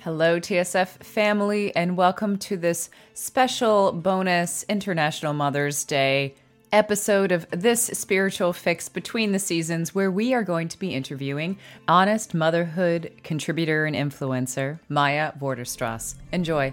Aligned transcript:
Hello, 0.00 0.38
TSF 0.38 0.88
family, 1.02 1.74
and 1.74 1.96
welcome 1.96 2.38
to 2.38 2.56
this 2.56 2.90
special 3.14 3.90
bonus 3.92 4.64
International 4.68 5.32
Mother's 5.32 5.84
Day 5.84 6.34
episode 6.72 7.32
of 7.32 7.46
this 7.50 7.84
spiritual 7.86 8.52
fix 8.52 8.88
between 8.88 9.32
the 9.32 9.38
seasons, 9.38 9.94
where 9.94 10.10
we 10.10 10.32
are 10.32 10.44
going 10.44 10.68
to 10.68 10.78
be 10.78 10.94
interviewing 10.94 11.58
honest 11.88 12.34
motherhood 12.34 13.10
contributor 13.24 13.84
and 13.84 13.96
influencer 13.96 14.78
Maya 14.88 15.32
Vorderstrass. 15.40 16.14
Enjoy. 16.30 16.72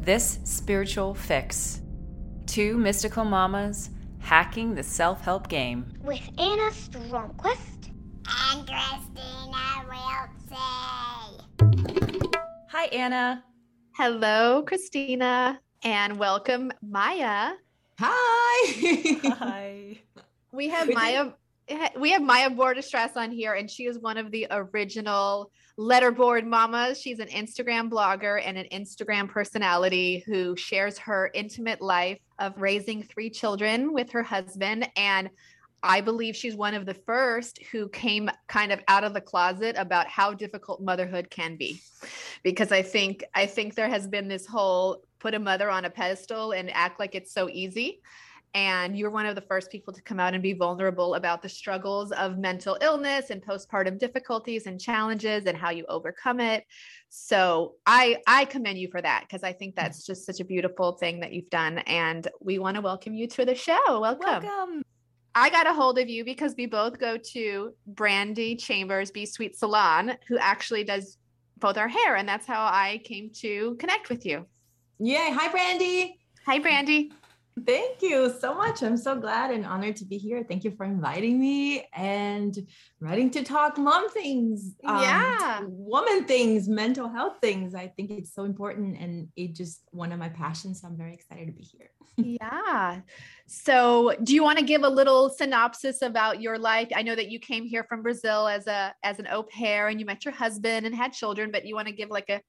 This 0.00 0.38
spiritual 0.44 1.14
fix. 1.14 1.80
Two 2.46 2.76
mystical 2.78 3.24
mamas 3.24 3.90
hacking 4.18 4.74
the 4.74 4.82
self 4.82 5.20
help 5.20 5.48
game. 5.48 5.86
with 6.02 6.20
Anna 6.38 6.70
Stromquist 6.70 7.90
and 8.50 8.66
Christina 8.66 9.84
Wiltsey. 9.88 11.40
Hi, 12.70 12.86
Anna. 12.86 13.44
Hello, 13.96 14.62
Christina, 14.62 15.60
and 15.84 16.18
welcome, 16.18 16.72
Maya. 16.82 17.52
Hi. 18.00 19.18
Hi. 19.38 19.98
We 20.52 20.68
have 20.68 20.88
We 20.88 20.94
did- 20.94 21.00
Maya. 21.00 21.30
We 21.98 22.12
have 22.12 22.22
Maya 22.22 22.50
Vorderstrass 22.50 23.16
on 23.16 23.32
here, 23.32 23.54
and 23.54 23.68
she 23.68 23.86
is 23.86 23.98
one 23.98 24.18
of 24.18 24.30
the 24.30 24.46
original 24.50 25.50
letterboard 25.78 26.46
mamas. 26.46 27.00
She's 27.00 27.18
an 27.18 27.28
Instagram 27.28 27.90
blogger 27.90 28.40
and 28.44 28.56
an 28.56 28.66
Instagram 28.72 29.28
personality 29.28 30.22
who 30.26 30.56
shares 30.56 30.96
her 30.98 31.30
intimate 31.34 31.82
life 31.82 32.18
of 32.38 32.60
raising 32.60 33.02
three 33.02 33.30
children 33.30 33.92
with 33.92 34.10
her 34.12 34.22
husband. 34.22 34.88
And 34.96 35.28
I 35.82 36.00
believe 36.00 36.36
she's 36.36 36.54
one 36.54 36.74
of 36.74 36.86
the 36.86 36.94
first 36.94 37.60
who 37.72 37.88
came 37.88 38.30
kind 38.46 38.72
of 38.72 38.80
out 38.86 39.04
of 39.04 39.12
the 39.12 39.20
closet 39.20 39.74
about 39.76 40.06
how 40.06 40.32
difficult 40.34 40.80
motherhood 40.80 41.30
can 41.30 41.56
be. 41.56 41.80
Because 42.42 42.70
I 42.70 42.82
think 42.82 43.24
I 43.34 43.46
think 43.46 43.74
there 43.74 43.88
has 43.88 44.06
been 44.06 44.28
this 44.28 44.46
whole 44.46 45.02
put 45.18 45.34
a 45.34 45.38
mother 45.38 45.68
on 45.68 45.84
a 45.84 45.90
pedestal 45.90 46.52
and 46.52 46.70
act 46.72 47.00
like 47.00 47.14
it's 47.14 47.32
so 47.32 47.48
easy 47.50 48.00
and 48.56 48.96
you're 48.96 49.10
one 49.10 49.26
of 49.26 49.34
the 49.34 49.40
first 49.42 49.70
people 49.70 49.92
to 49.92 50.00
come 50.00 50.18
out 50.18 50.32
and 50.32 50.42
be 50.42 50.54
vulnerable 50.54 51.14
about 51.14 51.42
the 51.42 51.48
struggles 51.48 52.10
of 52.12 52.38
mental 52.38 52.78
illness 52.80 53.28
and 53.28 53.44
postpartum 53.44 53.98
difficulties 53.98 54.66
and 54.66 54.80
challenges 54.80 55.44
and 55.44 55.58
how 55.58 55.68
you 55.68 55.84
overcome 55.90 56.40
it 56.40 56.64
so 57.10 57.74
i 57.84 58.16
i 58.26 58.46
commend 58.46 58.78
you 58.78 58.88
for 58.90 59.02
that 59.02 59.24
because 59.28 59.44
i 59.44 59.52
think 59.52 59.76
that's 59.76 60.06
just 60.06 60.24
such 60.24 60.40
a 60.40 60.44
beautiful 60.44 60.92
thing 60.92 61.20
that 61.20 61.32
you've 61.32 61.50
done 61.50 61.78
and 61.80 62.28
we 62.40 62.58
want 62.58 62.74
to 62.74 62.80
welcome 62.80 63.12
you 63.12 63.28
to 63.28 63.44
the 63.44 63.54
show 63.54 64.00
welcome. 64.00 64.42
Welcome. 64.42 64.82
i 65.34 65.50
got 65.50 65.66
a 65.66 65.74
hold 65.74 65.98
of 65.98 66.08
you 66.08 66.24
because 66.24 66.54
we 66.56 66.64
both 66.64 66.98
go 66.98 67.18
to 67.18 67.74
brandy 67.86 68.56
chambers 68.56 69.10
B 69.10 69.26
Sweet 69.26 69.54
salon 69.54 70.16
who 70.26 70.38
actually 70.38 70.82
does 70.82 71.18
both 71.58 71.76
our 71.76 71.88
hair 71.88 72.16
and 72.16 72.26
that's 72.26 72.46
how 72.46 72.64
i 72.64 73.02
came 73.04 73.28
to 73.34 73.76
connect 73.78 74.08
with 74.08 74.24
you 74.24 74.46
Yay. 74.98 75.30
Hi, 75.30 75.50
Brandy. 75.50 76.18
hi 76.46 76.58
brandy 76.58 77.12
Thank 77.64 78.02
you 78.02 78.34
so 78.38 78.54
much. 78.54 78.82
I'm 78.82 78.98
so 78.98 79.18
glad 79.18 79.50
and 79.50 79.64
honored 79.64 79.96
to 79.96 80.04
be 80.04 80.18
here. 80.18 80.44
Thank 80.46 80.62
you 80.62 80.72
for 80.72 80.84
inviting 80.84 81.40
me 81.40 81.88
and 81.94 82.54
writing 83.00 83.30
to 83.30 83.42
talk 83.42 83.78
mom 83.78 84.10
things. 84.10 84.74
Um, 84.84 85.00
yeah. 85.00 85.60
Woman 85.64 86.26
things, 86.26 86.68
mental 86.68 87.08
health 87.08 87.38
things. 87.40 87.74
I 87.74 87.88
think 87.88 88.10
it's 88.10 88.34
so 88.34 88.44
important 88.44 88.98
and 89.00 89.28
it 89.36 89.54
just 89.54 89.80
one 89.90 90.12
of 90.12 90.18
my 90.18 90.28
passions. 90.28 90.82
So 90.82 90.88
I'm 90.88 90.98
very 90.98 91.14
excited 91.14 91.46
to 91.46 91.52
be 91.52 91.62
here. 91.62 91.90
yeah. 92.40 93.00
So, 93.46 94.14
do 94.22 94.34
you 94.34 94.42
want 94.42 94.58
to 94.58 94.64
give 94.64 94.82
a 94.82 94.88
little 94.88 95.30
synopsis 95.30 96.02
about 96.02 96.42
your 96.42 96.58
life? 96.58 96.88
I 96.94 97.02
know 97.02 97.14
that 97.14 97.30
you 97.30 97.38
came 97.38 97.64
here 97.64 97.84
from 97.84 98.02
Brazil 98.02 98.48
as 98.48 98.66
a 98.66 98.94
as 99.02 99.18
an 99.18 99.28
au 99.28 99.42
pair 99.42 99.88
and 99.88 99.98
you 99.98 100.06
met 100.06 100.24
your 100.24 100.34
husband 100.34 100.84
and 100.84 100.94
had 100.94 101.12
children, 101.12 101.50
but 101.50 101.64
you 101.64 101.74
want 101.74 101.88
to 101.88 101.94
give 101.94 102.10
like 102.10 102.28
a 102.28 102.40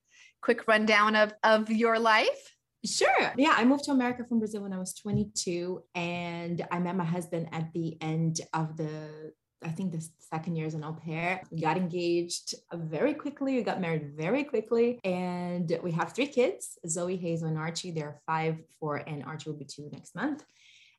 quick 0.42 0.68
rundown 0.68 1.16
of 1.16 1.34
of 1.44 1.70
your 1.70 1.98
life? 1.98 2.57
Sure. 2.88 3.34
Yeah, 3.38 3.54
I 3.56 3.66
moved 3.66 3.84
to 3.86 3.92
America 3.92 4.24
from 4.28 4.40
Brazil 4.40 4.62
when 4.62 4.74
I 4.74 4.80
was 4.80 4.94
22, 4.94 5.84
and 5.94 6.66
I 6.72 6.80
met 6.80 6.96
my 6.96 7.04
husband 7.04 7.50
at 7.52 7.72
the 7.74 7.98
end 8.02 8.40
of 8.54 8.78
the, 8.78 9.34
I 9.64 9.70
think 9.70 9.92
the 9.92 10.08
second 10.20 10.56
year 10.56 10.68
as 10.68 10.74
an 10.74 10.84
au 10.84 10.94
pair. 10.94 11.42
We 11.52 11.62
got 11.62 11.78
engaged 11.78 12.56
very 12.74 13.14
quickly. 13.14 13.56
We 13.56 13.64
got 13.64 13.82
married 13.82 14.14
very 14.16 14.44
quickly, 14.44 15.00
and 15.04 15.78
we 15.84 15.92
have 15.92 16.14
three 16.14 16.28
kids: 16.28 16.78
Zoe, 16.88 17.18
Hazel, 17.18 17.50
and 17.50 17.58
Archie. 17.58 17.92
They're 17.92 18.22
five, 18.26 18.58
four, 18.80 18.98
and 18.98 19.24
Archie 19.24 19.50
will 19.50 19.58
be 19.58 19.66
two 19.66 19.90
next 19.92 20.16
month. 20.16 20.44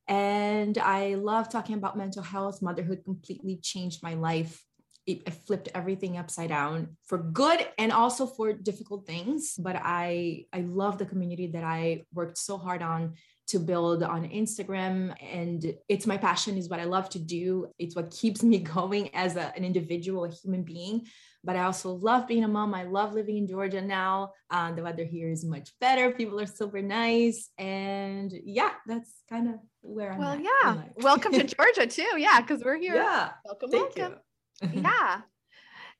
And 0.08 0.76
I 0.78 1.14
love 1.14 1.48
talking 1.48 1.76
about 1.76 1.96
mental 1.96 2.22
health. 2.22 2.62
Motherhood 2.62 3.02
completely 3.04 3.58
changed 3.62 4.02
my 4.02 4.14
life 4.14 4.64
it, 5.08 5.22
I 5.26 5.30
flipped 5.30 5.70
everything 5.74 6.18
upside 6.18 6.50
down 6.50 6.96
for 7.06 7.18
good 7.18 7.66
and 7.78 7.90
also 7.90 8.26
for 8.26 8.52
difficult 8.52 9.06
things. 9.06 9.54
But 9.58 9.76
I 9.82 10.44
I 10.52 10.60
love 10.60 10.98
the 10.98 11.06
community 11.06 11.46
that 11.48 11.64
I 11.64 12.04
worked 12.12 12.38
so 12.38 12.58
hard 12.58 12.82
on 12.82 13.14
to 13.48 13.58
build 13.58 14.02
on 14.02 14.28
Instagram. 14.28 15.14
And 15.22 15.74
it's 15.88 16.06
my 16.06 16.18
passion, 16.18 16.58
is 16.58 16.68
what 16.68 16.80
I 16.80 16.84
love 16.84 17.08
to 17.10 17.18
do. 17.18 17.68
It's 17.78 17.96
what 17.96 18.10
keeps 18.10 18.42
me 18.42 18.58
going 18.76 19.14
as 19.14 19.36
a, 19.36 19.56
an 19.56 19.64
individual, 19.64 20.24
a 20.24 20.30
human 20.30 20.62
being. 20.62 21.06
But 21.42 21.56
I 21.56 21.62
also 21.62 21.92
love 21.92 22.28
being 22.28 22.44
a 22.44 22.48
mom. 22.48 22.74
I 22.74 22.82
love 22.82 23.14
living 23.14 23.38
in 23.38 23.46
Georgia 23.46 23.80
now. 23.80 24.32
Uh, 24.50 24.72
the 24.72 24.82
weather 24.82 25.04
here 25.04 25.30
is 25.30 25.44
much 25.44 25.70
better. 25.80 26.10
People 26.10 26.38
are 26.40 26.46
super 26.46 26.82
nice. 26.82 27.48
And 27.56 28.30
yeah, 28.44 28.72
that's 28.86 29.22
kind 29.30 29.48
of 29.48 29.54
where 29.80 30.12
I'm 30.12 30.18
Well, 30.18 30.38
yeah. 30.38 30.82
Welcome 30.96 31.32
to 31.32 31.44
Georgia 31.56 31.86
too. 31.86 32.10
Yeah, 32.18 32.40
because 32.42 32.62
we're 32.62 32.76
here. 32.76 32.96
yeah. 32.96 33.30
Welcome, 33.46 33.70
Thank 33.70 33.96
welcome. 33.96 34.12
you. 34.14 34.27
Yeah. 34.72 35.22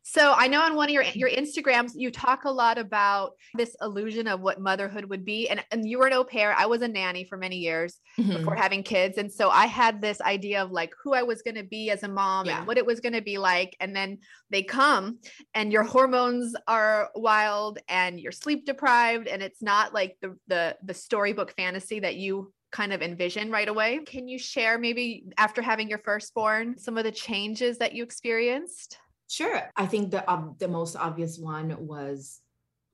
So 0.03 0.33
I 0.35 0.47
know 0.49 0.63
on 0.63 0.75
one 0.75 0.89
of 0.89 0.95
your 0.95 1.03
your 1.03 1.29
Instagrams 1.29 1.93
you 1.95 2.11
talk 2.11 2.45
a 2.45 2.51
lot 2.51 2.79
about 2.79 3.33
this 3.55 3.77
illusion 3.83 4.27
of 4.27 4.41
what 4.41 4.59
motherhood 4.59 5.05
would 5.05 5.23
be, 5.25 5.51
and 5.51 5.63
and 5.71 5.87
you 5.87 5.99
were 5.99 6.07
an 6.07 6.15
au 6.15 6.25
pair. 6.25 6.55
I 6.55 6.65
was 6.65 6.81
a 6.81 6.89
nanny 6.89 7.25
for 7.25 7.37
many 7.37 7.57
years 7.57 8.01
Mhm. 8.19 8.39
before 8.39 8.55
having 8.55 8.83
kids, 8.83 9.19
and 9.19 9.31
so 9.31 9.51
I 9.51 9.67
had 9.67 10.01
this 10.01 10.21
idea 10.23 10.63
of 10.63 10.71
like 10.71 10.95
who 11.03 11.13
I 11.13 11.25
was 11.25 11.43
going 11.43 11.57
to 11.57 11.63
be 11.63 11.91
as 11.91 12.05
a 12.05 12.09
mom 12.09 12.47
Yeah. 12.47 12.59
and 12.59 12.67
what 12.67 12.79
it 12.79 12.87
was 12.87 13.01
going 13.01 13.13
to 13.13 13.21
be 13.21 13.37
like, 13.37 13.77
and 13.81 13.95
then 13.95 14.19
they 14.49 14.63
come, 14.63 15.19
and 15.53 15.73
your 15.73 15.83
hormones 15.83 16.57
are 16.67 17.11
wild, 17.15 17.79
and 17.89 18.19
you're 18.19 18.33
sleep 18.33 18.65
deprived, 18.65 19.27
and 19.29 19.43
it's 19.43 19.61
not 19.61 19.93
like 19.93 20.17
the 20.23 20.39
the 20.47 20.79
the 20.83 20.95
storybook 20.95 21.55
fantasy 21.55 22.01
that 22.01 22.17
you 22.17 22.53
kind 22.71 22.93
of 22.93 23.03
envision 23.03 23.51
right 23.51 23.69
away. 23.69 24.01
Can 24.07 24.29
you 24.29 24.39
share 24.39 24.79
maybe 24.79 25.25
after 25.37 25.63
having 25.63 25.89
your 25.89 25.99
firstborn 25.99 26.79
some 26.79 26.99
of 26.99 27.05
the 27.05 27.13
changes 27.13 27.79
that 27.79 27.95
you 27.95 28.03
experienced? 28.03 28.99
Sure. 29.29 29.63
I 29.77 29.87
think 29.87 30.11
the 30.11 30.25
the 30.59 30.69
most 30.69 30.97
obvious 30.97 31.39
one 31.39 31.87
was 31.87 32.41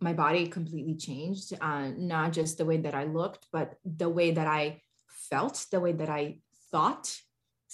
my 0.01 0.13
body 0.13 0.47
completely 0.49 0.97
changed. 0.97 1.53
Uh, 1.61 1.91
not 1.97 2.33
just 2.33 2.59
the 2.59 2.65
way 2.65 2.79
that 2.79 2.95
I 2.95 3.05
looked, 3.05 3.47
but 3.53 3.75
the 3.85 4.09
way 4.09 4.33
that 4.33 4.47
I 4.47 4.83
felt, 5.31 5.67
the 5.71 5.81
way 5.81 5.93
that 5.93 6.09
I 6.11 6.41
thought. 6.71 7.21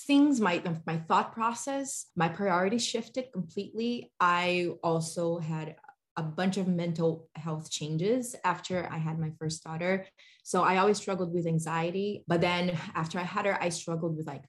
things 0.06 0.40
my 0.40 0.62
my 0.86 0.96
thought 1.08 1.32
process 1.32 2.06
my 2.16 2.28
priorities 2.28 2.84
shifted 2.92 3.24
completely 3.32 4.10
i 4.18 4.70
also 4.82 5.38
had 5.38 5.76
a 6.16 6.22
bunch 6.22 6.56
of 6.56 6.68
mental 6.68 7.28
health 7.34 7.70
changes 7.70 8.34
after 8.44 8.88
i 8.90 8.98
had 8.98 9.18
my 9.18 9.30
first 9.38 9.62
daughter 9.62 10.06
so 10.42 10.62
i 10.62 10.78
always 10.78 10.98
struggled 10.98 11.32
with 11.32 11.46
anxiety 11.46 12.24
but 12.26 12.40
then 12.40 12.76
after 12.94 13.18
i 13.18 13.22
had 13.22 13.46
her 13.46 13.62
i 13.62 13.68
struggled 13.68 14.16
with 14.16 14.26
like 14.26 14.44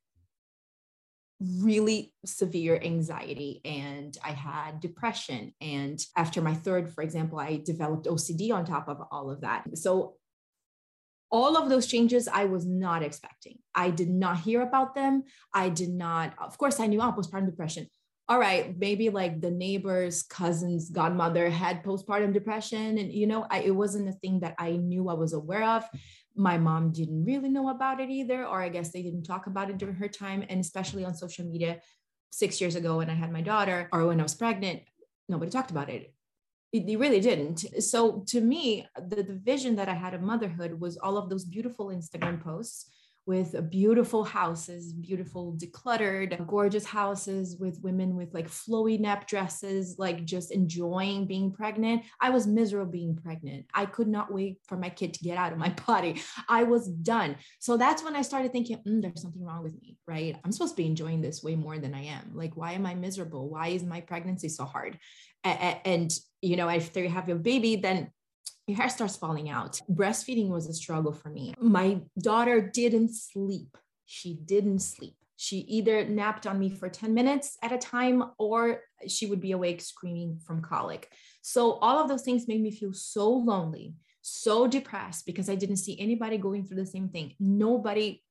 really 1.41 2.13
severe 2.25 2.79
anxiety 2.83 3.61
and 3.65 4.15
I 4.23 4.31
had 4.31 4.79
depression. 4.79 5.53
And 5.59 5.99
after 6.15 6.41
my 6.41 6.53
third, 6.53 6.93
for 6.93 7.03
example, 7.03 7.39
I 7.39 7.61
developed 7.65 8.05
OCD 8.05 8.53
on 8.53 8.63
top 8.63 8.87
of 8.87 9.01
all 9.11 9.31
of 9.31 9.41
that. 9.41 9.63
So 9.77 10.15
all 11.31 11.57
of 11.57 11.69
those 11.69 11.87
changes 11.87 12.27
I 12.27 12.45
was 12.45 12.65
not 12.65 13.03
expecting. 13.03 13.57
I 13.73 13.89
did 13.89 14.09
not 14.09 14.41
hear 14.41 14.61
about 14.61 14.93
them. 14.93 15.23
I 15.53 15.69
did 15.69 15.89
not, 15.89 16.33
of 16.39 16.57
course, 16.57 16.79
I 16.79 16.87
knew 16.87 17.01
oh, 17.01 17.11
postpartum 17.11 17.47
depression. 17.47 17.87
All 18.31 18.39
right, 18.39 18.79
maybe 18.79 19.09
like 19.09 19.41
the 19.41 19.51
neighbor's 19.51 20.23
cousin's 20.23 20.89
godmother 20.89 21.49
had 21.49 21.83
postpartum 21.83 22.31
depression. 22.31 22.97
And, 22.97 23.11
you 23.11 23.27
know, 23.27 23.45
I, 23.51 23.59
it 23.59 23.75
wasn't 23.75 24.07
a 24.07 24.13
thing 24.13 24.39
that 24.39 24.55
I 24.57 24.71
knew 24.77 25.09
I 25.09 25.15
was 25.15 25.33
aware 25.33 25.65
of. 25.65 25.83
My 26.33 26.57
mom 26.57 26.93
didn't 26.93 27.25
really 27.25 27.49
know 27.49 27.67
about 27.67 27.99
it 27.99 28.09
either, 28.09 28.47
or 28.47 28.61
I 28.61 28.69
guess 28.69 28.93
they 28.93 29.01
didn't 29.01 29.23
talk 29.23 29.47
about 29.47 29.69
it 29.69 29.77
during 29.77 29.95
her 29.95 30.07
time. 30.07 30.45
And 30.47 30.61
especially 30.61 31.03
on 31.03 31.13
social 31.13 31.45
media, 31.45 31.81
six 32.29 32.61
years 32.61 32.77
ago 32.77 32.99
when 32.99 33.09
I 33.09 33.15
had 33.15 33.33
my 33.33 33.41
daughter 33.41 33.89
or 33.91 34.07
when 34.07 34.21
I 34.21 34.23
was 34.23 34.35
pregnant, 34.35 34.83
nobody 35.27 35.51
talked 35.51 35.71
about 35.71 35.89
it 35.89 36.13
it, 36.71 36.97
really 36.97 37.19
didn't. 37.19 37.83
So 37.83 38.23
to 38.27 38.39
me, 38.39 38.87
the, 38.95 39.23
the 39.23 39.33
vision 39.33 39.75
that 39.75 39.89
I 39.89 39.93
had 39.93 40.13
of 40.13 40.21
motherhood 40.21 40.79
was 40.79 40.97
all 40.97 41.17
of 41.17 41.29
those 41.29 41.43
beautiful 41.43 41.87
Instagram 41.87 42.41
posts 42.41 42.89
with 43.25 43.69
beautiful 43.69 44.23
houses, 44.23 44.93
beautiful 44.93 45.55
decluttered, 45.57 46.45
gorgeous 46.47 46.85
houses 46.85 47.55
with 47.59 47.79
women 47.81 48.15
with 48.15 48.33
like 48.33 48.47
flowy 48.47 48.99
nap 48.99 49.27
dresses, 49.27 49.95
like 49.99 50.25
just 50.25 50.51
enjoying 50.51 51.27
being 51.27 51.51
pregnant. 51.51 52.03
I 52.19 52.31
was 52.31 52.47
miserable 52.47 52.91
being 52.91 53.15
pregnant. 53.15 53.67
I 53.73 53.85
could 53.85 54.07
not 54.07 54.33
wait 54.33 54.57
for 54.67 54.75
my 54.75 54.89
kid 54.89 55.13
to 55.13 55.23
get 55.23 55.37
out 55.37 55.51
of 55.51 55.59
my 55.59 55.69
body. 55.87 56.21
I 56.49 56.63
was 56.63 56.87
done. 56.87 57.35
So 57.59 57.77
that's 57.77 58.03
when 58.03 58.15
I 58.15 58.23
started 58.23 58.51
thinking, 58.51 58.77
mm, 58.87 59.01
there's 59.01 59.21
something 59.21 59.43
wrong 59.43 59.63
with 59.63 59.79
me, 59.81 59.97
right? 60.07 60.35
I'm 60.43 60.51
supposed 60.51 60.75
to 60.75 60.81
be 60.81 60.87
enjoying 60.87 61.21
this 61.21 61.43
way 61.43 61.55
more 61.55 61.77
than 61.77 61.93
I 61.93 62.05
am. 62.05 62.31
Like, 62.33 62.57
why 62.57 62.73
am 62.73 62.85
I 62.85 62.95
miserable? 62.95 63.49
Why 63.49 63.67
is 63.67 63.83
my 63.83 64.01
pregnancy 64.01 64.49
so 64.49 64.65
hard? 64.65 64.97
And, 65.43 66.11
you 66.41 66.55
know, 66.55 66.69
after 66.69 67.01
you 67.01 67.09
have 67.09 67.27
your 67.27 67.37
baby, 67.37 67.75
then 67.75 68.11
your 68.67 68.77
hair 68.77 68.89
starts 68.89 69.15
falling 69.15 69.49
out. 69.49 69.79
Breastfeeding 69.89 70.49
was 70.49 70.67
a 70.67 70.73
struggle 70.73 71.11
for 71.11 71.29
me. 71.29 71.53
My 71.59 71.99
daughter 72.19 72.61
didn't 72.61 73.13
sleep. 73.13 73.77
She 74.05 74.35
didn't 74.45 74.79
sleep. 74.79 75.15
She 75.35 75.57
either 75.57 76.05
napped 76.05 76.45
on 76.45 76.59
me 76.59 76.69
for 76.69 76.87
10 76.87 77.13
minutes 77.13 77.57
at 77.63 77.71
a 77.71 77.77
time 77.77 78.23
or 78.37 78.81
she 79.07 79.25
would 79.25 79.41
be 79.41 79.53
awake 79.53 79.81
screaming 79.81 80.39
from 80.45 80.61
colic. 80.61 81.11
So, 81.41 81.73
all 81.73 81.97
of 81.97 82.07
those 82.07 82.21
things 82.21 82.47
made 82.47 82.61
me 82.61 82.69
feel 82.69 82.93
so 82.93 83.27
lonely, 83.31 83.95
so 84.21 84.67
depressed 84.67 85.25
because 85.25 85.49
I 85.49 85.55
didn't 85.55 85.77
see 85.77 85.99
anybody 85.99 86.37
going 86.37 86.65
through 86.65 86.77
the 86.77 86.85
same 86.85 87.09
thing. 87.09 87.33
Nobody 87.39 88.21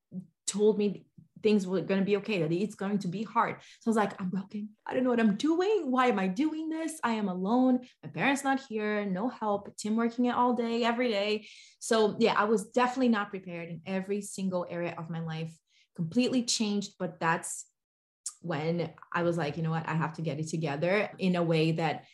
told 0.47 0.79
me 0.79 1.07
things 1.43 1.67
were 1.67 1.81
going 1.81 2.01
to 2.01 2.07
be 2.07 2.17
okay, 2.19 2.43
that 2.43 2.53
it's 2.53 2.75
going 2.75 2.99
to 2.99 3.09
be 3.09 3.23
hard. 3.23 3.57
So 3.81 3.89
I 3.89 3.91
was 3.91 3.97
like, 3.97 4.21
I'm 4.21 4.29
broken. 4.29 4.71
I 4.87 4.95
don't 4.95 5.05
know 5.05 5.11
what 5.11 5.21
I'm 5.21 5.37
doing. 5.37 5.91
Why 5.91 6.07
am 6.07 6.19
I 6.19 6.27
doing 6.27 6.69
this? 6.69 6.99
I 7.03 7.13
am 7.13 7.29
alone. 7.29 7.81
My 8.03 8.11
parents 8.11 8.45
not 8.45 8.61
here, 8.69 9.05
no 9.05 9.29
help. 9.29 9.77
Tim 9.77 9.97
working 9.97 10.27
it 10.27 10.35
all 10.35 10.55
day, 10.55 10.85
every 10.85 11.09
day. 11.09 11.47
So 11.79 12.17
yeah, 12.19 12.35
I 12.37 12.45
was 12.45 12.67
definitely 12.67 13.09
not 13.09 13.31
prepared 13.31 13.69
in 13.69 13.81
every 13.87 14.23
single 14.23 14.67
area 14.69 14.95
of 14.97 15.11
my 15.11 15.21
life, 15.21 15.53
completely 15.97 16.43
changed. 16.43 16.93
But 16.99 17.21
that's 17.21 17.67
when 18.43 18.91
I 19.13 19.23
was 19.23 19.37
like, 19.37 19.57
you 19.57 19.63
know 19.63 19.71
what, 19.71 19.89
I 19.89 19.95
have 19.95 20.15
to 20.15 20.23
get 20.23 20.39
it 20.39 20.49
together 20.49 21.11
in 21.19 21.37
a 21.37 21.43
way 21.43 21.73
that 21.73 22.05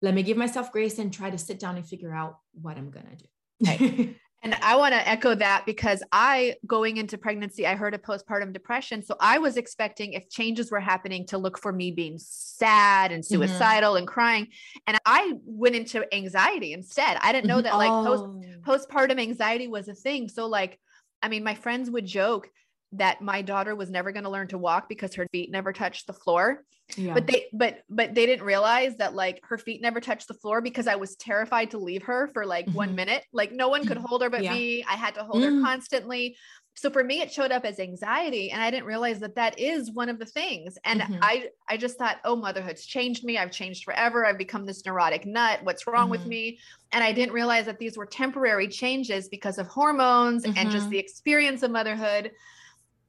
let 0.00 0.14
me 0.14 0.22
give 0.22 0.36
myself 0.36 0.72
grace 0.72 0.98
and 0.98 1.12
try 1.12 1.30
to 1.30 1.38
sit 1.38 1.60
down 1.60 1.76
and 1.76 1.86
figure 1.86 2.14
out 2.14 2.38
what 2.60 2.76
I'm 2.76 2.90
going 2.90 3.06
to 3.06 3.16
do. 3.16 3.26
Right. 3.64 4.16
And 4.42 4.54
I 4.60 4.76
want 4.76 4.92
to 4.92 5.08
echo 5.08 5.34
that 5.36 5.64
because 5.66 6.02
I, 6.10 6.56
going 6.66 6.96
into 6.96 7.16
pregnancy, 7.16 7.64
I 7.64 7.76
heard 7.76 7.94
of 7.94 8.02
postpartum 8.02 8.52
depression. 8.52 9.04
So 9.04 9.14
I 9.20 9.38
was 9.38 9.56
expecting 9.56 10.14
if 10.14 10.28
changes 10.28 10.70
were 10.72 10.80
happening 10.80 11.26
to 11.28 11.38
look 11.38 11.58
for 11.58 11.72
me 11.72 11.92
being 11.92 12.18
sad 12.18 13.12
and 13.12 13.22
mm-hmm. 13.22 13.34
suicidal 13.34 13.92
mm-hmm. 13.92 13.98
and 13.98 14.08
crying. 14.08 14.48
And 14.88 14.98
I 15.06 15.34
went 15.44 15.76
into 15.76 16.12
anxiety 16.12 16.72
instead. 16.72 17.18
I 17.20 17.32
didn't 17.32 17.46
know 17.46 17.60
that 17.60 17.76
like 17.76 17.90
oh. 17.90 18.40
post, 18.64 18.90
postpartum 18.90 19.20
anxiety 19.20 19.68
was 19.68 19.86
a 19.86 19.94
thing. 19.94 20.28
So, 20.28 20.46
like, 20.46 20.80
I 21.22 21.28
mean, 21.28 21.44
my 21.44 21.54
friends 21.54 21.88
would 21.88 22.06
joke 22.06 22.48
that 22.92 23.22
my 23.22 23.42
daughter 23.42 23.74
was 23.74 23.90
never 23.90 24.12
going 24.12 24.24
to 24.24 24.30
learn 24.30 24.48
to 24.48 24.58
walk 24.58 24.88
because 24.88 25.14
her 25.14 25.26
feet 25.32 25.50
never 25.50 25.72
touched 25.72 26.06
the 26.06 26.12
floor. 26.12 26.64
Yeah. 26.96 27.14
But 27.14 27.26
they 27.26 27.46
but 27.52 27.78
but 27.88 28.14
they 28.14 28.26
didn't 28.26 28.44
realize 28.44 28.96
that 28.96 29.14
like 29.14 29.40
her 29.44 29.56
feet 29.56 29.80
never 29.80 30.00
touched 30.00 30.28
the 30.28 30.34
floor 30.34 30.60
because 30.60 30.86
I 30.86 30.96
was 30.96 31.16
terrified 31.16 31.70
to 31.70 31.78
leave 31.78 32.02
her 32.04 32.30
for 32.34 32.44
like 32.44 32.66
mm-hmm. 32.66 32.76
1 32.76 32.94
minute. 32.94 33.24
Like 33.32 33.52
no 33.52 33.68
one 33.68 33.86
could 33.86 33.96
hold 33.96 34.22
her 34.22 34.28
but 34.28 34.42
yeah. 34.42 34.52
me. 34.52 34.84
I 34.84 34.94
had 34.94 35.14
to 35.14 35.24
hold 35.24 35.42
mm. 35.42 35.56
her 35.56 35.62
constantly. 35.62 36.36
So 36.74 36.90
for 36.90 37.02
me 37.02 37.20
it 37.20 37.32
showed 37.32 37.50
up 37.50 37.64
as 37.64 37.78
anxiety 37.78 38.50
and 38.50 38.60
I 38.60 38.70
didn't 38.70 38.86
realize 38.86 39.20
that 39.20 39.36
that 39.36 39.58
is 39.58 39.90
one 39.90 40.10
of 40.10 40.18
the 40.18 40.26
things. 40.26 40.76
And 40.84 41.00
mm-hmm. 41.00 41.18
I 41.22 41.48
I 41.68 41.76
just 41.78 41.96
thought, 41.98 42.18
"Oh, 42.24 42.36
motherhood's 42.36 42.84
changed 42.84 43.24
me. 43.24 43.38
I've 43.38 43.52
changed 43.52 43.84
forever. 43.84 44.26
I've 44.26 44.38
become 44.38 44.66
this 44.66 44.84
neurotic 44.84 45.24
nut. 45.24 45.60
What's 45.62 45.86
wrong 45.86 46.04
mm-hmm. 46.04 46.10
with 46.10 46.26
me?" 46.26 46.58
And 46.90 47.02
I 47.02 47.12
didn't 47.12 47.32
realize 47.32 47.66
that 47.66 47.78
these 47.78 47.96
were 47.96 48.06
temporary 48.06 48.68
changes 48.68 49.28
because 49.28 49.56
of 49.56 49.66
hormones 49.66 50.44
and 50.44 50.54
just 50.70 50.84
mm-hmm. 50.84 50.90
the 50.90 50.98
experience 50.98 51.62
of 51.62 51.70
motherhood 51.70 52.32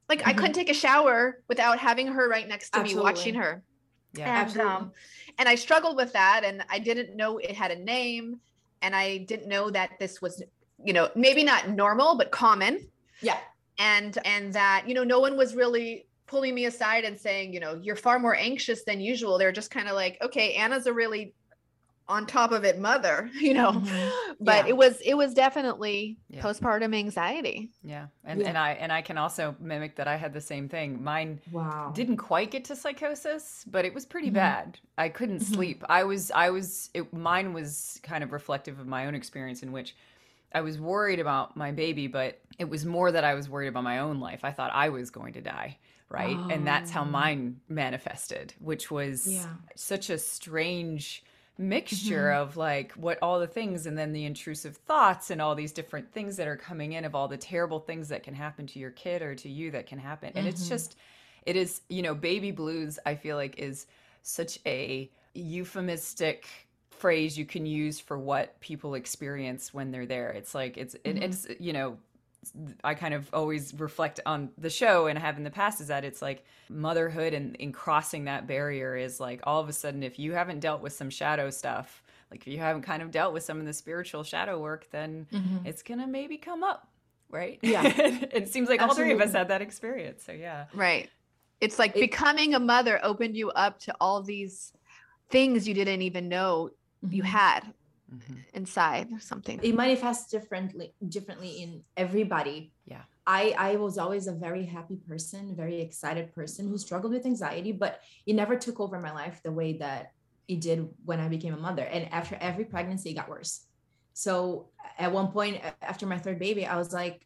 like 0.09 0.19
mm-hmm. 0.19 0.29
I 0.29 0.33
couldn't 0.33 0.53
take 0.53 0.69
a 0.69 0.73
shower 0.73 1.39
without 1.47 1.79
having 1.79 2.07
her 2.07 2.29
right 2.29 2.47
next 2.47 2.71
to 2.71 2.79
Absolutely. 2.79 2.95
me 2.95 3.03
watching 3.03 3.35
her. 3.35 3.63
Yeah, 4.13 4.29
and, 4.29 4.37
absolutely. 4.37 4.73
Um, 4.73 4.91
and 5.39 5.49
I 5.49 5.55
struggled 5.55 5.95
with 5.95 6.13
that, 6.13 6.43
and 6.43 6.63
I 6.69 6.79
didn't 6.79 7.15
know 7.15 7.37
it 7.37 7.51
had 7.51 7.71
a 7.71 7.79
name, 7.79 8.39
and 8.81 8.95
I 8.95 9.19
didn't 9.19 9.47
know 9.47 9.69
that 9.71 9.91
this 9.99 10.21
was, 10.21 10.43
you 10.83 10.93
know, 10.93 11.09
maybe 11.15 11.43
not 11.43 11.69
normal 11.69 12.15
but 12.15 12.31
common. 12.31 12.87
Yeah. 13.21 13.37
And 13.79 14.17
and 14.25 14.53
that 14.53 14.83
you 14.87 14.93
know 14.93 15.03
no 15.03 15.19
one 15.19 15.35
was 15.35 15.55
really 15.55 16.05
pulling 16.27 16.55
me 16.55 16.65
aside 16.65 17.03
and 17.05 17.19
saying, 17.19 17.53
you 17.53 17.59
know, 17.59 17.79
you're 17.81 17.95
far 17.95 18.19
more 18.19 18.35
anxious 18.35 18.83
than 18.83 18.99
usual. 18.99 19.37
They're 19.37 19.51
just 19.51 19.71
kind 19.71 19.87
of 19.87 19.95
like, 19.95 20.17
okay, 20.21 20.53
Anna's 20.53 20.85
a 20.85 20.93
really 20.93 21.33
on 22.07 22.25
top 22.25 22.51
of 22.51 22.63
it 22.63 22.79
mother 22.79 23.29
you 23.39 23.53
know 23.53 23.71
mm-hmm. 23.71 24.31
but 24.39 24.65
yeah. 24.65 24.69
it 24.69 24.77
was 24.77 24.99
it 25.01 25.15
was 25.15 25.33
definitely 25.33 26.17
yeah. 26.29 26.41
postpartum 26.41 26.95
anxiety 26.95 27.71
yeah 27.83 28.07
and 28.25 28.41
yeah. 28.41 28.47
and 28.47 28.57
i 28.57 28.71
and 28.73 28.91
i 28.91 29.01
can 29.01 29.17
also 29.17 29.55
mimic 29.59 29.95
that 29.95 30.07
i 30.07 30.15
had 30.15 30.33
the 30.33 30.41
same 30.41 30.67
thing 30.67 31.01
mine 31.01 31.39
wow 31.51 31.91
didn't 31.95 32.17
quite 32.17 32.51
get 32.51 32.65
to 32.65 32.75
psychosis 32.75 33.63
but 33.67 33.85
it 33.85 33.93
was 33.93 34.05
pretty 34.05 34.27
mm-hmm. 34.27 34.35
bad 34.35 34.79
i 34.97 35.07
couldn't 35.07 35.41
mm-hmm. 35.41 35.53
sleep 35.53 35.83
i 35.89 36.03
was 36.03 36.31
i 36.31 36.49
was 36.49 36.89
it, 36.93 37.11
mine 37.13 37.53
was 37.53 37.99
kind 38.03 38.23
of 38.23 38.31
reflective 38.31 38.79
of 38.79 38.87
my 38.87 39.05
own 39.05 39.15
experience 39.15 39.63
in 39.63 39.71
which 39.71 39.95
i 40.53 40.61
was 40.61 40.79
worried 40.79 41.19
about 41.19 41.55
my 41.55 41.71
baby 41.71 42.07
but 42.07 42.41
it 42.59 42.69
was 42.69 42.85
more 42.85 43.11
that 43.11 43.23
i 43.23 43.33
was 43.33 43.49
worried 43.49 43.67
about 43.67 43.83
my 43.83 43.99
own 43.99 44.19
life 44.19 44.41
i 44.43 44.51
thought 44.51 44.71
i 44.73 44.89
was 44.89 45.09
going 45.09 45.33
to 45.33 45.41
die 45.41 45.77
right 46.09 46.37
oh. 46.37 46.49
and 46.49 46.67
that's 46.67 46.91
how 46.91 47.01
oh. 47.01 47.05
mine 47.05 47.55
manifested 47.69 48.53
which 48.59 48.91
was 48.91 49.47
such 49.75 50.09
a 50.09 50.17
strange 50.17 51.23
mixture 51.57 52.29
mm-hmm. 52.29 52.41
of 52.41 52.57
like 52.57 52.91
what 52.93 53.19
all 53.21 53.39
the 53.39 53.47
things 53.47 53.85
and 53.85 53.97
then 53.97 54.11
the 54.11 54.25
intrusive 54.25 54.75
thoughts 54.77 55.29
and 55.29 55.39
all 55.39 55.53
these 55.53 55.71
different 55.71 56.11
things 56.11 56.35
that 56.35 56.47
are 56.47 56.57
coming 56.57 56.93
in 56.93 57.05
of 57.05 57.13
all 57.13 57.27
the 57.27 57.37
terrible 57.37 57.79
things 57.79 58.09
that 58.09 58.23
can 58.23 58.33
happen 58.33 58.65
to 58.65 58.79
your 58.79 58.89
kid 58.91 59.21
or 59.21 59.35
to 59.35 59.49
you 59.49 59.69
that 59.69 59.85
can 59.85 59.99
happen 59.99 60.29
and 60.29 60.37
mm-hmm. 60.37 60.47
it's 60.47 60.67
just 60.67 60.95
it 61.45 61.55
is 61.55 61.81
you 61.89 62.01
know 62.01 62.15
baby 62.15 62.49
blues 62.49 62.97
i 63.05 63.13
feel 63.13 63.35
like 63.35 63.59
is 63.59 63.85
such 64.23 64.57
a 64.65 65.11
euphemistic 65.35 66.47
phrase 66.89 67.37
you 67.37 67.45
can 67.45 67.67
use 67.67 67.99
for 67.99 68.17
what 68.17 68.59
people 68.59 68.95
experience 68.95 69.73
when 69.73 69.91
they're 69.91 70.07
there 70.07 70.31
it's 70.31 70.55
like 70.55 70.75
it's 70.75 70.95
mm-hmm. 70.95 71.17
it, 71.17 71.23
it's 71.23 71.47
you 71.59 71.73
know 71.73 71.97
I 72.83 72.93
kind 72.93 73.13
of 73.13 73.29
always 73.33 73.73
reflect 73.75 74.19
on 74.25 74.49
the 74.57 74.69
show 74.69 75.07
and 75.07 75.17
have 75.17 75.37
in 75.37 75.43
the 75.43 75.51
past 75.51 75.81
is 75.81 75.87
that 75.87 76.03
it's 76.03 76.21
like 76.21 76.45
motherhood 76.69 77.33
and, 77.33 77.55
and 77.59 77.73
crossing 77.73 78.25
that 78.25 78.47
barrier 78.47 78.95
is 78.95 79.19
like 79.19 79.41
all 79.43 79.61
of 79.61 79.69
a 79.69 79.73
sudden 79.73 80.03
if 80.03 80.19
you 80.19 80.33
haven't 80.33 80.59
dealt 80.59 80.81
with 80.81 80.93
some 80.93 81.09
shadow 81.09 81.49
stuff, 81.49 82.03
like 82.31 82.41
if 82.41 82.47
you 82.47 82.59
haven't 82.59 82.81
kind 82.81 83.01
of 83.01 83.11
dealt 83.11 83.33
with 83.33 83.43
some 83.43 83.59
of 83.59 83.65
the 83.65 83.73
spiritual 83.73 84.23
shadow 84.23 84.59
work, 84.59 84.87
then 84.91 85.27
mm-hmm. 85.31 85.65
it's 85.65 85.83
gonna 85.83 86.07
maybe 86.07 86.37
come 86.37 86.63
up, 86.63 86.87
right? 87.29 87.59
Yeah. 87.61 87.83
it 87.85 88.49
seems 88.49 88.69
like 88.69 88.81
Absolutely. 88.81 88.87
all 88.87 88.95
three 88.95 89.11
of 89.11 89.21
us 89.21 89.35
had 89.35 89.47
that 89.49 89.61
experience. 89.61 90.23
So 90.23 90.31
yeah. 90.31 90.65
Right. 90.73 91.09
It's 91.61 91.79
like 91.79 91.95
it, 91.95 92.01
becoming 92.01 92.55
a 92.55 92.59
mother 92.59 92.99
opened 93.03 93.37
you 93.37 93.51
up 93.51 93.79
to 93.81 93.95
all 94.01 94.21
these 94.21 94.73
things 95.29 95.67
you 95.67 95.73
didn't 95.73 96.01
even 96.01 96.27
know 96.27 96.71
mm-hmm. 97.03 97.15
you 97.15 97.23
had 97.23 97.61
mm-hmm. 98.13 98.35
inside 98.53 99.11
or 99.11 99.19
something 99.19 99.59
it 99.63 99.75
manifests 99.75 100.29
differently 100.29 100.93
differently 101.09 101.61
in 101.61 101.81
everybody 101.97 102.71
yeah 102.85 103.01
i 103.25 103.53
i 103.57 103.75
was 103.75 103.97
always 103.97 104.27
a 104.27 104.31
very 104.31 104.65
happy 104.65 104.97
person 105.07 105.55
very 105.55 105.81
excited 105.81 106.33
person 106.33 106.67
who 106.67 106.77
struggled 106.77 107.13
with 107.13 107.25
anxiety 107.25 107.71
but 107.71 108.01
it 108.25 108.33
never 108.33 108.55
took 108.55 108.79
over 108.79 108.99
my 108.99 109.11
life 109.11 109.41
the 109.43 109.51
way 109.51 109.73
that 109.73 110.11
it 110.47 110.61
did 110.61 110.87
when 111.05 111.19
i 111.19 111.27
became 111.27 111.53
a 111.53 111.57
mother 111.57 111.83
and 111.83 112.11
after 112.11 112.37
every 112.41 112.65
pregnancy 112.65 113.11
it 113.11 113.15
got 113.15 113.29
worse 113.29 113.65
so 114.13 114.69
at 114.97 115.11
one 115.11 115.29
point 115.29 115.59
after 115.81 116.05
my 116.05 116.17
third 116.17 116.39
baby 116.39 116.65
i 116.65 116.77
was 116.77 116.93
like 116.93 117.25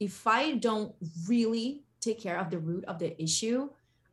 if 0.00 0.26
i 0.26 0.52
don't 0.52 0.94
really 1.28 1.82
take 2.06 2.20
care 2.20 2.38
of 2.38 2.50
the 2.50 2.58
root 2.58 2.84
of 2.84 2.98
the 2.98 3.20
issue, 3.20 3.68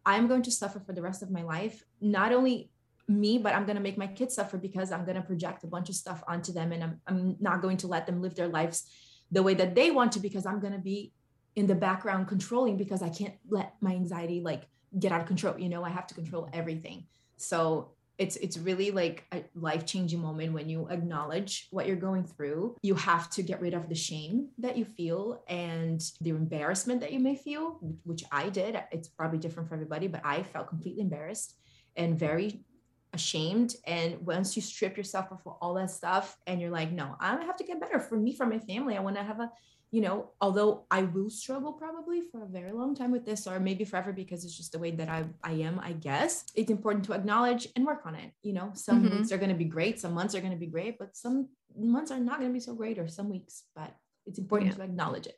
I'm 0.05 0.27
going 0.27 0.43
to 0.43 0.51
suffer 0.51 0.79
for 0.79 0.93
the 0.93 1.01
rest 1.01 1.21
of 1.21 1.31
my 1.31 1.43
life. 1.43 1.83
Not 2.01 2.33
only 2.33 2.71
me, 3.07 3.37
but 3.37 3.53
I'm 3.53 3.65
going 3.65 3.75
to 3.75 3.81
make 3.81 3.97
my 3.97 4.07
kids 4.07 4.35
suffer 4.35 4.57
because 4.57 4.91
I'm 4.91 5.05
going 5.05 5.15
to 5.15 5.21
project 5.21 5.63
a 5.63 5.67
bunch 5.67 5.89
of 5.89 5.95
stuff 5.95 6.23
onto 6.27 6.53
them 6.53 6.71
and 6.71 6.83
I'm, 6.83 7.01
I'm 7.07 7.35
not 7.39 7.61
going 7.61 7.77
to 7.77 7.87
let 7.87 8.05
them 8.05 8.21
live 8.21 8.35
their 8.35 8.47
lives 8.47 8.89
the 9.31 9.43
way 9.43 9.53
that 9.55 9.75
they 9.75 9.91
want 9.91 10.11
to 10.13 10.19
because 10.19 10.45
I'm 10.45 10.59
going 10.59 10.73
to 10.73 10.79
be 10.79 11.11
in 11.55 11.67
the 11.67 11.75
background 11.75 12.27
controlling 12.27 12.77
because 12.77 13.01
I 13.01 13.09
can't 13.09 13.35
let 13.49 13.73
my 13.81 13.91
anxiety 13.91 14.41
like 14.41 14.63
get 14.97 15.11
out 15.11 15.21
of 15.21 15.27
control. 15.27 15.59
You 15.59 15.69
know, 15.69 15.83
I 15.83 15.89
have 15.89 16.07
to 16.07 16.15
control 16.15 16.49
everything. 16.53 17.05
So 17.37 17.91
it's 18.17 18.35
it's 18.37 18.57
really 18.57 18.91
like 18.91 19.25
a 19.33 19.43
life-changing 19.55 20.19
moment 20.19 20.53
when 20.53 20.69
you 20.69 20.87
acknowledge 20.89 21.67
what 21.71 21.87
you're 21.87 21.95
going 21.95 22.23
through 22.23 22.75
you 22.83 22.93
have 22.93 23.27
to 23.27 23.41
get 23.41 23.59
rid 23.59 23.73
of 23.73 23.89
the 23.89 23.95
shame 23.95 24.49
that 24.59 24.77
you 24.77 24.85
feel 24.85 25.43
and 25.47 26.11
the 26.21 26.29
embarrassment 26.29 27.01
that 27.01 27.11
you 27.11 27.19
may 27.19 27.35
feel 27.35 27.79
which 28.03 28.23
i 28.31 28.49
did 28.49 28.79
it's 28.91 29.07
probably 29.07 29.39
different 29.39 29.67
for 29.67 29.73
everybody 29.73 30.07
but 30.07 30.21
i 30.23 30.43
felt 30.43 30.67
completely 30.67 31.01
embarrassed 31.01 31.55
and 31.95 32.19
very 32.19 32.63
ashamed 33.13 33.75
and 33.85 34.19
once 34.25 34.55
you 34.55 34.61
strip 34.61 34.97
yourself 34.97 35.27
of 35.31 35.39
all 35.61 35.73
that 35.75 35.91
stuff 35.91 36.37
and 36.47 36.59
you're 36.59 36.71
like 36.71 36.91
no 36.91 37.15
i 37.19 37.31
have 37.43 37.55
to 37.55 37.63
get 37.63 37.79
better 37.79 37.99
for 37.99 38.17
me 38.17 38.33
for 38.33 38.45
my 38.45 38.59
family 38.59 38.97
i 38.97 38.99
want 38.99 39.15
to 39.15 39.23
have 39.23 39.39
a 39.39 39.51
you 39.93 40.01
know, 40.01 40.31
although 40.41 40.85
I 40.89 41.03
will 41.03 41.29
struggle 41.29 41.71
probably 41.71 42.21
for 42.21 42.43
a 42.43 42.47
very 42.47 42.71
long 42.71 42.95
time 42.95 43.11
with 43.11 43.27
this, 43.27 43.45
or 43.45 43.59
maybe 43.59 43.85
forever 43.85 44.11
because 44.11 44.43
it's 44.43 44.57
just 44.57 44.71
the 44.71 44.79
way 44.79 44.89
that 44.89 45.07
I, 45.07 45.23
I 45.43 45.51
am, 45.51 45.79
I 45.83 45.91
guess, 45.91 46.45
it's 46.55 46.71
important 46.71 47.05
to 47.05 47.13
acknowledge 47.13 47.67
and 47.75 47.85
work 47.85 48.01
on 48.07 48.15
it. 48.15 48.31
You 48.41 48.53
know, 48.53 48.71
some 48.73 49.03
mm-hmm. 49.03 49.17
weeks 49.17 49.31
are 49.31 49.37
going 49.37 49.51
to 49.51 49.55
be 49.55 49.65
great, 49.65 49.99
some 49.99 50.13
months 50.13 50.33
are 50.33 50.39
going 50.39 50.51
to 50.51 50.57
be 50.57 50.65
great, 50.65 50.97
but 50.97 51.15
some 51.15 51.47
months 51.77 52.09
are 52.09 52.19
not 52.19 52.39
going 52.39 52.49
to 52.49 52.53
be 52.53 52.59
so 52.59 52.73
great, 52.73 52.97
or 52.97 53.07
some 53.07 53.29
weeks, 53.29 53.65
but 53.75 53.95
it's 54.25 54.39
important 54.39 54.71
yeah. 54.71 54.77
to 54.77 54.83
acknowledge 54.83 55.27
it. 55.27 55.37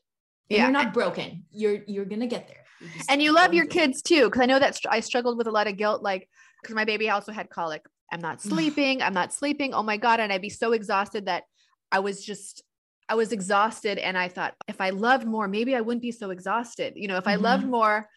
And 0.49 0.57
yeah. 0.57 0.63
You're 0.63 0.71
not 0.71 0.93
broken. 0.93 1.43
You're, 1.51 1.79
you're 1.85 2.05
going 2.05 2.21
to 2.21 2.27
get 2.27 2.47
there. 2.47 2.63
And 3.09 3.21
you 3.21 3.33
love 3.33 3.53
your 3.53 3.65
kids 3.65 4.01
too. 4.01 4.29
Cause 4.29 4.41
I 4.41 4.45
know 4.45 4.59
that 4.59 4.79
I 4.89 5.01
struggled 5.01 5.37
with 5.37 5.47
a 5.47 5.51
lot 5.51 5.67
of 5.67 5.75
guilt, 5.75 6.01
like, 6.01 6.29
because 6.65 6.75
my 6.75 6.85
baby 6.85 7.11
also 7.11 7.31
had 7.31 7.49
colic. 7.49 7.85
I'm 8.11 8.21
not 8.21 8.41
sleeping. 8.41 9.01
I'm 9.01 9.13
not 9.13 9.33
sleeping. 9.33 9.73
Oh 9.73 9.83
my 9.83 9.97
God. 9.97 10.19
And 10.19 10.33
I'd 10.33 10.41
be 10.41 10.49
so 10.49 10.71
exhausted 10.71 11.27
that 11.27 11.43
I 11.91 11.99
was 11.99 12.25
just 12.25 12.63
I 13.07 13.13
was 13.13 13.31
exhausted 13.31 13.99
and 13.99 14.17
I 14.17 14.29
thought 14.29 14.55
if 14.67 14.81
I 14.81 14.89
loved 14.89 15.27
more, 15.27 15.47
maybe 15.47 15.75
I 15.75 15.81
wouldn't 15.81 16.01
be 16.01 16.11
so 16.11 16.31
exhausted. 16.31 16.93
You 16.95 17.07
know, 17.07 17.17
if 17.17 17.27
I 17.27 17.35
mm-hmm. 17.35 17.43
loved 17.43 17.67
more, 17.67 18.07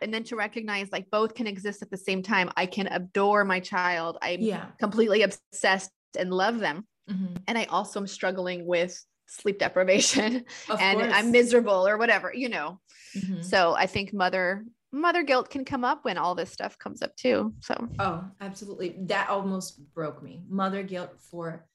and 0.00 0.14
then 0.14 0.24
to 0.24 0.36
recognize 0.36 0.90
like 0.92 1.10
both 1.10 1.34
can 1.34 1.46
exist 1.46 1.82
at 1.82 1.90
the 1.90 1.96
same 1.96 2.22
time. 2.22 2.50
I 2.56 2.66
can 2.66 2.86
adore 2.86 3.44
my 3.44 3.60
child. 3.60 4.16
I'm 4.22 4.40
yeah. 4.40 4.66
completely 4.78 5.22
obsessed 5.22 5.90
and 6.16 6.32
love 6.32 6.60
them. 6.60 6.86
Mm-hmm. 7.10 7.34
And 7.48 7.58
I 7.58 7.64
also 7.64 8.00
am 8.00 8.06
struggling 8.06 8.64
with 8.64 8.98
sleep 9.26 9.58
deprivation 9.58 10.44
of 10.68 10.80
and 10.80 11.00
course. 11.00 11.12
I'm 11.14 11.32
miserable 11.32 11.86
or 11.86 11.98
whatever, 11.98 12.32
you 12.32 12.48
know. 12.48 12.80
Mm-hmm. 13.16 13.42
So 13.42 13.74
I 13.74 13.86
think 13.86 14.14
mother 14.14 14.64
mother 14.92 15.22
guilt 15.22 15.50
can 15.50 15.64
come 15.64 15.84
up 15.84 16.04
when 16.04 16.18
all 16.18 16.34
this 16.34 16.50
stuff 16.50 16.78
comes 16.78 17.02
up 17.02 17.14
too. 17.16 17.54
So 17.60 17.88
Oh, 17.98 18.24
absolutely. 18.40 18.96
That 19.02 19.28
almost 19.28 19.92
broke 19.94 20.22
me. 20.22 20.42
Mother 20.48 20.82
guilt 20.82 21.10
for 21.30 21.66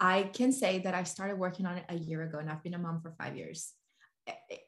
I 0.00 0.24
can 0.24 0.52
say 0.52 0.80
that 0.80 0.94
I 0.94 1.04
started 1.04 1.38
working 1.38 1.66
on 1.66 1.78
it 1.78 1.84
a 1.88 1.94
year 1.94 2.22
ago 2.22 2.38
and 2.38 2.50
I've 2.50 2.62
been 2.62 2.74
a 2.74 2.78
mom 2.78 3.00
for 3.00 3.14
five 3.18 3.36
years. 3.36 3.72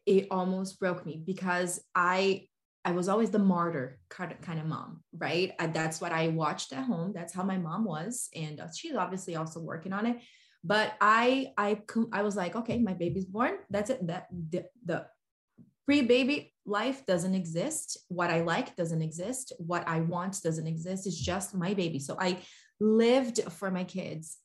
It 0.05 0.29
almost 0.31 0.79
broke 0.79 1.05
me 1.05 1.23
because 1.25 1.83
I 1.95 2.49
I 2.85 2.93
was 2.93 3.09
always 3.09 3.31
the 3.31 3.41
martyr 3.41 3.99
kind 4.09 4.61
of 4.61 4.67
mom, 4.67 5.03
right? 5.13 5.53
That's 5.59 6.01
what 6.01 6.13
I 6.13 6.29
watched 6.29 6.73
at 6.73 6.85
home. 6.85 7.13
That's 7.13 7.35
how 7.35 7.43
my 7.43 7.59
mom 7.59 7.85
was, 7.85 8.29
and 8.33 8.61
uh, 8.61 8.69
she's 8.73 8.95
obviously 8.95 9.35
also 9.35 9.59
working 9.59 9.93
on 9.93 10.07
it. 10.07 10.19
But 10.63 10.93
I 11.01 11.53
I 11.59 11.81
I 12.13 12.23
was 12.23 12.37
like, 12.37 12.55
okay, 12.55 12.79
my 12.79 12.95
baby's 12.95 13.25
born. 13.25 13.55
That's 13.71 13.91
it. 13.91 14.07
That 14.07 14.29
the, 14.31 14.67
the 14.85 15.07
pre-baby 15.85 16.55
life 16.67 17.07
doesn't 17.07 17.35
exist. 17.35 17.99
What 18.09 18.31
I 18.31 18.43
like 18.43 18.77
doesn't 18.77 19.03
exist. 19.03 19.53
What 19.59 19.87
I 19.87 20.01
want 20.01 20.43
doesn't 20.43 20.67
exist. 20.67 21.07
It's 21.07 21.19
just 21.19 21.55
my 21.55 21.75
baby. 21.75 21.99
So 21.99 22.17
I 22.21 22.39
lived 22.81 23.41
for 23.53 23.71
my 23.71 23.85
kids 23.85 24.39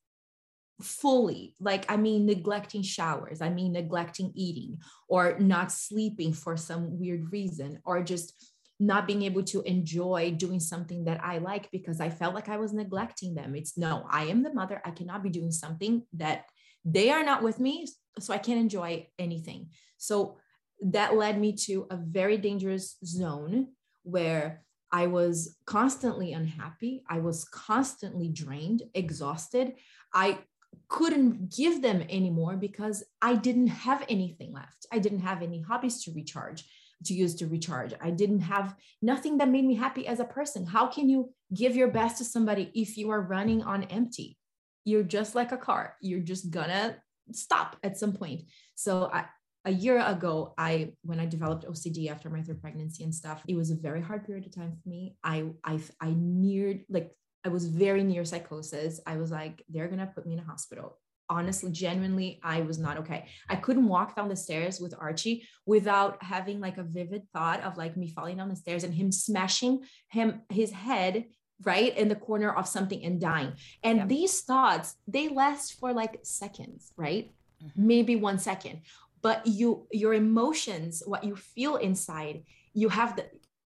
fully 0.81 1.55
like 1.59 1.85
i 1.91 1.97
mean 1.97 2.25
neglecting 2.25 2.81
showers 2.81 3.41
i 3.41 3.49
mean 3.49 3.71
neglecting 3.71 4.31
eating 4.35 4.79
or 5.07 5.37
not 5.39 5.71
sleeping 5.71 6.33
for 6.33 6.57
some 6.57 6.99
weird 6.99 7.31
reason 7.31 7.79
or 7.85 8.01
just 8.01 8.33
not 8.79 9.05
being 9.05 9.21
able 9.21 9.43
to 9.43 9.61
enjoy 9.61 10.31
doing 10.31 10.59
something 10.59 11.05
that 11.05 11.23
i 11.23 11.37
like 11.37 11.69
because 11.71 12.01
i 12.01 12.09
felt 12.09 12.33
like 12.33 12.49
i 12.49 12.57
was 12.57 12.73
neglecting 12.73 13.35
them 13.35 13.55
it's 13.55 13.77
no 13.77 14.05
i 14.09 14.23
am 14.23 14.41
the 14.41 14.53
mother 14.53 14.81
i 14.83 14.89
cannot 14.89 15.21
be 15.21 15.29
doing 15.29 15.51
something 15.51 16.01
that 16.13 16.45
they 16.83 17.11
are 17.11 17.23
not 17.23 17.43
with 17.43 17.59
me 17.59 17.85
so 18.19 18.33
i 18.33 18.37
can't 18.37 18.59
enjoy 18.59 19.05
anything 19.19 19.69
so 19.97 20.37
that 20.81 21.15
led 21.15 21.39
me 21.39 21.53
to 21.53 21.87
a 21.89 21.97
very 21.97 22.37
dangerous 22.37 22.97
zone 23.05 23.67
where 24.03 24.63
I 24.91 25.07
was 25.07 25.57
constantly 25.65 26.33
unhappy. 26.33 27.03
I 27.09 27.19
was 27.19 27.45
constantly 27.45 28.27
drained, 28.27 28.83
exhausted. 28.93 29.75
I 30.13 30.39
couldn't 30.87 31.55
give 31.55 31.81
them 31.81 32.01
anymore 32.09 32.57
because 32.57 33.03
I 33.21 33.35
didn't 33.35 33.67
have 33.67 34.03
anything 34.09 34.51
left. 34.53 34.85
I 34.91 34.99
didn't 34.99 35.21
have 35.21 35.41
any 35.41 35.61
hobbies 35.61 36.03
to 36.03 36.11
recharge, 36.11 36.65
to 37.05 37.13
use 37.13 37.35
to 37.35 37.47
recharge. 37.47 37.93
I 38.01 38.09
didn't 38.09 38.41
have 38.41 38.75
nothing 39.01 39.37
that 39.37 39.49
made 39.49 39.65
me 39.65 39.75
happy 39.75 40.07
as 40.07 40.19
a 40.19 40.25
person. 40.25 40.65
How 40.65 40.87
can 40.87 41.07
you 41.07 41.33
give 41.53 41.75
your 41.75 41.87
best 41.87 42.17
to 42.17 42.25
somebody 42.25 42.71
if 42.73 42.97
you 42.97 43.11
are 43.11 43.21
running 43.21 43.63
on 43.63 43.83
empty? 43.83 44.37
You're 44.83 45.03
just 45.03 45.35
like 45.35 45.51
a 45.51 45.57
car. 45.57 45.95
You're 46.01 46.19
just 46.19 46.49
gonna 46.49 46.97
stop 47.31 47.77
at 47.83 47.97
some 47.97 48.13
point. 48.13 48.41
So 48.75 49.09
I, 49.13 49.25
a 49.65 49.71
year 49.71 49.99
ago, 49.99 50.53
I 50.57 50.93
when 51.03 51.19
I 51.19 51.25
developed 51.25 51.65
OCD 51.65 52.09
after 52.09 52.29
my 52.29 52.41
third 52.41 52.61
pregnancy 52.61 53.03
and 53.03 53.13
stuff, 53.13 53.43
it 53.47 53.55
was 53.55 53.69
a 53.71 53.75
very 53.75 54.01
hard 54.01 54.25
period 54.25 54.45
of 54.45 54.55
time 54.55 54.75
for 54.81 54.89
me. 54.89 55.15
I 55.23 55.45
I 55.63 55.79
I 55.99 56.13
neared 56.17 56.81
like 56.89 57.11
I 57.45 57.49
was 57.49 57.67
very 57.67 58.03
near 58.03 58.25
psychosis. 58.25 58.99
I 59.05 59.17
was 59.17 59.31
like, 59.31 59.63
they're 59.69 59.87
going 59.87 59.99
to 59.99 60.05
put 60.05 60.27
me 60.27 60.33
in 60.33 60.39
a 60.39 60.43
hospital. 60.43 60.99
Honestly, 61.29 61.71
genuinely, 61.71 62.39
I 62.43 62.61
was 62.61 62.77
not 62.77 62.97
okay. 62.97 63.25
I 63.49 63.55
couldn't 63.55 63.87
walk 63.87 64.15
down 64.15 64.29
the 64.29 64.35
stairs 64.35 64.79
with 64.79 64.93
Archie 64.99 65.47
without 65.65 66.21
having 66.21 66.59
like 66.59 66.77
a 66.77 66.83
vivid 66.83 67.23
thought 67.33 67.61
of 67.61 67.77
like 67.77 67.95
me 67.95 68.09
falling 68.09 68.37
down 68.37 68.49
the 68.49 68.55
stairs 68.55 68.83
and 68.83 68.93
him 68.93 69.11
smashing 69.11 69.83
him 70.09 70.41
his 70.49 70.71
head 70.71 71.25
right 71.63 71.95
in 71.97 72.09
the 72.09 72.15
corner 72.15 72.51
of 72.51 72.67
something 72.67 73.03
and 73.03 73.21
dying. 73.21 73.53
And 73.83 73.99
yeah. 73.99 74.05
these 74.07 74.41
thoughts, 74.41 74.95
they 75.07 75.29
last 75.29 75.79
for 75.79 75.93
like 75.93 76.19
seconds, 76.23 76.91
right? 76.97 77.31
Mm-hmm. 77.63 77.87
Maybe 77.87 78.15
one 78.15 78.39
second. 78.39 78.81
But 79.21 79.45
you 79.45 79.87
your 79.91 80.13
emotions, 80.13 81.03
what 81.05 81.23
you 81.23 81.35
feel 81.35 81.75
inside, 81.75 82.43
you 82.73 82.89
have 82.89 83.15
the 83.15 83.25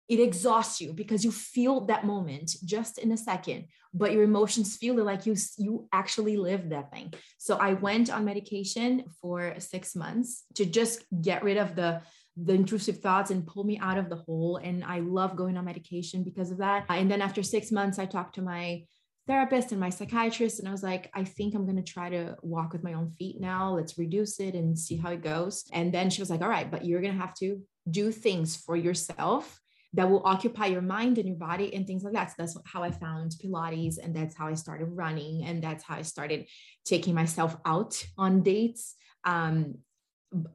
it 0.09 0.21
exhausts 0.21 0.81
you 0.81 0.93
because 0.93 1.25
you 1.25 1.33
feel 1.33 1.87
that 1.87 2.05
moment 2.05 2.57
just 2.65 2.99
in 2.99 3.13
a 3.13 3.17
second 3.17 3.65
but 3.95 4.13
your 4.13 4.23
emotions 4.23 4.77
feel 4.77 4.95
like 5.03 5.27
you 5.27 5.37
you 5.59 5.89
actually 5.93 6.37
lived 6.37 6.71
that 6.71 6.91
thing. 6.91 7.13
So 7.39 7.57
i 7.57 7.75
went 7.75 8.11
on 8.11 8.25
medication 8.25 9.05
for 9.21 9.55
six 9.59 9.95
months 9.95 10.45
to 10.55 10.65
just 10.65 11.05
get 11.21 11.43
rid 11.43 11.59
of 11.59 11.77
the 11.77 12.01
the 12.37 12.55
intrusive 12.55 13.01
thoughts 13.01 13.31
and 13.31 13.47
pull 13.47 13.65
me 13.65 13.79
out 13.79 13.99
of 13.99 14.09
the 14.09 14.17
hole 14.17 14.57
and 14.57 14.83
i 14.85 15.01
love 15.01 15.37
going 15.37 15.59
on 15.59 15.67
medication 15.67 16.25
because 16.25 16.51
of 16.51 16.59
that. 16.59 16.87
And 16.89 17.11
then 17.11 17.21
after 17.21 17.43
six 17.43 17.71
months 17.71 17.99
i 17.99 18.07
talked 18.07 18.35
to 18.37 18.43
my 18.43 18.85
therapist 19.27 19.71
and 19.71 19.81
my 19.81 19.91
psychiatrist 19.91 20.59
and 20.59 20.69
i 20.69 20.73
was 20.73 20.83
like 20.83 21.11
i 21.15 21.23
think 21.23 21.55
i'm 21.55 21.65
going 21.65 21.77
to 21.77 21.93
try 21.93 22.09
to 22.09 22.37
walk 22.43 22.73
with 22.73 22.83
my 22.83 22.95
own 22.95 23.11
feet 23.11 23.41
now 23.41 23.75
let's 23.75 23.99
reduce 23.99 24.41
it 24.41 24.55
and 24.55 24.79
see 24.79 24.97
how 24.97 25.11
it 25.11 25.23
goes 25.23 25.65
and 25.73 25.93
then 25.93 26.11
she 26.11 26.21
was 26.21 26.31
like 26.31 26.43
all 26.43 26.49
right 26.49 26.71
but 26.71 26.85
you're 26.85 27.01
going 27.01 27.15
to 27.15 27.21
have 27.21 27.35
to 27.35 27.61
do 27.91 28.11
things 28.11 28.57
for 28.57 28.77
yourself 28.77 29.61
that 29.95 30.09
will 30.09 30.23
occupy 30.25 30.67
your 30.67 30.83
mind 30.83 31.19
and 31.19 31.29
your 31.29 31.37
body 31.37 31.75
and 31.75 31.87
things 31.87 32.03
like 32.03 32.15
that. 32.15 32.31
So 32.31 32.35
that's 32.39 32.57
how 32.65 32.83
I 32.83 32.91
found 32.91 33.33
Pilates 33.43 33.99
and 34.03 34.15
that's 34.17 34.37
how 34.37 34.49
I 34.49 34.55
started 34.55 34.87
running 34.87 35.45
and 35.45 35.63
that's 35.63 35.85
how 35.85 35.97
I 35.97 36.03
started 36.03 36.47
taking 36.85 37.15
myself 37.15 37.57
out 37.67 38.03
on 38.17 38.43
dates 38.43 38.95
um, 39.25 39.77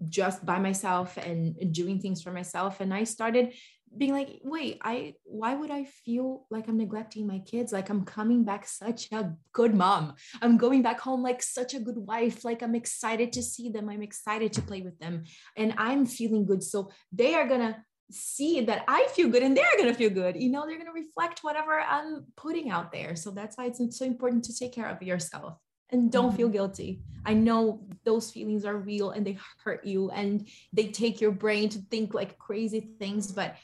just 0.10 0.44
by 0.44 0.58
myself 0.58 1.18
and 1.18 1.56
doing 1.72 2.00
things 2.00 2.24
for 2.24 2.32
myself. 2.32 2.82
And 2.82 2.92
I 2.92 3.04
started 3.04 3.54
being 3.96 4.14
like, 4.14 4.40
wait, 4.44 4.80
I 4.82 5.16
why 5.24 5.56
would 5.56 5.72
I 5.72 5.86
feel 5.86 6.46
like 6.50 6.68
I'm 6.68 6.78
neglecting 6.78 7.28
my 7.28 7.40
kids? 7.40 7.72
Like 7.72 7.90
I'm 7.90 8.06
coming 8.06 8.44
back 8.44 8.68
such 8.68 9.12
a 9.12 9.34
good 9.54 9.74
mom. 9.74 10.16
I'm 10.42 10.58
going 10.58 10.82
back 10.82 11.00
home 11.00 11.24
like 11.24 11.42
such 11.42 11.74
a 11.74 11.80
good 11.80 11.98
wife. 11.98 12.44
Like 12.44 12.62
I'm 12.62 12.76
excited 12.76 13.34
to 13.34 13.44
see 13.44 13.70
them. 13.70 13.90
I'm 13.90 14.04
excited 14.04 14.54
to 14.54 14.62
play 14.62 14.82
with 14.82 15.00
them. 15.00 15.24
And 15.56 15.74
I'm 15.78 16.06
feeling 16.06 16.46
good. 16.46 16.64
So 16.64 16.92
they 17.12 17.36
are 17.36 17.48
gonna 17.48 17.84
see 18.10 18.62
that 18.62 18.84
I 18.88 19.08
feel 19.14 19.30
good 19.30 19.44
and 19.44 19.56
they're 19.56 19.78
going 19.78 19.90
to 19.90 19.94
feel 19.94 20.10
good. 20.10 20.42
You 20.42 20.50
know, 20.50 20.66
they're 20.66 20.78
going 20.78 20.88
to 20.88 20.94
reflect 20.94 21.44
whatever 21.44 21.80
I'm 21.80 22.26
putting 22.38 22.70
out 22.70 22.92
there. 22.92 23.18
So 23.18 23.32
that's 23.32 23.58
why 23.58 23.66
it's 23.66 24.00
so 24.00 24.06
important 24.06 24.46
to 24.46 24.58
take 24.58 24.74
care 24.74 24.88
of 24.88 25.04
yourself 25.04 25.58
and 25.90 26.12
don't 26.12 26.30
mm-hmm. 26.30 26.38
feel 26.38 26.50
guilty. 26.50 27.02
I 27.26 27.34
know 27.34 27.86
those 28.06 28.32
feelings 28.32 28.66
are 28.66 28.78
real 28.78 29.12
and 29.12 29.26
they 29.26 29.38
hurt 29.64 29.86
you 29.86 30.10
and 30.12 30.48
they 30.74 30.88
take 30.88 31.20
your 31.22 31.32
brain 31.32 31.70
to 31.70 31.80
think 31.80 32.14
like 32.14 32.38
crazy 32.38 32.90
things, 33.00 33.32
but 33.32 33.56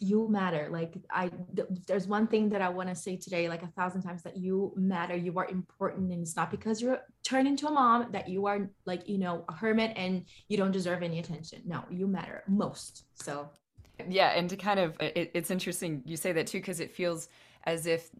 you 0.00 0.28
matter. 0.28 0.68
Like 0.70 0.94
I 1.10 1.30
th- 1.54 1.68
there's 1.86 2.06
one 2.06 2.26
thing 2.26 2.48
that 2.50 2.62
I 2.62 2.68
want 2.68 2.88
to 2.88 2.94
say 2.94 3.16
today 3.16 3.48
like 3.48 3.62
a 3.62 3.68
thousand 3.68 4.02
times 4.02 4.22
that 4.22 4.36
you 4.36 4.72
matter. 4.76 5.16
You 5.16 5.38
are 5.38 5.48
important 5.48 6.12
and 6.12 6.22
it's 6.22 6.36
not 6.36 6.50
because 6.50 6.80
you're 6.80 7.00
turned 7.22 7.48
into 7.48 7.66
a 7.66 7.70
mom 7.70 8.10
that 8.12 8.28
you 8.28 8.46
are 8.46 8.70
like, 8.84 9.08
you 9.08 9.18
know, 9.18 9.44
a 9.48 9.52
hermit 9.52 9.92
and 9.96 10.24
you 10.48 10.56
don't 10.56 10.72
deserve 10.72 11.02
any 11.02 11.18
attention. 11.18 11.62
No, 11.64 11.84
you 11.90 12.06
matter 12.06 12.42
most. 12.48 13.04
So 13.14 13.48
Yeah, 14.08 14.28
and 14.28 14.48
to 14.50 14.56
kind 14.56 14.80
of, 14.80 14.96
it, 15.00 15.30
it's 15.34 15.50
interesting 15.50 16.02
you 16.04 16.16
say 16.16 16.32
that 16.32 16.46
too, 16.46 16.58
because 16.58 16.80
it 16.80 16.94
feels 16.94 17.28
as 17.64 17.86
if 17.86 18.10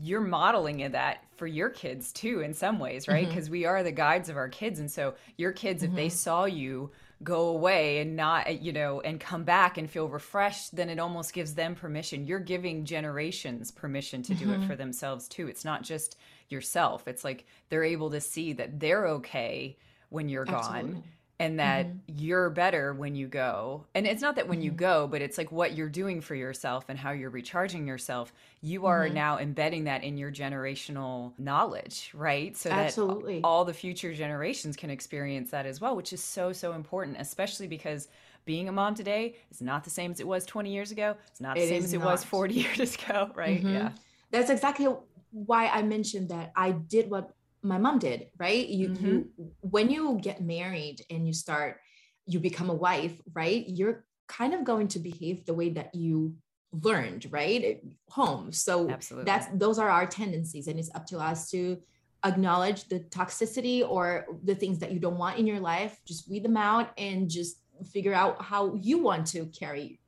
you're 0.00 0.20
modeling 0.20 0.90
that 0.92 1.24
for 1.36 1.46
your 1.46 1.68
kids 1.68 2.12
too 2.12 2.40
in 2.40 2.54
some 2.54 2.78
ways 2.78 3.08
right 3.08 3.28
because 3.28 3.46
mm-hmm. 3.46 3.52
we 3.52 3.64
are 3.64 3.82
the 3.82 3.90
guides 3.90 4.28
of 4.28 4.36
our 4.36 4.48
kids 4.48 4.78
and 4.78 4.88
so 4.90 5.14
your 5.36 5.50
kids 5.50 5.82
mm-hmm. 5.82 5.92
if 5.92 5.96
they 5.96 6.06
mm-hmm. 6.06 6.14
saw 6.14 6.44
you 6.44 6.90
go 7.24 7.48
away 7.48 7.98
and 7.98 8.14
not 8.14 8.60
you 8.62 8.72
know 8.72 9.00
and 9.00 9.18
come 9.18 9.44
back 9.44 9.78
and 9.78 9.90
feel 9.90 10.08
refreshed 10.08 10.76
then 10.76 10.88
it 10.90 10.98
almost 10.98 11.32
gives 11.32 11.54
them 11.54 11.74
permission 11.74 12.26
you're 12.26 12.38
giving 12.38 12.84
generations 12.84 13.70
permission 13.70 14.22
to 14.22 14.34
do 14.34 14.46
mm-hmm. 14.46 14.62
it 14.62 14.66
for 14.66 14.76
themselves 14.76 15.26
too 15.26 15.48
it's 15.48 15.64
not 15.64 15.82
just 15.82 16.16
yourself 16.50 17.08
it's 17.08 17.24
like 17.24 17.46
they're 17.70 17.84
able 17.84 18.10
to 18.10 18.20
see 18.20 18.52
that 18.52 18.78
they're 18.78 19.06
okay 19.06 19.76
when 20.10 20.28
you're 20.28 20.48
Absolutely. 20.48 20.92
gone 20.92 21.04
and 21.40 21.58
that 21.58 21.86
mm-hmm. 21.86 21.98
you're 22.16 22.48
better 22.48 22.94
when 22.94 23.14
you 23.16 23.26
go. 23.26 23.84
And 23.94 24.06
it's 24.06 24.22
not 24.22 24.36
that 24.36 24.46
when 24.46 24.58
mm-hmm. 24.58 24.66
you 24.66 24.70
go, 24.70 25.08
but 25.08 25.20
it's 25.20 25.36
like 25.36 25.50
what 25.50 25.74
you're 25.74 25.88
doing 25.88 26.20
for 26.20 26.36
yourself 26.36 26.84
and 26.88 26.98
how 26.98 27.10
you're 27.10 27.30
recharging 27.30 27.86
yourself. 27.88 28.32
You 28.60 28.86
are 28.86 29.06
mm-hmm. 29.06 29.14
now 29.14 29.38
embedding 29.38 29.84
that 29.84 30.04
in 30.04 30.16
your 30.16 30.30
generational 30.30 31.32
knowledge, 31.38 32.12
right? 32.14 32.56
So 32.56 32.70
Absolutely. 32.70 33.36
that 33.36 33.46
all 33.46 33.64
the 33.64 33.74
future 33.74 34.14
generations 34.14 34.76
can 34.76 34.90
experience 34.90 35.50
that 35.50 35.66
as 35.66 35.80
well, 35.80 35.96
which 35.96 36.12
is 36.12 36.22
so, 36.22 36.52
so 36.52 36.72
important, 36.72 37.16
especially 37.18 37.66
because 37.66 38.08
being 38.44 38.68
a 38.68 38.72
mom 38.72 38.94
today 38.94 39.34
is 39.50 39.60
not 39.60 39.82
the 39.82 39.90
same 39.90 40.12
as 40.12 40.20
it 40.20 40.28
was 40.28 40.46
20 40.46 40.72
years 40.72 40.92
ago. 40.92 41.16
It's 41.28 41.40
not 41.40 41.56
the 41.56 41.62
it 41.62 41.68
same 41.68 41.82
as 41.82 41.92
not. 41.92 42.02
it 42.02 42.04
was 42.04 42.22
40 42.22 42.54
years 42.78 42.94
ago, 42.94 43.30
right? 43.34 43.58
Mm-hmm. 43.58 43.74
Yeah. 43.74 43.90
That's 44.30 44.50
exactly 44.50 44.86
why 45.32 45.66
I 45.66 45.82
mentioned 45.82 46.28
that 46.28 46.52
I 46.54 46.72
did 46.72 47.10
what 47.10 47.32
my 47.64 47.78
mom 47.78 47.98
did, 47.98 48.28
right? 48.38 48.66
You, 48.66 48.90
mm-hmm. 48.90 49.06
you 49.06 49.30
when 49.60 49.90
you 49.90 50.18
get 50.22 50.42
married 50.42 51.04
and 51.10 51.26
you 51.26 51.32
start, 51.32 51.80
you 52.26 52.38
become 52.38 52.70
a 52.70 52.74
wife, 52.74 53.20
right? 53.32 53.64
You're 53.66 54.04
kind 54.28 54.54
of 54.54 54.64
going 54.64 54.88
to 54.88 54.98
behave 54.98 55.46
the 55.46 55.54
way 55.54 55.70
that 55.70 55.94
you 55.94 56.36
learned, 56.82 57.26
right? 57.30 57.64
At 57.64 57.80
home. 58.08 58.52
So 58.52 58.90
Absolutely. 58.90 59.24
that's 59.24 59.46
those 59.54 59.78
are 59.78 59.88
our 59.88 60.06
tendencies, 60.06 60.68
and 60.68 60.78
it's 60.78 60.94
up 60.94 61.06
to 61.06 61.18
us 61.18 61.50
to 61.50 61.78
acknowledge 62.24 62.84
the 62.88 63.00
toxicity 63.00 63.86
or 63.86 64.26
the 64.44 64.54
things 64.54 64.78
that 64.78 64.92
you 64.92 64.98
don't 64.98 65.18
want 65.18 65.38
in 65.38 65.46
your 65.46 65.60
life. 65.60 65.98
Just 66.06 66.28
weed 66.28 66.44
them 66.44 66.56
out 66.56 66.90
and 66.98 67.28
just 67.28 67.58
figure 67.92 68.14
out 68.14 68.42
how 68.42 68.74
you 68.76 68.98
want 68.98 69.26
to 69.28 69.46
carry 69.46 70.00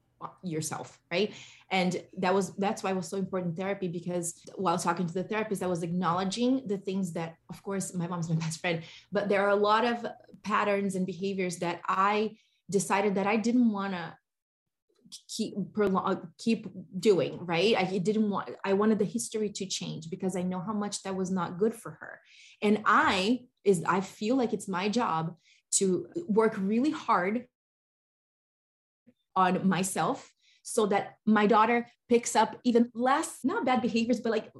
yourself 0.42 0.98
right 1.10 1.32
and 1.70 2.02
that 2.16 2.32
was 2.32 2.54
that's 2.56 2.82
why 2.82 2.90
it 2.90 2.96
was 2.96 3.08
so 3.08 3.16
important 3.16 3.56
therapy 3.56 3.88
because 3.88 4.40
while 4.54 4.78
talking 4.78 5.06
to 5.06 5.14
the 5.14 5.24
therapist 5.24 5.62
i 5.62 5.66
was 5.66 5.82
acknowledging 5.82 6.62
the 6.66 6.78
things 6.78 7.12
that 7.12 7.34
of 7.50 7.62
course 7.62 7.94
my 7.94 8.06
mom's 8.06 8.28
my 8.28 8.36
best 8.46 8.60
friend 8.60 8.82
but 9.12 9.28
there 9.28 9.42
are 9.42 9.50
a 9.50 9.56
lot 9.56 9.84
of 9.84 10.06
patterns 10.42 10.94
and 10.94 11.06
behaviors 11.06 11.58
that 11.58 11.80
i 11.88 12.36
decided 12.70 13.14
that 13.14 13.26
i 13.26 13.36
didn't 13.36 13.70
want 13.70 13.92
to 13.92 14.14
keep 15.28 15.54
prolong, 15.72 16.04
uh, 16.04 16.20
keep 16.38 16.66
doing 16.98 17.38
right? 17.46 17.76
I 17.76 17.98
didn't 17.98 18.28
want 18.28 18.50
i 18.64 18.72
wanted 18.72 18.98
the 18.98 19.04
history 19.04 19.50
to 19.50 19.66
change 19.66 20.10
because 20.10 20.36
i 20.36 20.42
know 20.42 20.60
how 20.60 20.72
much 20.72 21.02
that 21.02 21.14
was 21.14 21.30
not 21.30 21.58
good 21.58 21.74
for 21.74 21.92
her. 22.00 22.20
And 22.62 22.82
i 22.84 23.40
is 23.64 23.84
i 23.86 24.00
feel 24.00 24.36
like 24.36 24.52
it's 24.52 24.68
my 24.68 24.88
job 24.88 25.36
to 25.72 26.08
work 26.28 26.54
really 26.58 26.90
hard 26.90 27.46
on 29.34 29.68
myself 29.68 30.32
so 30.68 30.84
that 30.86 31.16
my 31.24 31.46
daughter 31.46 31.86
picks 32.08 32.34
up 32.34 32.58
even 32.64 32.90
less 32.92 33.38
not 33.44 33.64
bad 33.64 33.80
behaviors 33.80 34.20
but 34.20 34.30
like 34.30 34.50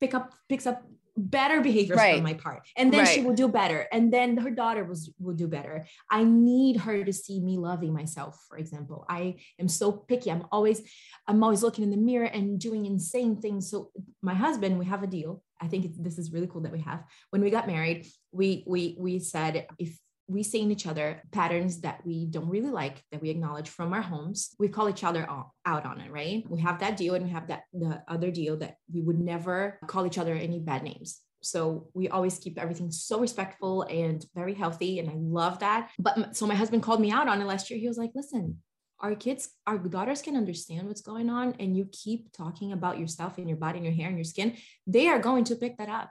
pick 0.00 0.12
up 0.12 0.34
picks 0.48 0.66
up 0.66 0.82
better 1.16 1.60
behaviors 1.60 1.98
right. 1.98 2.16
on 2.16 2.22
my 2.22 2.34
part. 2.34 2.62
And 2.76 2.92
then 2.92 3.00
right. 3.00 3.08
she 3.08 3.20
will 3.20 3.34
do 3.34 3.48
better. 3.48 3.86
And 3.92 4.12
then 4.12 4.36
her 4.38 4.50
daughter 4.50 4.84
was 4.84 5.12
will 5.18 5.34
do 5.34 5.46
better. 5.46 5.86
I 6.10 6.24
need 6.24 6.78
her 6.78 7.04
to 7.04 7.12
see 7.12 7.40
me 7.40 7.58
loving 7.58 7.92
myself 7.92 8.42
for 8.48 8.56
example. 8.56 9.04
I 9.08 9.36
am 9.58 9.68
so 9.68 9.92
picky. 9.92 10.30
I'm 10.30 10.46
always 10.50 10.82
i'm 11.28 11.42
always 11.42 11.62
looking 11.62 11.84
in 11.84 11.90
the 11.90 11.96
mirror 11.96 12.26
and 12.26 12.58
doing 12.58 12.86
insane 12.86 13.40
things. 13.40 13.70
So 13.70 13.90
my 14.22 14.34
husband 14.34 14.78
we 14.78 14.86
have 14.86 15.02
a 15.02 15.06
deal. 15.06 15.42
I 15.60 15.68
think 15.68 16.02
this 16.02 16.18
is 16.18 16.32
really 16.32 16.46
cool 16.46 16.62
that 16.62 16.72
we 16.72 16.80
have. 16.80 17.04
When 17.30 17.42
we 17.42 17.50
got 17.50 17.66
married 17.66 18.06
we 18.32 18.64
we 18.66 18.96
we 18.98 19.18
said 19.18 19.66
if 19.78 19.98
we 20.28 20.42
see 20.42 20.62
in 20.62 20.70
each 20.70 20.86
other 20.86 21.22
patterns 21.32 21.80
that 21.80 22.04
we 22.04 22.26
don't 22.26 22.48
really 22.48 22.70
like 22.70 23.02
that 23.10 23.20
we 23.20 23.30
acknowledge 23.30 23.68
from 23.68 23.92
our 23.92 24.00
homes. 24.00 24.54
We 24.58 24.68
call 24.68 24.88
each 24.88 25.04
other 25.04 25.26
out 25.28 25.86
on 25.86 26.00
it 26.00 26.10
right? 26.10 26.44
We 26.48 26.60
have 26.60 26.80
that 26.80 26.96
deal 26.96 27.14
and 27.14 27.24
we 27.24 27.30
have 27.30 27.48
that 27.48 27.62
the 27.72 28.02
other 28.08 28.30
deal 28.30 28.56
that 28.58 28.76
we 28.92 29.02
would 29.02 29.18
never 29.18 29.78
call 29.86 30.06
each 30.06 30.18
other 30.18 30.34
any 30.34 30.60
bad 30.60 30.82
names. 30.82 31.20
So 31.42 31.88
we 31.92 32.08
always 32.08 32.38
keep 32.38 32.58
everything 32.58 32.92
so 32.92 33.18
respectful 33.18 33.82
and 33.82 34.24
very 34.34 34.54
healthy 34.54 35.00
and 35.00 35.10
i 35.10 35.14
love 35.16 35.58
that. 35.58 35.90
But 35.98 36.36
so 36.36 36.46
my 36.46 36.54
husband 36.54 36.82
called 36.82 37.00
me 37.00 37.10
out 37.10 37.28
on 37.28 37.40
it 37.42 37.46
last 37.46 37.70
year. 37.70 37.78
He 37.78 37.88
was 37.88 37.98
like 37.98 38.12
listen 38.14 38.58
our 39.00 39.16
kids 39.16 39.50
our 39.66 39.78
daughters 39.78 40.22
can 40.22 40.36
understand 40.36 40.86
what's 40.86 41.00
going 41.00 41.28
on 41.28 41.54
and 41.58 41.76
you 41.76 41.88
keep 41.90 42.30
talking 42.32 42.72
about 42.72 43.00
yourself 43.00 43.36
and 43.36 43.48
your 43.48 43.58
body 43.58 43.78
and 43.78 43.84
your 43.84 43.94
hair 43.94 44.06
and 44.06 44.16
your 44.16 44.24
skin. 44.24 44.56
They 44.86 45.08
are 45.08 45.18
going 45.18 45.44
to 45.44 45.56
pick 45.56 45.76
that 45.78 45.88
up 45.88 46.10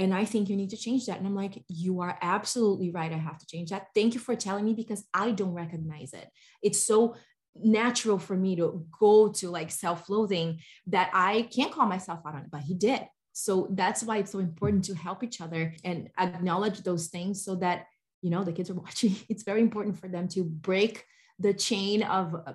and 0.00 0.14
I 0.14 0.24
think 0.24 0.48
you 0.48 0.56
need 0.56 0.70
to 0.70 0.78
change 0.78 1.04
that. 1.06 1.18
And 1.18 1.26
I'm 1.26 1.34
like, 1.34 1.62
you 1.68 2.00
are 2.00 2.18
absolutely 2.22 2.90
right. 2.90 3.12
I 3.12 3.18
have 3.18 3.38
to 3.38 3.46
change 3.46 3.68
that. 3.68 3.88
Thank 3.94 4.14
you 4.14 4.20
for 4.20 4.34
telling 4.34 4.64
me 4.64 4.72
because 4.72 5.04
I 5.12 5.30
don't 5.30 5.52
recognize 5.52 6.14
it. 6.14 6.26
It's 6.62 6.82
so 6.82 7.16
natural 7.54 8.18
for 8.18 8.34
me 8.34 8.56
to 8.56 8.86
go 8.98 9.28
to 9.28 9.50
like 9.50 9.70
self 9.70 10.08
loathing 10.08 10.60
that 10.86 11.10
I 11.12 11.42
can't 11.54 11.70
call 11.70 11.84
myself 11.84 12.20
out 12.26 12.34
on 12.34 12.40
it, 12.40 12.50
but 12.50 12.62
he 12.62 12.72
did. 12.74 13.02
So 13.34 13.68
that's 13.72 14.02
why 14.02 14.16
it's 14.16 14.32
so 14.32 14.38
important 14.38 14.84
to 14.84 14.94
help 14.94 15.22
each 15.22 15.42
other 15.42 15.74
and 15.84 16.08
acknowledge 16.18 16.80
those 16.80 17.08
things 17.08 17.44
so 17.44 17.56
that, 17.56 17.84
you 18.22 18.30
know, 18.30 18.42
the 18.42 18.52
kids 18.52 18.70
are 18.70 18.74
watching. 18.86 19.14
It's 19.28 19.42
very 19.42 19.60
important 19.60 19.98
for 19.98 20.08
them 20.08 20.28
to 20.28 20.44
break 20.44 21.04
the 21.38 21.52
chain 21.52 22.04
of 22.04 22.34
uh, 22.34 22.54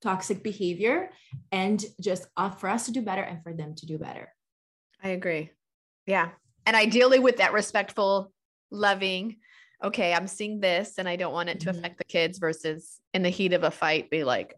toxic 0.00 0.42
behavior 0.42 1.10
and 1.50 1.84
just 2.00 2.28
uh, 2.38 2.48
for 2.48 2.70
us 2.70 2.86
to 2.86 2.92
do 2.92 3.02
better 3.02 3.22
and 3.22 3.42
for 3.42 3.52
them 3.52 3.74
to 3.74 3.84
do 3.84 3.98
better. 3.98 4.32
I 5.02 5.10
agree. 5.10 5.50
Yeah 6.06 6.30
and 6.66 6.76
ideally 6.76 7.18
with 7.18 7.38
that 7.38 7.52
respectful 7.52 8.32
loving 8.70 9.36
okay 9.82 10.14
i'm 10.14 10.26
seeing 10.26 10.60
this 10.60 10.98
and 10.98 11.08
i 11.08 11.16
don't 11.16 11.32
want 11.32 11.48
it 11.48 11.60
to 11.60 11.70
mm-hmm. 11.70 11.78
affect 11.78 11.98
the 11.98 12.04
kids 12.04 12.38
versus 12.38 13.00
in 13.14 13.22
the 13.22 13.28
heat 13.28 13.52
of 13.52 13.64
a 13.64 13.70
fight 13.70 14.10
be 14.10 14.24
like 14.24 14.54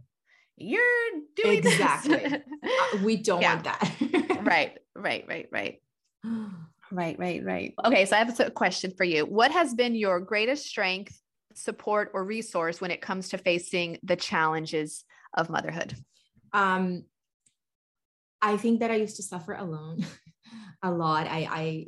you're 0.56 1.10
doing 1.36 1.58
exactly. 1.58 2.24
Uh, 2.64 2.98
we 3.04 3.16
don't 3.16 3.42
yeah. 3.42 3.54
want 3.54 3.64
that. 3.64 4.40
Right 4.42 4.78
right 4.94 5.24
right 5.28 5.48
right. 5.52 5.82
Right 6.92 7.18
right 7.18 7.42
right. 7.44 7.74
Okay 7.84 8.04
so 8.04 8.14
i 8.14 8.18
have 8.20 8.38
a 8.38 8.50
question 8.50 8.92
for 8.96 9.04
you. 9.04 9.24
What 9.24 9.50
has 9.50 9.74
been 9.74 9.94
your 9.94 10.20
greatest 10.20 10.66
strength 10.66 11.18
support 11.54 12.10
or 12.14 12.24
resource 12.24 12.80
when 12.80 12.90
it 12.90 13.00
comes 13.00 13.30
to 13.30 13.38
facing 13.38 13.98
the 14.02 14.16
challenges 14.16 15.04
of 15.34 15.50
motherhood? 15.50 15.94
Um 16.52 17.04
i 18.40 18.56
think 18.56 18.80
that 18.80 18.90
i 18.90 18.96
used 18.96 19.16
to 19.16 19.22
suffer 19.22 19.54
alone 19.54 20.06
a 20.82 20.90
lot. 20.90 21.26
I 21.26 21.48
i 21.50 21.86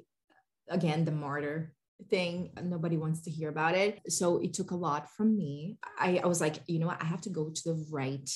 again 0.69 1.05
the 1.05 1.13
martyr 1.13 1.73
thing 2.11 2.51
nobody 2.63 2.97
wants 2.97 3.23
to 3.23 3.31
hear 3.31 3.49
about 3.49 3.75
it. 3.75 4.01
So 4.13 4.39
it 4.39 4.53
took 4.53 4.71
a 4.71 4.77
lot 4.77 5.11
from 5.11 5.37
me. 5.37 5.79
I, 5.99 6.21
I 6.23 6.27
was 6.27 6.41
like 6.41 6.57
you 6.67 6.79
know 6.79 6.87
what? 6.87 7.03
I 7.03 7.07
have 7.07 7.23
to 7.23 7.31
go 7.31 7.51
to 7.51 7.63
the 7.65 7.87
right 7.91 8.31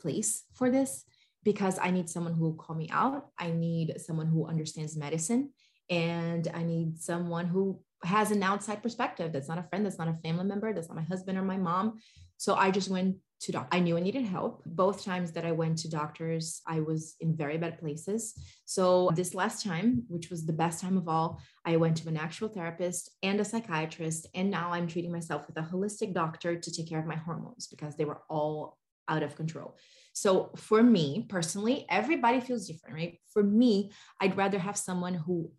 place 0.00 0.44
for 0.54 0.70
this 0.70 1.04
because 1.42 1.78
i 1.78 1.90
need 1.90 2.08
someone 2.08 2.32
who 2.32 2.44
will 2.44 2.54
call 2.54 2.76
me 2.76 2.88
out. 2.90 3.28
I 3.38 3.50
need 3.50 4.00
someone 4.00 4.26
who 4.26 4.46
understands 4.46 4.96
medicine 4.96 5.50
and 5.90 6.46
i 6.54 6.62
need 6.62 6.98
someone 6.98 7.46
who 7.46 7.82
has 8.04 8.30
an 8.30 8.42
outside 8.42 8.80
perspective 8.80 9.32
that's 9.32 9.48
not 9.48 9.58
a 9.58 9.64
friend 9.64 9.84
that's 9.84 9.98
not 9.98 10.06
a 10.08 10.16
family 10.22 10.44
member 10.44 10.72
that's 10.72 10.88
not 10.88 10.96
my 10.96 11.02
husband 11.02 11.36
or 11.36 11.42
my 11.42 11.56
mom. 11.56 11.98
So 12.36 12.54
i 12.54 12.70
just 12.70 12.88
went 12.88 13.16
to. 13.40 13.66
I 13.72 13.80
knew 13.80 13.96
I 13.96 14.00
needed 14.00 14.24
help. 14.24 14.62
Both 14.66 15.04
times 15.04 15.32
that 15.32 15.44
I 15.44 15.52
went 15.52 15.78
to 15.78 15.90
doctors, 15.90 16.60
I 16.66 16.80
was 16.80 17.16
in 17.20 17.34
very 17.34 17.58
bad 17.58 17.78
places. 17.78 18.34
So 18.66 19.10
this 19.14 19.34
last 19.34 19.64
time, 19.64 20.04
which 20.08 20.30
was 20.30 20.44
the 20.44 20.52
best 20.52 20.80
time 20.80 20.96
of 20.96 21.08
all, 21.08 21.40
I 21.64 21.76
went 21.76 21.96
to 21.98 22.08
an 22.08 22.16
actual 22.16 22.48
therapist 22.48 23.10
and 23.22 23.40
a 23.40 23.44
psychiatrist. 23.44 24.26
And 24.34 24.50
now 24.50 24.72
I'm 24.72 24.86
treating 24.86 25.12
myself 25.12 25.46
with 25.46 25.56
a 25.56 25.68
holistic 25.68 26.12
doctor 26.12 26.56
to 26.56 26.70
take 26.72 26.88
care 26.88 27.00
of 27.00 27.06
my 27.06 27.16
hormones 27.16 27.66
because 27.66 27.96
they 27.96 28.04
were 28.04 28.20
all 28.28 28.76
out 29.08 29.22
of 29.22 29.36
control. 29.36 29.76
So 30.12 30.50
for 30.56 30.82
me 30.82 31.26
personally, 31.28 31.86
everybody 31.88 32.40
feels 32.40 32.66
different, 32.66 32.94
right? 32.94 33.18
For 33.32 33.42
me, 33.42 33.90
I'd 34.20 34.36
rather 34.36 34.58
have 34.58 34.76
someone 34.76 35.14
who 35.14 35.50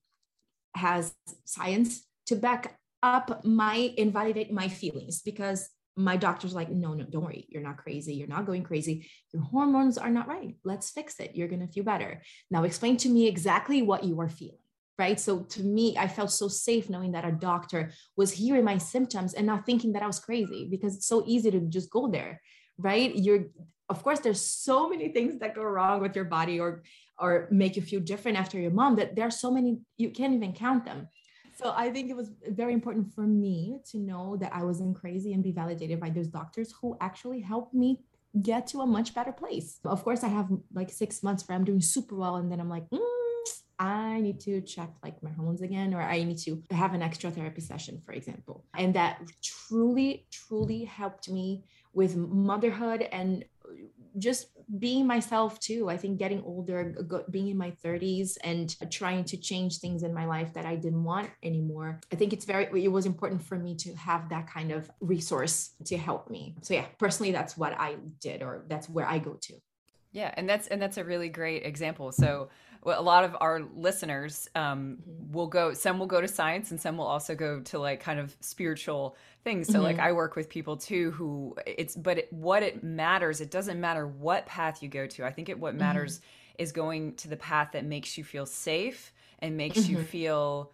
has 0.75 1.13
science 1.45 2.05
to 2.27 2.35
back 2.35 2.77
up 3.03 3.43
my 3.43 3.93
invalidate 3.97 4.53
my 4.53 4.67
feelings 4.67 5.21
because 5.21 5.69
my 5.95 6.17
doctor's 6.17 6.53
like, 6.53 6.69
no, 6.69 6.93
no, 6.93 7.05
don't 7.05 7.23
worry. 7.23 7.45
You're 7.49 7.63
not 7.63 7.77
crazy. 7.77 8.13
You're 8.13 8.27
not 8.27 8.45
going 8.45 8.63
crazy. 8.63 9.09
Your 9.33 9.43
hormones 9.43 9.97
are 9.97 10.09
not 10.09 10.27
right. 10.27 10.55
Let's 10.63 10.89
fix 10.89 11.19
it. 11.19 11.35
You're 11.35 11.47
going 11.47 11.65
to 11.65 11.71
feel 11.71 11.83
better. 11.83 12.21
Now, 12.49 12.63
explain 12.63 12.97
to 12.97 13.09
me 13.09 13.27
exactly 13.27 13.81
what 13.81 14.03
you 14.03 14.19
are 14.21 14.29
feeling. 14.29 14.57
Right. 14.97 15.19
So 15.19 15.39
to 15.39 15.63
me, 15.63 15.97
I 15.97 16.07
felt 16.07 16.31
so 16.31 16.47
safe 16.47 16.89
knowing 16.89 17.13
that 17.13 17.25
a 17.25 17.31
doctor 17.31 17.91
was 18.15 18.31
hearing 18.31 18.63
my 18.63 18.77
symptoms 18.77 19.33
and 19.33 19.47
not 19.47 19.65
thinking 19.65 19.93
that 19.93 20.03
I 20.03 20.07
was 20.07 20.19
crazy 20.19 20.67
because 20.69 20.95
it's 20.95 21.07
so 21.07 21.23
easy 21.25 21.49
to 21.49 21.59
just 21.61 21.89
go 21.89 22.07
there. 22.07 22.39
Right. 22.77 23.15
You're, 23.15 23.45
of 23.89 24.03
course, 24.03 24.19
there's 24.19 24.41
so 24.41 24.89
many 24.89 25.09
things 25.09 25.39
that 25.39 25.55
go 25.55 25.63
wrong 25.63 26.01
with 26.01 26.15
your 26.15 26.25
body 26.25 26.59
or, 26.59 26.83
or 27.17 27.47
make 27.51 27.75
you 27.75 27.81
feel 27.81 27.99
different 27.99 28.37
after 28.37 28.59
your 28.59 28.71
mom 28.71 28.95
that 28.97 29.15
there 29.15 29.25
are 29.25 29.31
so 29.31 29.49
many, 29.49 29.79
you 29.97 30.11
can't 30.11 30.35
even 30.35 30.53
count 30.53 30.85
them 30.85 31.07
so 31.61 31.73
I 31.75 31.91
think 31.91 32.09
it 32.09 32.15
was 32.15 32.31
very 32.49 32.73
important 32.73 33.13
for 33.13 33.21
me 33.21 33.79
to 33.91 33.97
know 33.97 34.37
that 34.37 34.51
I 34.53 34.63
wasn't 34.63 34.95
crazy 34.95 35.33
and 35.33 35.43
be 35.43 35.51
validated 35.51 35.99
by 35.99 36.09
those 36.09 36.27
doctors 36.27 36.73
who 36.81 36.97
actually 36.99 37.41
helped 37.41 37.73
me 37.73 37.99
get 38.41 38.65
to 38.67 38.81
a 38.81 38.87
much 38.87 39.13
better 39.13 39.31
place. 39.31 39.79
Of 39.83 40.03
course, 40.03 40.23
I 40.23 40.29
have 40.29 40.49
like 40.73 40.89
six 40.89 41.21
months 41.21 41.47
where 41.47 41.55
I'm 41.55 41.65
doing 41.65 41.81
super 41.81 42.15
well, 42.15 42.37
and 42.37 42.51
then 42.51 42.59
I'm 42.59 42.69
like, 42.69 42.89
mm, 42.89 42.99
I 43.77 44.21
need 44.21 44.39
to 44.41 44.61
check 44.61 44.89
like 45.03 45.21
my 45.21 45.31
hormones 45.31 45.61
again, 45.61 45.93
or 45.93 46.01
I 46.01 46.23
need 46.23 46.37
to 46.39 46.63
have 46.71 46.93
an 46.93 47.01
extra 47.01 47.29
therapy 47.29 47.61
session, 47.61 48.01
for 48.05 48.13
example. 48.13 48.65
And 48.75 48.93
that 48.95 49.21
truly, 49.43 50.27
truly 50.31 50.85
helped 50.85 51.29
me 51.29 51.63
with 51.93 52.15
motherhood 52.15 53.07
and 53.11 53.43
just 54.17 54.47
being 54.79 55.05
myself 55.05 55.59
too. 55.59 55.89
I 55.89 55.97
think 55.97 56.17
getting 56.17 56.41
older, 56.43 56.95
being 57.29 57.49
in 57.49 57.57
my 57.57 57.71
30s 57.83 58.37
and 58.43 58.75
trying 58.91 59.23
to 59.25 59.37
change 59.37 59.79
things 59.79 60.03
in 60.03 60.13
my 60.13 60.25
life 60.25 60.53
that 60.53 60.65
I 60.65 60.75
didn't 60.75 61.03
want 61.03 61.29
anymore. 61.43 61.99
I 62.11 62.15
think 62.15 62.33
it's 62.33 62.45
very, 62.45 62.83
it 62.83 62.87
was 62.87 63.05
important 63.05 63.43
for 63.43 63.57
me 63.57 63.75
to 63.75 63.93
have 63.95 64.29
that 64.29 64.47
kind 64.47 64.71
of 64.71 64.89
resource 64.99 65.71
to 65.85 65.97
help 65.97 66.29
me. 66.29 66.55
So, 66.61 66.73
yeah, 66.73 66.85
personally, 66.99 67.31
that's 67.31 67.57
what 67.57 67.73
I 67.79 67.97
did, 68.19 68.41
or 68.41 68.65
that's 68.67 68.89
where 68.89 69.07
I 69.07 69.19
go 69.19 69.37
to. 69.41 69.53
Yeah, 70.13 70.33
and 70.35 70.49
that's 70.49 70.67
and 70.67 70.81
that's 70.81 70.97
a 70.97 71.05
really 71.05 71.29
great 71.29 71.65
example. 71.65 72.11
So 72.11 72.49
a 72.83 73.01
lot 73.01 73.23
of 73.23 73.35
our 73.39 73.61
listeners 73.75 74.49
um, 74.55 74.97
mm-hmm. 74.97 75.33
will 75.33 75.47
go. 75.47 75.73
Some 75.73 75.99
will 75.99 76.07
go 76.07 76.21
to 76.21 76.27
science, 76.27 76.71
and 76.71 76.81
some 76.81 76.97
will 76.97 77.05
also 77.05 77.35
go 77.35 77.59
to 77.59 77.79
like 77.79 77.99
kind 77.99 78.19
of 78.19 78.35
spiritual 78.39 79.15
things. 79.43 79.67
So 79.67 79.73
mm-hmm. 79.73 79.83
like 79.83 79.99
I 79.99 80.11
work 80.11 80.35
with 80.35 80.49
people 80.49 80.77
too 80.77 81.11
who 81.11 81.55
it's 81.65 81.95
but 81.95 82.19
it, 82.19 82.33
what 82.33 82.63
it 82.63 82.83
matters. 82.83 83.41
It 83.41 83.51
doesn't 83.51 83.79
matter 83.79 84.07
what 84.07 84.45
path 84.45 84.81
you 84.81 84.89
go 84.89 85.07
to. 85.07 85.25
I 85.25 85.31
think 85.31 85.49
it 85.49 85.59
what 85.59 85.75
matters 85.75 86.17
mm-hmm. 86.17 86.63
is 86.63 86.71
going 86.71 87.15
to 87.15 87.27
the 87.27 87.37
path 87.37 87.69
that 87.73 87.85
makes 87.85 88.17
you 88.17 88.23
feel 88.23 88.45
safe 88.45 89.13
and 89.39 89.57
makes 89.57 89.87
you 89.87 89.97
mm-hmm. 89.97 90.05
feel 90.05 90.71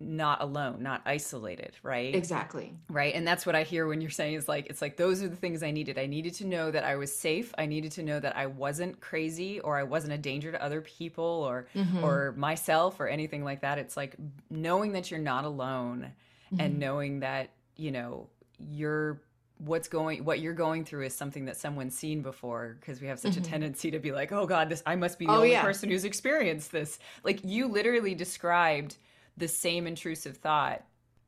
not 0.00 0.40
alone, 0.40 0.82
not 0.82 1.02
isolated, 1.04 1.76
right? 1.82 2.14
Exactly. 2.14 2.74
Right. 2.88 3.14
And 3.14 3.28
that's 3.28 3.44
what 3.44 3.54
I 3.54 3.64
hear 3.64 3.86
when 3.86 4.00
you're 4.00 4.10
saying 4.10 4.34
is 4.34 4.48
like, 4.48 4.66
it's 4.70 4.80
like, 4.80 4.96
those 4.96 5.22
are 5.22 5.28
the 5.28 5.36
things 5.36 5.62
I 5.62 5.70
needed. 5.70 5.98
I 5.98 6.06
needed 6.06 6.32
to 6.34 6.46
know 6.46 6.70
that 6.70 6.84
I 6.84 6.96
was 6.96 7.14
safe. 7.14 7.54
I 7.58 7.66
needed 7.66 7.92
to 7.92 8.02
know 8.02 8.18
that 8.18 8.34
I 8.34 8.46
wasn't 8.46 9.00
crazy 9.00 9.60
or 9.60 9.78
I 9.78 9.82
wasn't 9.82 10.14
a 10.14 10.18
danger 10.18 10.50
to 10.52 10.62
other 10.62 10.80
people 10.80 11.24
or, 11.24 11.66
mm-hmm. 11.76 12.02
or 12.02 12.32
myself 12.32 12.98
or 12.98 13.08
anything 13.08 13.44
like 13.44 13.60
that. 13.60 13.76
It's 13.76 13.96
like 13.96 14.16
knowing 14.48 14.92
that 14.92 15.10
you're 15.10 15.20
not 15.20 15.44
alone 15.44 16.12
mm-hmm. 16.46 16.60
and 16.60 16.78
knowing 16.78 17.20
that, 17.20 17.50
you 17.76 17.90
know, 17.90 18.28
you're 18.58 19.20
what's 19.58 19.88
going 19.88 20.24
what 20.24 20.40
you're 20.40 20.54
going 20.54 20.86
through 20.86 21.04
is 21.04 21.14
something 21.14 21.44
that 21.44 21.54
someone's 21.54 21.94
seen 21.94 22.22
before 22.22 22.78
because 22.80 22.98
we 22.98 23.06
have 23.06 23.18
such 23.18 23.32
mm-hmm. 23.32 23.42
a 23.42 23.46
tendency 23.46 23.90
to 23.90 23.98
be 23.98 24.10
like 24.10 24.32
oh 24.32 24.46
god 24.46 24.70
this 24.70 24.82
i 24.86 24.96
must 24.96 25.18
be 25.18 25.26
the 25.26 25.32
oh, 25.32 25.36
only 25.36 25.50
yeah. 25.50 25.60
person 25.60 25.90
who's 25.90 26.06
experienced 26.06 26.72
this 26.72 26.98
like 27.24 27.44
you 27.44 27.68
literally 27.68 28.14
described 28.14 28.96
the 29.36 29.48
same 29.48 29.86
intrusive 29.86 30.36
thought 30.36 30.82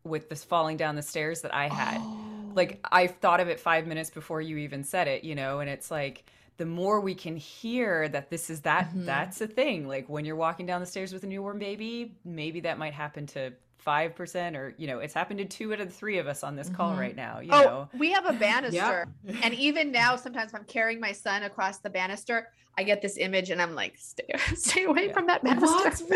with 0.04 0.28
this 0.28 0.44
falling 0.44 0.76
down 0.76 0.96
the 0.96 1.02
stairs 1.02 1.42
that 1.42 1.54
I 1.54 1.68
had. 1.68 1.98
Oh. 2.00 2.52
Like 2.54 2.80
I 2.90 3.06
thought 3.06 3.40
of 3.40 3.48
it 3.48 3.60
5 3.60 3.86
minutes 3.86 4.10
before 4.10 4.40
you 4.40 4.58
even 4.58 4.84
said 4.84 5.08
it, 5.08 5.24
you 5.24 5.34
know, 5.34 5.60
and 5.60 5.70
it's 5.70 5.90
like 5.90 6.24
the 6.58 6.66
more 6.66 7.00
we 7.00 7.14
can 7.14 7.36
hear 7.36 8.08
that 8.08 8.30
this 8.30 8.50
is 8.50 8.60
that 8.62 8.88
mm-hmm. 8.88 9.06
that's 9.06 9.40
a 9.40 9.46
thing. 9.46 9.88
Like 9.88 10.08
when 10.08 10.24
you're 10.24 10.36
walking 10.36 10.66
down 10.66 10.80
the 10.80 10.86
stairs 10.86 11.12
with 11.12 11.24
a 11.24 11.26
newborn 11.26 11.58
baby, 11.58 12.14
maybe 12.24 12.60
that 12.60 12.78
might 12.78 12.92
happen 12.92 13.26
to 13.28 13.52
five 13.84 14.14
percent 14.14 14.56
or 14.56 14.74
you 14.78 14.86
know 14.86 15.00
it's 15.00 15.14
happened 15.14 15.38
to 15.38 15.44
two 15.44 15.72
out 15.72 15.80
of 15.80 15.88
the 15.88 15.94
three 15.94 16.18
of 16.18 16.26
us 16.26 16.44
on 16.44 16.54
this 16.54 16.68
call 16.68 16.90
mm-hmm. 16.90 17.00
right 17.00 17.16
now 17.16 17.40
you 17.40 17.50
oh, 17.52 17.62
know? 17.62 17.88
we 17.98 18.12
have 18.12 18.26
a 18.26 18.32
banister. 18.32 19.08
And 19.42 19.54
even 19.54 19.90
now 19.90 20.16
sometimes 20.16 20.54
i'm 20.54 20.64
carrying 20.64 21.00
my 21.00 21.12
son 21.12 21.42
across 21.42 21.78
the 21.78 21.90
banister 21.90 22.48
i 22.78 22.82
get 22.84 23.02
this 23.02 23.16
image 23.16 23.50
and 23.50 23.60
i'm 23.60 23.74
like 23.74 23.94
stay, 23.98 24.24
stay 24.54 24.84
away 24.84 25.06
yeah. 25.06 25.12
from 25.12 25.26
that 25.26 25.42
banister. 25.42 26.06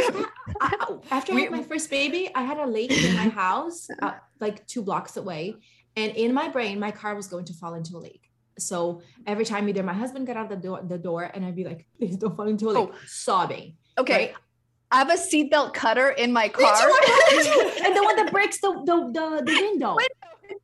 I, 0.61 0.97
after 1.11 1.35
we, 1.35 1.41
i 1.41 1.45
had 1.45 1.53
my 1.53 1.63
first 1.63 1.91
baby 1.91 2.31
i 2.35 2.43
had 2.43 2.59
a 2.59 2.67
lake 2.67 2.93
in 2.93 3.15
my 3.17 3.29
house 3.29 3.89
uh, 4.03 4.13
like 4.41 4.67
two 4.67 4.83
blocks 4.83 5.17
away. 5.17 5.57
And 5.97 6.15
in 6.15 6.35
my 6.35 6.49
brain 6.49 6.79
my 6.79 6.91
car 6.91 7.15
was 7.15 7.27
going 7.27 7.47
to 7.47 7.55
fall 7.55 7.75
into 7.75 7.97
a 7.97 8.01
lake. 8.01 8.31
So 8.59 9.03
every 9.27 9.45
time 9.45 9.69
either 9.69 9.83
my 9.83 9.95
husband 9.95 10.27
got 10.27 10.37
out 10.37 10.51
the 10.51 10.57
door 10.57 10.83
the 10.87 10.99
door 10.99 11.31
and 11.33 11.45
i'd 11.45 11.57
be 11.57 11.65
like 11.65 11.87
please 11.99 12.17
don't 12.17 12.37
fall 12.37 12.49
into 12.49 12.69
a 12.69 12.73
lake. 12.73 12.89
Oh. 12.93 12.95
sobbing 13.07 13.77
okay. 13.99 14.27
right? 14.27 14.35
I 14.91 14.99
have 14.99 15.11
a 15.11 15.15
seatbelt 15.15 15.75
cutter 15.75 16.11
in 16.11 16.33
my 16.33 16.49
car. 16.49 16.73
and 16.73 17.97
the 17.97 18.03
one 18.03 18.17
that 18.17 18.29
breaks 18.31 18.61
the 18.61 18.73
the, 18.85 19.11
the, 19.13 19.43
the 19.45 19.53
window. 19.53 19.97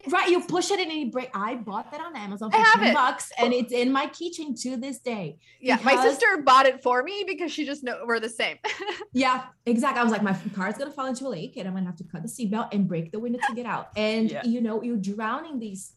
Right, 0.08 0.28
you 0.28 0.40
push 0.40 0.70
it 0.70 0.80
in 0.80 0.90
and 0.90 1.00
you 1.00 1.10
break. 1.10 1.30
I 1.34 1.56
bought 1.56 1.90
that 1.92 2.00
on 2.00 2.16
Amazon 2.16 2.50
for 2.50 2.64
ten 2.76 2.92
bucks, 2.92 3.32
and 3.38 3.52
it's 3.52 3.72
in 3.72 3.90
my 3.92 4.06
keychain 4.06 4.60
to 4.62 4.76
this 4.76 4.98
day. 4.98 5.38
Yeah, 5.60 5.78
my 5.84 5.96
sister 5.96 6.26
bought 6.44 6.66
it 6.66 6.82
for 6.82 7.02
me 7.02 7.24
because 7.26 7.52
she 7.52 7.64
just 7.64 7.82
know 7.82 8.02
we're 8.06 8.20
the 8.20 8.28
same. 8.28 8.58
yeah, 9.12 9.44
exactly. 9.66 10.00
I 10.00 10.02
was 10.02 10.12
like, 10.12 10.22
my 10.22 10.36
car 10.54 10.68
is 10.68 10.76
gonna 10.76 10.90
fall 10.90 11.06
into 11.06 11.26
a 11.26 11.28
lake, 11.28 11.56
and 11.56 11.68
I'm 11.68 11.74
gonna 11.74 11.86
have 11.86 11.96
to 11.96 12.04
cut 12.04 12.22
the 12.22 12.28
seatbelt 12.28 12.72
and 12.72 12.88
break 12.88 13.12
the 13.12 13.20
window 13.20 13.38
to 13.46 13.54
get 13.54 13.66
out. 13.66 13.88
And 13.96 14.30
yeah. 14.30 14.44
you 14.44 14.60
know, 14.60 14.82
you're 14.82 14.96
drowning 14.96 15.58
these 15.58 15.92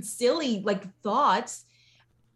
silly 0.00 0.60
like 0.60 0.84
thoughts 1.02 1.64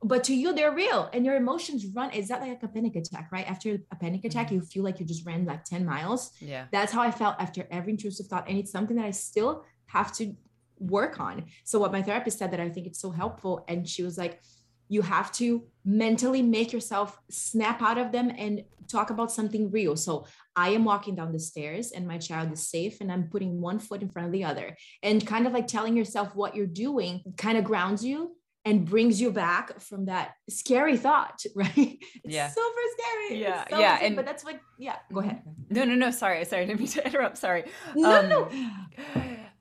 but 0.03 0.25
to 0.25 0.35
you 0.35 0.55
they're 0.55 0.73
real 0.73 1.11
and 1.13 1.25
your 1.25 1.37
emotions 1.37 1.87
run 1.95 2.11
is 2.13 2.29
that 2.29 2.41
like 2.41 2.63
a 2.63 2.69
panic 2.69 2.97
attack 2.97 3.29
right? 3.31 3.49
After 3.49 3.79
a 3.91 3.97
panic 3.97 4.25
attack 4.25 4.47
mm-hmm. 4.47 4.57
you 4.57 4.61
feel 4.63 4.83
like 4.83 4.99
you 5.01 5.07
just 5.07 5.27
ran 5.27 5.45
like 5.45 5.65
10 5.65 5.85
miles. 5.85 6.33
Yeah. 6.41 6.67
That's 6.73 6.93
how 6.93 7.03
i 7.03 7.11
felt 7.11 7.37
after 7.39 7.67
every 7.71 7.93
intrusive 7.93 8.27
thought 8.27 8.49
and 8.49 8.59
it's 8.59 8.73
something 8.73 8.97
that 8.97 9.07
i 9.07 9.11
still 9.11 9.65
have 9.87 10.13
to 10.15 10.35
work 10.79 11.21
on. 11.21 11.45
So 11.65 11.79
what 11.79 11.93
my 11.93 12.03
therapist 12.03 12.39
said 12.39 12.51
that 12.53 12.61
i 12.61 12.69
think 12.69 12.87
it's 12.87 13.01
so 13.01 13.11
helpful 13.11 13.65
and 13.69 13.89
she 13.89 14.03
was 14.03 14.17
like 14.17 14.41
you 14.89 15.03
have 15.03 15.31
to 15.31 15.63
mentally 15.85 16.43
make 16.43 16.73
yourself 16.73 17.17
snap 17.31 17.81
out 17.81 17.97
of 17.97 18.11
them 18.11 18.33
and 18.37 18.65
talk 18.89 19.11
about 19.11 19.31
something 19.31 19.71
real. 19.71 19.97
So 19.97 20.27
i 20.57 20.71
am 20.71 20.85
walking 20.85 21.15
down 21.15 21.33
the 21.33 21.39
stairs 21.39 21.93
and 21.93 22.09
my 22.09 22.17
child 22.19 22.51
is 22.53 22.69
safe 22.69 23.01
and 23.01 23.13
i'm 23.13 23.29
putting 23.29 23.61
one 23.61 23.79
foot 23.79 24.03
in 24.03 24.09
front 24.09 24.27
of 24.27 24.33
the 24.33 24.45
other 24.45 24.77
and 25.03 25.27
kind 25.27 25.47
of 25.47 25.53
like 25.53 25.67
telling 25.67 25.97
yourself 25.97 26.35
what 26.35 26.57
you're 26.57 26.67
doing 26.67 27.23
kind 27.37 27.57
of 27.57 27.65
grounds 27.65 28.05
you 28.05 28.35
and 28.65 28.85
brings 28.85 29.21
you 29.21 29.31
back 29.31 29.81
from 29.81 30.07
that 30.07 30.33
scary 30.49 30.97
thought, 30.97 31.43
right? 31.55 31.71
It's 31.77 32.01
yeah. 32.25 32.49
super 32.49 32.81
scary. 32.99 33.41
Yeah. 33.41 33.65
So 33.71 33.79
yeah. 33.79 33.97
Scary, 33.97 34.07
and 34.07 34.17
but 34.17 34.27
that's 34.27 34.45
like, 34.45 34.61
yeah, 34.79 34.97
go 35.13 35.21
ahead. 35.21 35.43
No, 35.71 35.85
no, 35.85 35.95
no. 35.95 36.11
Sorry. 36.11 36.45
Sorry. 36.45 36.63
I 36.63 36.67
didn't 36.67 36.81
mean 36.81 36.89
to 36.89 37.07
interrupt. 37.07 37.39
Sorry. 37.39 37.65
No, 37.95 38.21
um, 38.21 38.29
no. 38.29 38.51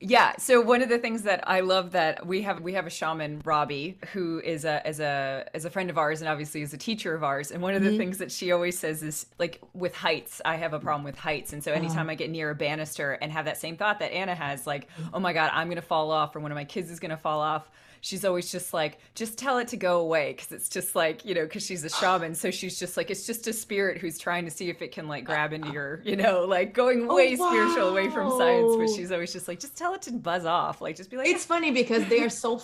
Yeah. 0.00 0.34
So 0.38 0.60
one 0.60 0.82
of 0.82 0.88
the 0.88 0.98
things 0.98 1.22
that 1.22 1.48
I 1.48 1.60
love 1.60 1.92
that 1.92 2.26
we 2.26 2.42
have, 2.42 2.60
we 2.60 2.74
have 2.74 2.86
a 2.86 2.90
shaman, 2.90 3.40
Robbie, 3.44 3.98
who 4.12 4.40
is 4.40 4.64
a, 4.64 4.86
as 4.86 5.00
a, 5.00 5.46
as 5.54 5.64
a 5.64 5.70
friend 5.70 5.88
of 5.90 5.98
ours 5.98 6.20
and 6.20 6.28
obviously 6.28 6.62
is 6.62 6.72
a 6.74 6.78
teacher 6.78 7.14
of 7.14 7.22
ours. 7.22 7.50
And 7.50 7.62
one 7.62 7.74
of 7.74 7.82
the 7.82 7.90
mm-hmm. 7.90 7.98
things 7.98 8.18
that 8.18 8.32
she 8.32 8.52
always 8.52 8.78
says 8.78 9.02
is 9.02 9.26
like 9.38 9.60
with 9.74 9.94
heights, 9.94 10.40
I 10.44 10.56
have 10.56 10.72
a 10.72 10.80
problem 10.80 11.04
with 11.04 11.18
heights. 11.18 11.52
And 11.52 11.62
so 11.62 11.72
anytime 11.72 12.00
uh-huh. 12.00 12.12
I 12.12 12.14
get 12.16 12.30
near 12.30 12.50
a 12.50 12.54
banister 12.54 13.12
and 13.12 13.32
have 13.32 13.46
that 13.46 13.58
same 13.58 13.76
thought 13.76 13.98
that 14.00 14.12
Anna 14.12 14.34
has, 14.34 14.66
like, 14.66 14.88
oh 15.12 15.20
my 15.20 15.32
God, 15.32 15.50
I'm 15.52 15.68
going 15.68 15.76
to 15.76 15.82
fall 15.82 16.10
off 16.10 16.34
or 16.34 16.40
one 16.40 16.50
of 16.50 16.56
my 16.56 16.64
kids 16.64 16.90
is 16.90 17.00
going 17.00 17.10
to 17.10 17.16
fall 17.16 17.40
off 17.40 17.70
she's 18.00 18.24
always 18.24 18.50
just 18.50 18.72
like, 18.72 18.98
just 19.14 19.38
tell 19.38 19.58
it 19.58 19.68
to 19.68 19.76
go 19.76 20.00
away. 20.00 20.34
Cause 20.34 20.52
it's 20.52 20.68
just 20.68 20.94
like, 20.94 21.24
you 21.24 21.34
know, 21.34 21.46
cause 21.46 21.64
she's 21.64 21.84
a 21.84 21.90
shaman. 22.00 22.34
So 22.34 22.50
she's 22.50 22.78
just 22.78 22.96
like, 22.96 23.10
it's 23.10 23.26
just 23.26 23.46
a 23.46 23.52
spirit 23.52 23.98
who's 23.98 24.18
trying 24.18 24.44
to 24.44 24.50
see 24.50 24.68
if 24.68 24.82
it 24.82 24.92
can 24.92 25.08
like 25.08 25.24
uh, 25.24 25.26
grab 25.26 25.52
into 25.52 25.68
uh. 25.68 25.72
your, 25.72 26.02
you 26.04 26.16
know, 26.16 26.44
like 26.44 26.74
going 26.74 27.08
oh, 27.10 27.14
way 27.14 27.36
oh, 27.38 27.40
wow. 27.40 27.50
spiritual 27.50 27.88
away 27.88 28.10
from 28.10 28.30
science. 28.38 28.76
But 28.76 28.88
she's 28.96 29.12
always 29.12 29.32
just 29.32 29.48
like, 29.48 29.60
just 29.60 29.76
tell 29.76 29.94
it 29.94 30.02
to 30.02 30.12
buzz 30.12 30.44
off. 30.44 30.80
Like, 30.80 30.96
just 30.96 31.10
be 31.10 31.16
like, 31.16 31.28
it's 31.28 31.44
funny 31.44 31.70
because 31.70 32.06
they 32.08 32.22
are 32.22 32.30
so 32.30 32.60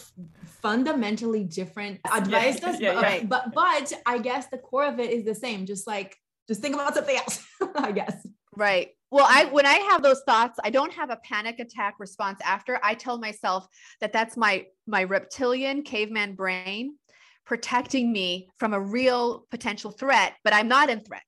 fundamentally 0.63 1.45
different 1.45 2.01
advice. 2.13 2.61
Yeah, 2.63 2.77
yeah, 2.79 3.01
right. 3.01 3.29
but, 3.29 3.53
but 3.55 3.93
I 4.05 4.19
guess 4.19 4.47
the 4.49 4.59
core 4.59 4.85
of 4.85 4.99
it 5.01 5.11
is 5.11 5.25
the 5.25 5.35
same. 5.35 5.67
Just 5.67 5.87
like, 5.87 6.17
just 6.49 6.63
think 6.63 6.75
about 6.75 6.95
something 6.95 7.17
else, 7.17 7.45
I 7.75 7.93
guess. 7.93 8.27
Right. 8.57 8.91
Well, 9.11 9.27
I 9.29 9.45
when 9.45 9.67
I 9.67 9.75
have 9.91 10.03
those 10.03 10.23
thoughts, 10.27 10.59
I 10.65 10.71
don't 10.71 10.93
have 10.93 11.11
a 11.11 11.17
panic 11.17 11.61
attack 11.61 11.95
response 11.99 12.41
after. 12.45 12.81
I 12.83 12.95
tell 12.95 13.19
myself 13.19 13.67
that 14.01 14.13
that's 14.13 14.37
my 14.37 14.67
my 14.87 15.05
reptilian 15.05 15.83
caveman 15.83 16.35
brain 16.35 16.97
protecting 17.45 18.13
me 18.13 18.49
from 18.59 18.75
a 18.75 18.81
real 18.81 19.47
potential 19.51 19.93
threat, 19.93 20.35
but 20.43 20.53
I'm 20.53 20.67
not 20.67 20.91
in 20.91 21.01
threat. 21.01 21.23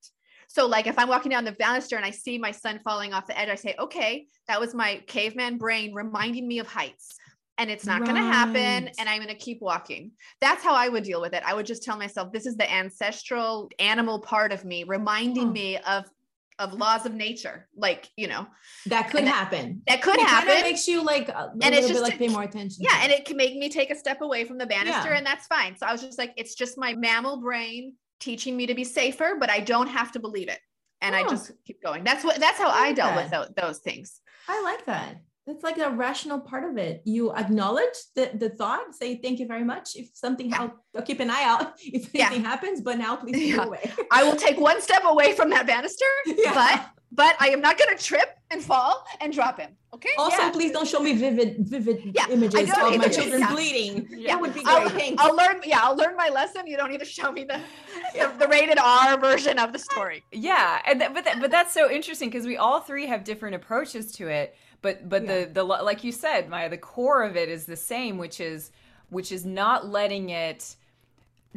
So 0.48 0.66
like 0.66 0.88
if 0.88 0.98
I'm 0.98 1.08
walking 1.08 1.30
down 1.30 1.44
the 1.44 1.52
banister 1.52 1.96
and 1.96 2.04
I 2.04 2.10
see 2.10 2.38
my 2.38 2.50
son 2.50 2.80
falling 2.82 3.12
off 3.12 3.28
the 3.28 3.38
edge, 3.38 3.48
I 3.48 3.54
say, 3.54 3.76
"Okay, 3.78 4.26
that 4.48 4.58
was 4.58 4.74
my 4.74 5.02
caveman 5.06 5.58
brain 5.58 5.94
reminding 5.94 6.48
me 6.48 6.58
of 6.58 6.66
heights." 6.66 7.14
And 7.58 7.70
it's 7.70 7.86
not 7.86 8.00
right. 8.00 8.10
going 8.10 8.22
to 8.22 8.32
happen 8.32 8.88
and 8.98 9.08
I'm 9.08 9.18
going 9.18 9.28
to 9.28 9.34
keep 9.34 9.60
walking. 9.60 10.12
That's 10.40 10.62
how 10.62 10.74
I 10.74 10.88
would 10.88 11.02
deal 11.02 11.20
with 11.20 11.34
it. 11.34 11.42
I 11.44 11.54
would 11.54 11.66
just 11.66 11.82
tell 11.82 11.98
myself 11.98 12.32
this 12.32 12.46
is 12.46 12.56
the 12.56 12.72
ancestral 12.72 13.68
animal 13.80 14.20
part 14.20 14.52
of 14.52 14.64
me 14.64 14.84
reminding 14.84 15.52
me 15.52 15.76
of 15.78 16.04
of 16.58 16.74
laws 16.74 17.06
of 17.06 17.14
nature 17.14 17.68
like 17.76 18.10
you 18.16 18.26
know. 18.26 18.46
That 18.86 19.10
could 19.10 19.24
happen. 19.24 19.82
that 19.86 20.02
could 20.02 20.18
it 20.18 20.26
happen. 20.26 20.50
It 20.50 20.62
makes 20.62 20.88
you 20.88 21.04
like 21.04 21.28
a 21.28 21.52
and 21.62 21.74
it's 21.74 21.88
just 21.88 22.02
like 22.02 22.18
pay 22.18 22.28
more 22.28 22.42
attention 22.42 22.84
yeah 22.84 23.00
and 23.02 23.12
it 23.12 23.24
can 23.24 23.36
make 23.36 23.56
me 23.56 23.68
take 23.68 23.90
a 23.90 23.96
step 23.96 24.20
away 24.20 24.44
from 24.44 24.58
the 24.58 24.66
banister 24.66 25.10
yeah. 25.10 25.16
and 25.16 25.26
that's 25.26 25.46
fine. 25.46 25.76
So 25.76 25.86
i 25.86 25.92
was 25.92 26.02
just 26.02 26.18
like 26.18 26.32
it's 26.36 26.54
just 26.54 26.78
my 26.78 26.94
mammal 26.94 27.40
brain 27.40 27.94
teaching 28.20 28.56
me 28.56 28.66
to 28.66 28.74
be 28.74 28.84
safer 28.84 29.36
but 29.38 29.48
i 29.50 29.60
don't 29.60 29.88
have 29.88 30.12
to 30.12 30.20
believe 30.20 30.48
it. 30.48 30.60
And 31.00 31.14
oh. 31.14 31.18
i 31.18 31.22
just 31.28 31.52
keep 31.64 31.82
going. 31.82 32.04
That's 32.04 32.24
what 32.24 32.40
that's 32.40 32.58
how 32.58 32.68
i, 32.68 32.88
I 32.88 32.92
dealt 32.92 33.14
that. 33.14 33.22
with 33.22 33.30
those, 33.30 33.48
those 33.56 33.78
things. 33.78 34.20
I 34.48 34.62
like 34.62 34.84
that 34.86 35.16
that's 35.48 35.64
like 35.64 35.78
a 35.78 35.90
rational 35.90 36.38
part 36.38 36.64
of 36.64 36.76
it. 36.76 37.00
You 37.04 37.32
acknowledge 37.34 37.96
the, 38.14 38.30
the 38.34 38.50
thought, 38.50 38.94
say 38.94 39.16
thank 39.16 39.38
you 39.38 39.46
very 39.46 39.64
much. 39.64 39.96
If 39.96 40.10
something 40.12 40.50
yeah. 40.50 40.68
I'll, 40.94 41.02
keep 41.02 41.20
an 41.20 41.30
eye 41.30 41.44
out 41.44 41.72
if 41.78 42.14
anything 42.14 42.42
yeah. 42.42 42.48
happens, 42.48 42.82
but 42.82 42.98
now 42.98 43.16
please 43.16 43.54
yeah. 43.54 43.64
away. 43.64 43.90
I 44.10 44.24
will 44.24 44.36
take 44.36 44.60
one 44.60 44.82
step 44.82 45.04
away 45.04 45.32
from 45.32 45.48
that 45.50 45.66
banister, 45.66 46.04
yeah. 46.26 46.52
but 46.54 46.90
but 47.10 47.34
I 47.40 47.48
am 47.48 47.62
not 47.62 47.78
going 47.78 47.96
to 47.96 48.04
trip 48.04 48.36
and 48.50 48.62
fall 48.62 49.06
and 49.20 49.32
drop 49.32 49.58
him. 49.58 49.70
Okay. 49.94 50.10
Also, 50.18 50.36
Yeah. 50.36 50.50
please 50.50 50.72
don't 50.72 50.86
show 50.86 51.00
me 51.00 51.14
vivid, 51.14 51.56
vivid 51.60 52.12
Yeah, 52.14 52.26
images 52.28 52.68
of 52.70 52.96
my 52.98 53.08
children 53.08 53.40
yeah. 53.40 53.52
bleeding. 53.52 54.06
Yeah. 54.10 54.32
That 54.32 54.40
would 54.42 54.52
be 54.52 54.62
I'll, 54.66 54.90
great. 54.90 55.14
I'll 55.18 55.34
learn. 55.34 55.60
Yeah, 55.64 55.80
I'll 55.82 55.96
learn 55.96 56.16
my 56.16 56.28
lesson. 56.28 56.66
You 56.66 56.76
don't 56.76 56.90
need 56.90 57.00
to 57.00 57.06
show 57.06 57.32
me 57.32 57.44
the 57.44 57.60
the, 58.14 58.32
the 58.38 58.48
rated 58.48 58.78
R 58.78 59.18
version 59.18 59.58
of 59.58 59.72
the 59.72 59.78
story. 59.78 60.22
Yeah, 60.32 60.82
and 60.86 61.00
th- 61.00 61.14
but 61.14 61.24
th- 61.24 61.40
but 61.40 61.50
that's 61.50 61.72
so 61.72 61.90
interesting 61.90 62.28
because 62.28 62.46
we 62.46 62.58
all 62.58 62.80
three 62.80 63.06
have 63.06 63.24
different 63.24 63.54
approaches 63.56 64.12
to 64.12 64.28
it. 64.28 64.54
But 64.82 65.08
but 65.08 65.24
Yeah. 65.24 65.44
the 65.44 65.50
the 65.52 65.64
like 65.64 66.04
you 66.04 66.12
said, 66.12 66.48
Maya, 66.48 66.68
the 66.68 66.78
core 66.78 67.22
of 67.22 67.36
it 67.36 67.48
is 67.48 67.64
the 67.66 67.76
same, 67.76 68.18
which 68.18 68.40
is 68.40 68.70
which 69.10 69.32
is 69.32 69.44
not 69.44 69.86
letting 69.88 70.30
it 70.30 70.76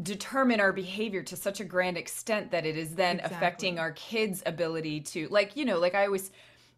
determine 0.01 0.59
our 0.59 0.71
behavior 0.71 1.21
to 1.21 1.35
such 1.35 1.59
a 1.59 1.65
grand 1.65 1.97
extent 1.97 2.51
that 2.51 2.65
it 2.65 2.77
is 2.77 2.95
then 2.95 3.17
Exactly. 3.17 3.35
affecting 3.37 3.79
our 3.79 3.91
kids' 3.91 4.41
ability 4.45 5.01
to 5.01 5.27
like 5.29 5.55
you 5.55 5.65
know 5.65 5.77
like 5.79 5.93
I 5.95 6.05
always 6.05 6.31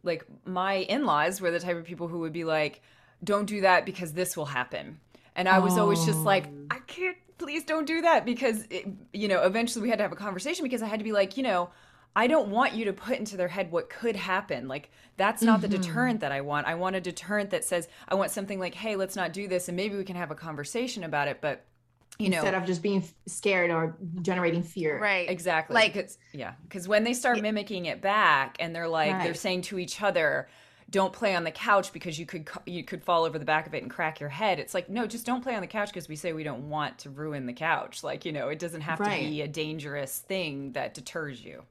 like 0.04 0.26
my 0.46 0.74
in-laws 0.78 1.40
were 1.40 1.52
the 1.52 1.60
type 1.60 1.78
of 1.78 1.86
people 1.86 2.08
who 2.10 2.20
would 2.20 2.34
be 2.34 2.44
like, 2.44 2.82
don't 3.24 3.46
do 3.46 3.62
that 3.62 3.86
because 3.86 4.12
this 4.14 4.36
will 4.36 4.46
happen, 4.48 5.00
and 5.36 5.48
I 5.48 5.60
was 5.60 5.78
always 5.78 6.04
just 6.06 6.26
like, 6.26 6.48
Oh. 6.48 6.76
I 6.76 6.80
can't 6.88 7.16
please 7.38 7.64
don't 7.64 7.86
do 7.86 8.02
that 8.02 8.26
because 8.26 8.66
it, 8.70 8.86
you 9.14 9.28
know 9.28 9.44
eventually 9.44 9.84
we 9.84 9.90
had 9.90 9.98
to 10.00 10.04
have 10.04 10.12
a 10.12 10.16
conversation 10.18 10.64
because 10.64 10.82
I 10.82 10.88
had 10.88 11.00
to 11.00 11.04
be 11.04 11.12
like 11.14 11.38
you 11.38 11.44
know 11.44 11.70
I 12.16 12.28
don't 12.28 12.50
want 12.50 12.74
you 12.74 12.86
to 12.86 12.94
put 12.94 13.18
into 13.18 13.38
their 13.38 13.48
head 13.48 13.72
what 13.72 13.90
could 13.90 14.16
happen 14.16 14.68
like 14.68 14.90
that's 15.18 15.42
not 15.42 15.62
the 15.62 15.68
Mm-hmm. 15.68 15.82
deterrent 15.82 16.20
that 16.22 16.32
I 16.32 16.42
want 16.42 16.68
I 16.68 16.76
want 16.76 16.96
a 16.96 17.02
deterrent 17.02 17.50
that 17.52 17.64
says 17.64 17.88
I 18.08 18.16
want 18.16 18.32
something 18.32 18.60
like 18.60 18.76
hey 18.76 18.96
let's 18.96 19.16
not 19.16 19.34
do 19.34 19.48
this 19.48 19.68
and 19.68 19.76
maybe 19.76 19.96
we 19.96 20.04
can 20.04 20.16
have 20.16 20.32
a 20.32 20.36
conversation 20.36 21.04
about 21.04 21.28
it 21.28 21.40
but 21.42 21.66
you 22.20 22.30
know 22.30 22.38
Instead 22.38 22.54
of 22.54 22.66
just 22.66 22.84
being 22.84 23.04
scared 23.26 23.72
or 23.72 23.96
generating 24.22 24.62
fear. 24.62 25.00
Right. 25.02 25.28
Exactly. 25.28 25.74
Like- 25.74 25.94
because, 25.94 26.18
yeah, 26.32 26.54
because 26.64 26.88
when 26.88 27.04
they 27.04 27.14
start 27.14 27.42
mimicking 27.42 27.86
it 27.86 28.02
back 28.02 28.58
and 28.60 28.76
they're 28.76 28.88
like 28.88 29.24
they're 29.24 29.34
saying 29.34 29.64
to 29.64 29.80
each 29.80 30.00
other, 30.00 30.48
"Don't 30.92 31.12
play 31.12 31.34
on 31.36 31.44
the 31.44 31.50
couch 31.52 31.92
because 31.92 32.20
you 32.20 32.28
could 32.28 32.48
you 32.68 32.84
could 32.84 33.04
fall 33.04 33.24
over 33.24 33.40
the 33.40 33.46
back 33.46 33.66
of 33.66 33.74
it 33.74 33.82
and 33.82 33.90
crack 33.92 34.20
your 34.20 34.30
head." 34.30 34.60
It's 34.60 34.76
like, 34.76 34.90
no, 34.92 35.08
just 35.08 35.26
don't 35.26 35.42
play 35.42 35.56
on 35.56 35.62
the 35.62 35.68
couch 35.68 35.90
because 35.90 36.08
we 36.08 36.16
say 36.16 36.34
we 36.34 36.44
don't 36.44 36.70
want 36.70 37.00
to 37.00 37.10
ruin 37.10 37.48
the 37.48 37.54
couch. 37.54 38.04
Like 38.04 38.26
you 38.26 38.32
know, 38.32 38.50
it 38.50 38.60
doesn't 38.60 38.82
have 38.82 39.00
Right. 39.00 39.24
to 39.24 39.30
be 39.32 39.42
a 39.42 39.48
dangerous 39.48 40.20
thing 40.20 40.74
that 40.74 40.94
deters 40.94 41.44
you. 41.44 41.64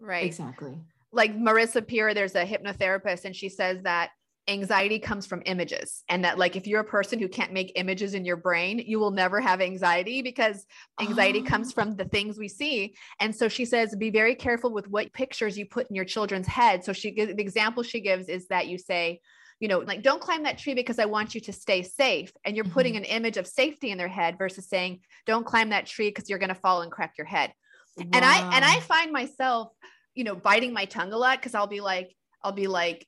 Right. 0.00 0.24
Exactly. 0.24 0.78
like 1.12 1.36
Marissa 1.36 1.86
Peer, 1.86 2.14
there's 2.14 2.34
a 2.34 2.44
hypnotherapist, 2.44 3.24
and 3.24 3.34
she 3.34 3.48
says 3.48 3.82
that 3.82 4.10
anxiety 4.46 4.98
comes 4.98 5.26
from 5.26 5.42
images, 5.44 6.04
and 6.08 6.24
that 6.24 6.38
like 6.38 6.56
if 6.56 6.66
you're 6.66 6.80
a 6.80 6.84
person 6.84 7.18
who 7.18 7.28
can't 7.28 7.52
make 7.52 7.72
images 7.76 8.14
in 8.14 8.24
your 8.24 8.36
brain, 8.36 8.78
you 8.78 8.98
will 8.98 9.10
never 9.10 9.40
have 9.40 9.60
anxiety 9.60 10.22
because 10.22 10.64
anxiety 11.00 11.42
ah. 11.44 11.48
comes 11.48 11.68
Oh. 11.70 11.74
from 11.74 11.96
the 11.96 12.06
things 12.06 12.38
we 12.38 12.48
see. 12.48 12.94
And 13.20 13.34
so 13.34 13.48
she 13.48 13.64
says, 13.64 13.94
be 13.96 14.10
very 14.10 14.34
careful 14.34 14.72
with 14.72 14.88
what 14.88 15.12
pictures 15.12 15.58
you 15.58 15.66
put 15.66 15.88
in 15.90 15.96
your 15.96 16.06
children's 16.06 16.46
head. 16.46 16.84
So 16.84 16.92
she 16.92 17.10
the 17.12 17.40
example 17.40 17.82
she 17.82 18.00
gives 18.00 18.28
is 18.28 18.48
that 18.48 18.68
you 18.68 18.78
say, 18.78 19.20
you 19.60 19.68
know, 19.68 19.80
like 19.80 20.02
don't 20.02 20.20
climb 20.20 20.44
that 20.44 20.56
tree 20.56 20.74
because 20.74 20.98
I 20.98 21.04
want 21.06 21.34
you 21.34 21.40
to 21.42 21.52
stay 21.52 21.82
safe, 21.82 22.32
and 22.44 22.54
you're 22.56 22.64
putting 22.64 22.94
mm-hmm. 22.94 23.04
an 23.04 23.16
image 23.16 23.36
of 23.36 23.46
safety 23.46 23.90
in 23.90 23.98
their 23.98 24.08
head 24.08 24.38
versus 24.38 24.68
saying, 24.68 25.00
don't 25.26 25.44
climb 25.44 25.70
that 25.70 25.86
tree 25.86 26.08
because 26.08 26.30
you're 26.30 26.38
going 26.38 26.48
to 26.48 26.54
fall 26.54 26.82
and 26.82 26.92
crack 26.92 27.14
your 27.18 27.26
head 27.26 27.52
and 28.00 28.24
i 28.24 28.54
and 28.54 28.64
i 28.64 28.80
find 28.80 29.12
myself 29.12 29.72
you 30.14 30.24
know 30.24 30.34
biting 30.34 30.72
my 30.72 30.84
tongue 30.84 31.12
a 31.12 31.16
lot 31.16 31.38
because 31.38 31.54
i'll 31.54 31.66
be 31.66 31.80
like 31.80 32.14
i'll 32.42 32.52
be 32.52 32.66
like 32.66 33.06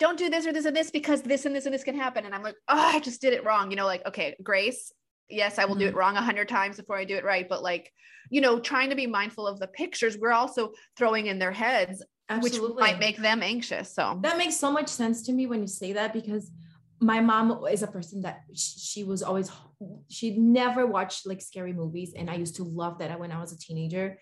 don't 0.00 0.18
do 0.18 0.30
this 0.30 0.46
or 0.46 0.52
this 0.52 0.64
and 0.64 0.74
this 0.74 0.90
because 0.90 1.22
this 1.22 1.44
and 1.44 1.54
this 1.54 1.66
and 1.66 1.74
this 1.74 1.84
can 1.84 1.94
happen. 1.94 2.24
And 2.24 2.34
i'm 2.34 2.42
like 2.42 2.56
oh 2.68 2.90
i 2.96 2.98
just 2.98 3.20
did 3.20 3.34
it 3.34 3.44
wrong. 3.44 3.70
You 3.70 3.76
know 3.76 3.86
like 3.86 4.04
okay 4.06 4.34
grace. 4.42 4.92
Yes 5.28 5.58
i 5.58 5.66
will 5.66 5.76
do 5.76 5.84
it 5.84 5.90
mm-hmm. 5.90 5.98
wrong 5.98 6.16
a 6.16 6.22
hundred 6.22 6.48
times 6.48 6.78
before 6.78 6.96
i 6.96 7.04
do 7.04 7.16
it 7.16 7.24
right. 7.24 7.48
But 7.48 7.62
like 7.62 7.92
you 8.30 8.40
know 8.40 8.58
trying 8.58 8.90
to 8.90 8.96
be 8.96 9.06
mindful 9.06 9.46
of 9.46 9.60
the 9.60 9.68
pictures 9.68 10.18
we're 10.18 10.32
also 10.32 10.72
throwing 10.96 11.26
in 11.26 11.38
their 11.38 11.52
heads 11.52 12.02
Absolutely. 12.28 12.68
which 12.68 12.80
might 12.80 12.98
make 12.98 13.18
them 13.18 13.42
anxious 13.42 13.94
so. 13.94 14.18
That 14.22 14.38
makes 14.38 14.56
so 14.56 14.72
much 14.72 14.88
sense 14.88 15.22
to 15.24 15.32
me 15.32 15.46
when 15.46 15.60
you 15.60 15.66
say 15.66 15.92
that 15.92 16.12
because 16.12 16.50
my 17.00 17.20
mom 17.20 17.64
is 17.70 17.82
a 17.82 17.88
person 17.88 18.22
that 18.22 18.42
sh- 18.54 18.78
she 18.78 19.04
was 19.04 19.22
always 19.22 19.50
she 20.08 20.38
never 20.38 20.86
watched 20.86 21.26
like 21.26 21.40
scary 21.40 21.72
movies 21.72 22.12
and 22.16 22.30
I 22.30 22.34
used 22.34 22.56
to 22.56 22.64
love 22.64 22.98
that 22.98 23.18
when 23.18 23.32
I 23.32 23.40
was 23.40 23.52
a 23.52 23.58
teenager. 23.58 24.18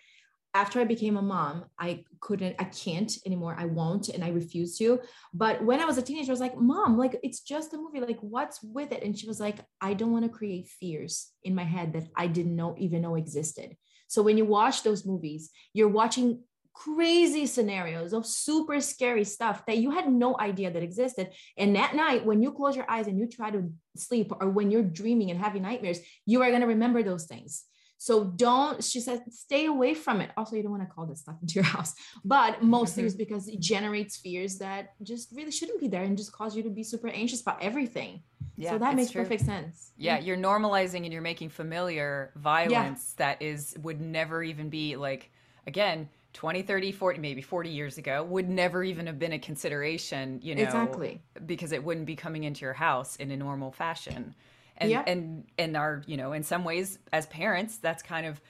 After 0.55 0.81
I 0.81 0.85
became 0.85 1.17
a 1.17 1.23
mom, 1.23 1.67
I 1.79 2.05
couldn't 2.21 2.57
I 2.59 2.65
can't 2.65 3.13
anymore. 3.27 3.55
I 3.59 3.67
won't 3.67 4.09
and 4.09 4.25
I 4.25 4.31
refuse 4.31 4.79
to. 4.79 5.01
But 5.35 5.63
when 5.63 5.81
I 5.81 5.85
was 5.85 5.99
a 5.99 6.03
teenager 6.03 6.31
I 6.31 6.33
was 6.33 6.41
like, 6.41 6.57
"Mom, 6.57 6.97
like 6.97 7.19
it's 7.23 7.41
just 7.41 7.75
a 7.75 7.77
movie. 7.77 8.01
Like 8.01 8.19
what's 8.21 8.63
with 8.63 8.93
it?" 8.93 9.03
And 9.03 9.17
she 9.17 9.27
was 9.27 9.41
like, 9.41 9.59
"I 9.81 9.95
don't 9.95 10.13
want 10.13 10.25
to 10.25 10.31
create 10.39 10.69
fears 10.69 11.31
in 11.45 11.55
my 11.55 11.65
head 11.65 11.93
that 11.93 12.09
I 12.17 12.29
didn't 12.29 12.57
know 12.57 12.75
even 12.79 13.03
know 13.03 13.17
existed." 13.17 13.77
So 14.09 14.23
when 14.23 14.39
you 14.39 14.47
watch 14.47 14.83
those 14.83 15.05
movies, 15.05 15.51
you're 15.75 15.89
watching 15.89 16.43
crazy 16.79 17.45
scenarios 17.47 18.13
of 18.13 18.25
super 18.25 18.81
scary 18.81 19.25
stuff 19.25 19.67
that 19.67 19.79
you 19.79 19.91
had 19.91 20.11
no 20.11 20.39
idea 20.39 20.71
that 20.71 20.83
existed. 20.83 21.31
And 21.57 21.75
that 21.75 21.97
night, 21.97 22.25
when 22.25 22.41
you 22.41 22.53
close 22.53 22.77
your 22.77 22.89
eyes 22.89 23.09
and 23.09 23.19
you 23.19 23.27
try 23.27 23.51
to 23.51 23.69
sleep, 23.97 24.33
or 24.41 24.49
when 24.49 24.71
you're 24.71 24.85
dreaming 24.85 25.31
and 25.31 25.41
having 25.41 25.63
nightmares, 25.63 25.99
you 26.25 26.41
are 26.43 26.49
going 26.51 26.61
to 26.61 26.69
remember 26.69 27.03
those 27.03 27.27
things. 27.27 27.65
So 28.01 28.23
don't, 28.23 28.83
she 28.83 29.01
said, 29.01 29.23
stay 29.31 29.67
away 29.67 29.95
from 29.95 30.21
it. 30.21 30.31
Also, 30.37 30.55
you 30.55 30.63
don't 30.63 30.71
want 30.71 30.85
to 30.85 30.95
call 30.95 31.05
this 31.05 31.19
stuff 31.19 31.35
into 31.43 31.55
your 31.55 31.65
house, 31.77 31.95
but 32.25 32.63
mostly 32.63 33.03
it's 33.03 33.15
because 33.25 33.49
it 33.49 33.59
generates 33.59 34.17
fears 34.17 34.59
that 34.59 34.95
just 35.03 35.33
really 35.33 35.51
shouldn't 35.51 35.81
be 35.81 35.89
there 35.89 36.05
and 36.05 36.17
just 36.17 36.31
cause 36.31 36.57
you 36.57 36.63
to 36.63 36.71
be 36.71 36.85
super 36.85 37.09
anxious 37.09 37.41
about 37.41 37.61
everything. 37.61 38.23
Yeah, 38.57 38.71
so 38.71 38.79
that 38.79 38.95
makes 38.95 39.11
true. 39.11 39.23
perfect 39.23 39.45
sense. 39.45 39.91
Yeah, 39.97 40.19
mm. 40.19 40.27
you're 40.27 40.37
normalizing 40.37 41.05
and 41.05 41.13
you're 41.13 41.23
making 41.23 41.49
familiar 41.49 42.33
violence 42.37 43.15
that 43.15 43.43
is 43.43 43.75
would 43.83 44.01
never 44.01 44.43
even 44.43 44.69
be 44.69 44.97
like 44.97 45.31
again 45.67 46.09
20 46.39 46.63
30 46.63 46.93
40 46.93 47.19
maybe 47.19 47.43
40 47.43 47.69
years 47.69 47.99
ago 47.99 48.23
would 48.23 48.49
never 48.49 48.85
even 48.85 49.09
have 49.09 49.19
been 49.19 49.33
a 49.33 49.41
consideration 49.41 50.39
you 50.41 50.55
know 50.55 50.63
Exactly. 50.63 51.21
because 51.47 51.73
it 51.73 51.83
wouldn't 51.83 52.07
be 52.07 52.15
coming 52.15 52.45
into 52.45 52.61
your 52.61 52.75
house 52.75 53.17
in 53.17 53.33
a 53.33 53.37
normal 53.37 53.73
fashion 53.73 54.37
and 54.77 54.89
Yeah. 54.89 55.03
and 55.05 55.47
and 55.59 55.77
our 55.77 56.05
you 56.07 56.17
know 56.17 56.33
in 56.35 56.45
some 56.45 56.63
ways 56.63 57.01
as 57.13 57.27
parents 57.27 57.79
that's 57.79 58.05
kind 58.05 58.25
of 58.25 58.41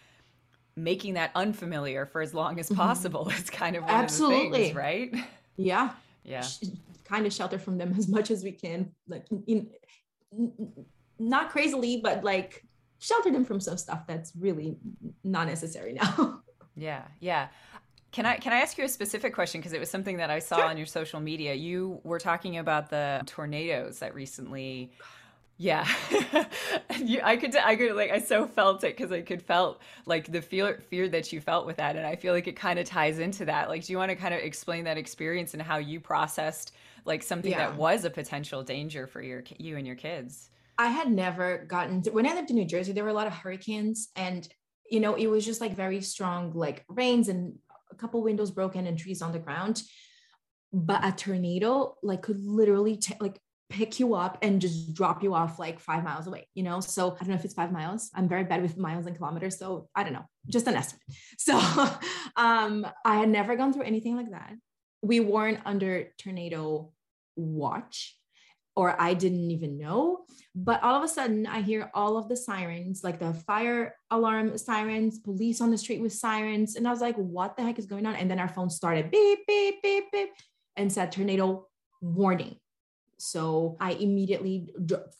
making 0.77 1.14
that 1.14 1.31
unfamiliar 1.35 2.05
for 2.05 2.20
as 2.20 2.35
long 2.35 2.61
as 2.61 2.66
mm-hmm. 2.66 2.77
possible 2.77 3.27
is 3.38 3.48
kind 3.48 3.74
of 3.74 3.85
one 3.85 3.94
of 3.94 4.01
Absolutely. 4.03 4.64
things 4.64 4.77
right 4.77 5.14
Yeah. 5.57 5.92
yeah 6.24 6.42
sh- 6.42 6.64
kind 7.07 7.24
of 7.24 7.33
shelter 7.33 7.59
from 7.59 7.79
them 7.79 7.94
as 7.98 8.07
much 8.07 8.31
as 8.31 8.44
we 8.44 8.53
can 8.53 8.92
like 9.09 9.24
in, 9.46 9.66
n- 10.38 10.53
n- 10.59 10.85
not 11.18 11.48
crazily 11.48 12.03
but 12.03 12.22
like 12.22 12.66
shelter 12.98 13.31
them 13.31 13.46
from 13.46 13.61
some 13.61 13.79
stuff 13.79 14.07
that's 14.07 14.35
really 14.38 14.77
not 15.24 15.46
necessary 15.46 15.94
now 15.94 16.42
Yeah, 16.79 17.03
yeah. 17.21 17.49
Can 18.12 18.25
I 18.25 18.37
can 18.38 18.53
I 18.53 18.59
ask 18.61 18.79
you 18.79 18.85
a 18.85 18.88
specific 18.88 19.35
question 19.35 19.61
because 19.61 19.73
it 19.75 19.81
was 19.81 19.91
something 19.91 20.17
that 20.17 20.31
I 20.31 20.38
saw 20.38 20.67
on 20.69 20.77
your 20.79 20.87
social 20.87 21.21
media. 21.21 21.55
You 21.55 22.01
were 22.05 22.19
talking 22.19 22.57
about 22.59 22.88
the 22.91 23.23
tornadoes 23.27 23.99
that 23.99 24.14
recently 24.14 24.93
yeah. 25.59 25.87
you, 26.99 27.21
I 27.23 27.37
could 27.37 27.57
I 27.57 27.75
could 27.77 27.95
like 27.97 28.11
I 28.11 28.21
so 28.21 28.47
felt 28.47 28.85
it 28.85 28.97
cuz 28.97 29.11
I 29.12 29.23
could 29.23 29.43
felt 29.43 29.83
like 30.07 30.31
the 30.31 30.41
fear 30.41 30.81
fear 30.88 31.09
that 31.09 31.33
you 31.33 31.41
felt 31.41 31.67
with 31.67 31.77
that 31.79 31.97
and 31.97 32.07
I 32.07 32.17
feel 32.17 32.33
like 32.33 32.47
it 32.47 32.57
kind 32.57 32.79
of 32.79 32.87
ties 32.87 33.19
into 33.19 33.45
that. 33.47 33.69
Like 33.69 33.85
do 33.85 33.93
you 33.93 33.99
want 33.99 34.11
to 34.11 34.17
kind 34.17 34.33
of 34.33 34.41
explain 34.41 34.85
that 34.85 34.97
experience 34.97 35.53
and 35.55 35.62
how 35.62 35.79
you 35.79 36.01
processed 36.01 36.73
like 37.05 37.23
something 37.23 37.51
Yeah. 37.53 37.71
that 37.71 37.77
was 37.77 38.05
a 38.05 38.11
potential 38.11 38.62
danger 38.62 39.07
for 39.07 39.21
your 39.21 39.43
you 39.59 39.77
and 39.77 39.87
your 39.87 39.97
kids? 39.97 40.51
i 40.79 40.88
had 40.88 41.11
never 41.11 41.64
gotten 41.67 42.03
to, 42.03 42.11
when 42.11 42.27
i 42.27 42.35
lived 42.35 42.51
in 42.51 42.57
new 42.57 42.64
jersey 42.64 42.93
there 42.93 43.05
were 43.05 43.11
a 43.11 43.14
lot 43.14 43.27
of 43.27 43.33
hurricanes 43.33 44.09
and 44.17 44.49
you 44.90 45.01
know 45.01 45.14
it 45.14 45.27
was 45.27 45.44
just 45.44 45.61
like 45.61 45.74
very 45.74 46.01
strong 46.01 46.53
like 46.55 46.85
rains 46.88 47.29
and 47.29 47.55
a 47.90 47.94
couple 47.94 48.22
windows 48.22 48.51
broken 48.51 48.87
and 48.87 48.98
trees 48.98 49.22
on 49.22 49.33
the 49.33 49.38
ground. 49.38 49.83
But 50.72 51.05
a 51.05 51.12
tornado 51.12 51.96
like 52.03 52.22
could 52.22 52.44
literally 52.44 52.98
ta- 52.98 53.16
like 53.20 53.40
pick 53.70 54.01
you 54.01 54.14
up 54.14 54.38
and 54.42 54.61
just 54.61 54.94
drop 54.94 55.22
you 55.22 55.35
off 55.35 55.59
like 55.59 55.79
five 55.79 56.03
miles 56.03 56.27
away 56.27 56.46
you 56.55 56.62
know? 56.62 56.81
So 56.81 57.14
i 57.14 57.18
don't 57.18 57.29
know 57.29 57.35
if 57.35 57.44
it's 57.44 57.55
five 57.55 57.72
miles. 57.72 58.11
I'm 58.14 58.29
very 58.29 58.44
bad 58.44 58.62
with 58.62 58.77
miles 58.79 59.07
and 59.07 59.16
kilometers 59.16 59.59
so 59.59 59.88
i 59.94 60.03
don't 60.03 60.12
know. 60.12 60.27
Just 60.48 60.66
an 60.66 60.74
estimate. 60.74 61.03
So 61.38 61.59
um 62.37 62.87
i 63.05 63.16
had 63.16 63.29
never 63.29 63.57
gone 63.57 63.72
through 63.72 63.85
anything 63.85 64.16
like 64.16 64.31
that. 64.31 64.53
We 65.03 65.20
weren't 65.20 65.61
under 65.64 66.12
tornado 66.18 66.92
watch 67.37 68.17
or 68.79 68.95
I 68.97 69.12
didn't 69.12 69.51
even 69.51 69.77
know. 69.77 70.25
But 70.55 70.85
all 70.85 70.95
of 70.95 71.03
a 71.03 71.09
sudden, 71.09 71.49
I 71.49 71.62
hear 71.62 71.91
all 71.95 72.17
of 72.17 72.29
the 72.29 72.37
sirens, 72.37 73.03
like 73.03 73.19
the 73.19 73.35
fire 73.35 73.97
alarm 74.09 74.57
sirens, 74.57 75.19
police 75.19 75.61
on 75.61 75.73
the 75.73 75.77
street 75.77 76.01
with 76.01 76.12
sirens. 76.12 76.77
And 76.77 76.87
I 76.87 76.93
was 76.93 77.01
like, 77.01 77.17
what 77.17 77.57
the 77.57 77.64
heck 77.64 77.81
is 77.81 77.87
going 77.87 78.07
on? 78.07 78.14
And 78.14 78.31
then 78.31 78.38
our 78.38 78.47
phone 78.47 78.71
started 78.71 79.11
beep, 79.11 79.41
beep, 79.49 79.83
beep, 79.83 80.05
beep, 80.12 80.29
and 80.77 80.93
said 80.93 81.11
tornado 81.11 81.67
warning. 82.01 82.55
So 83.17 83.77
I 83.81 83.95
immediately, 83.95 84.73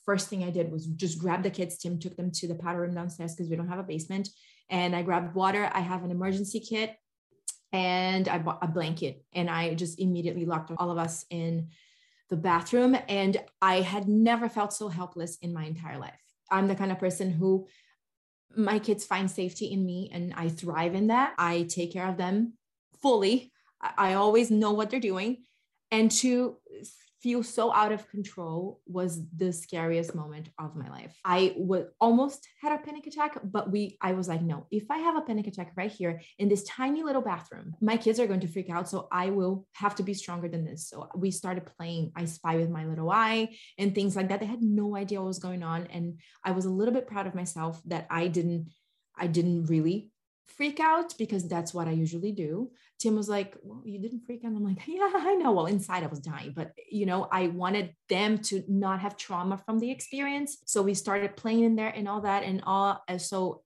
first 0.07 0.29
thing 0.29 0.45
I 0.45 0.51
did 0.51 0.71
was 0.71 0.87
just 0.87 1.19
grab 1.19 1.43
the 1.43 1.51
kids. 1.51 1.79
Tim 1.79 1.99
took 1.99 2.17
them 2.17 2.31
to 2.31 2.47
the 2.47 2.55
powder 2.55 2.83
room 2.83 2.95
downstairs 2.95 3.35
because 3.35 3.51
we 3.51 3.57
don't 3.57 3.69
have 3.69 3.81
a 3.81 3.83
basement. 3.83 4.29
And 4.71 4.95
I 4.95 5.03
grabbed 5.03 5.35
water. 5.35 5.69
I 5.75 5.81
have 5.81 6.05
an 6.05 6.13
emergency 6.13 6.61
kit 6.61 6.95
and 7.73 8.29
I 8.29 8.39
bought 8.39 8.61
a 8.63 8.69
blanket. 8.69 9.25
And 9.33 9.51
I 9.51 9.75
just 9.75 9.99
immediately 9.99 10.47
locked 10.47 10.71
all 10.77 10.93
of 10.93 10.99
us 10.99 11.25
in 11.29 11.71
the 12.31 12.37
bathroom 12.37 12.97
and 13.09 13.37
I 13.63 13.81
had 13.81 14.09
never 14.09 14.49
felt 14.49 14.73
so 14.73 14.89
helpless 14.89 15.39
in 15.41 15.53
my 15.53 15.65
entire 15.65 15.99
life. 15.99 16.21
I'm 16.51 16.69
the 16.69 16.75
kind 16.75 16.93
of 16.93 16.99
person 16.99 17.31
who 17.31 17.67
my 18.57 18.79
kids 18.79 19.05
find 19.05 19.31
safety 19.31 19.67
in 19.67 19.85
me 19.85 20.11
and 20.13 20.33
I 20.35 20.49
thrive 20.49 20.95
in 20.95 21.09
that. 21.09 21.35
I 21.39 21.63
take 21.63 21.93
care 21.93 22.09
of 22.09 22.17
them 22.17 22.55
fully. 23.01 23.53
I, 23.81 24.15
always 24.15 24.51
know 24.51 24.73
what 24.73 24.91
they're 24.91 24.99
doing. 24.99 25.45
And 25.91 26.11
to 26.13 26.57
feel 27.23 27.43
so 27.43 27.73
out 27.73 27.93
of 27.93 28.09
control 28.09 28.81
was 28.87 29.21
the 29.37 29.53
scariest 29.53 30.15
moment 30.15 30.49
of 30.59 30.77
my 30.77 30.89
life. 30.89 31.15
I 31.25 31.55
would 31.57 31.89
almost 32.01 32.47
had 32.63 32.73
a 32.73 32.79
panic 32.79 33.07
attack, 33.07 33.39
but 33.43 33.71
we 33.71 33.99
I 34.01 34.13
was 34.13 34.29
like, 34.29 34.43
no, 34.43 34.67
if 34.71 34.91
I 34.91 34.99
have 34.99 35.17
a 35.17 35.23
panic 35.23 35.47
attack 35.47 35.73
right 35.77 35.91
here 35.91 36.21
in 36.39 36.49
this 36.49 36.65
tiny 36.65 37.03
little 37.03 37.23
bathroom, 37.23 37.75
my 37.81 37.97
kids 37.97 38.21
are 38.21 38.27
going 38.27 38.41
to 38.41 38.49
freak 38.49 38.71
out. 38.71 38.89
So 38.89 39.09
I 39.11 39.31
will 39.31 39.67
have 39.73 39.95
to 39.97 40.03
be 40.03 40.15
stronger 40.15 40.49
than 40.49 40.65
this. 40.65 40.89
So 40.89 41.09
we 41.17 41.31
started 41.31 41.67
playing 41.77 42.13
I 42.15 42.25
spy 42.27 42.57
with 42.57 42.71
my 42.71 42.85
little 42.87 43.11
eye 43.11 43.57
and 43.79 43.95
things 43.95 44.15
like 44.15 44.29
that. 44.29 44.41
They 44.41 44.47
had 44.47 44.63
no 44.63 44.97
idea 44.97 45.21
what 45.21 45.27
was 45.29 45.39
going 45.39 45.63
on. 45.63 45.87
And 45.87 46.21
I 46.45 46.53
was 46.53 46.67
a 46.67 46.71
little 46.71 46.95
bit 46.95 47.09
proud 47.09 47.27
of 47.27 47.35
myself 47.35 47.81
that 47.87 48.07
I 48.11 48.29
didn't, 48.29 48.71
I 49.17 49.27
didn't 49.27 49.67
really 49.67 50.13
freak 50.49 50.81
out 50.81 51.15
because 51.19 51.47
that's 51.47 51.73
what 51.73 51.89
I 51.89 51.93
usually 51.93 52.33
do. 52.33 52.71
Tim 52.99 53.15
was 53.15 53.29
like, 53.29 53.57
Well, 53.63 53.83
you 53.85 54.01
didn't 54.01 54.25
freak 54.27 54.45
out. 54.45 54.53
I'm 54.53 54.65
like, 54.65 54.79
Yeah, 54.87 55.11
I 55.15 55.35
know. 55.35 55.53
Well, 55.53 55.67
inside 55.67 56.03
I 56.03 56.09
was 56.09 56.21
dying, 56.21 56.53
but 56.55 56.73
you 56.91 57.07
know, 57.07 57.29
I 57.31 57.49
wanted 57.49 57.95
them 58.09 58.39
to 58.39 58.65
not 58.69 59.01
have 59.01 59.17
trauma 59.17 59.59
from 59.59 59.79
the 59.79 59.91
experience. 59.91 60.59
So 60.67 60.83
we 60.83 60.95
started 60.95 61.37
playing 61.37 61.65
in 61.65 61.77
there 61.77 61.93
and 61.95 62.09
all 62.09 62.23
that. 62.23 62.43
And 62.43 62.63
all 62.67 63.03
so 63.19 63.63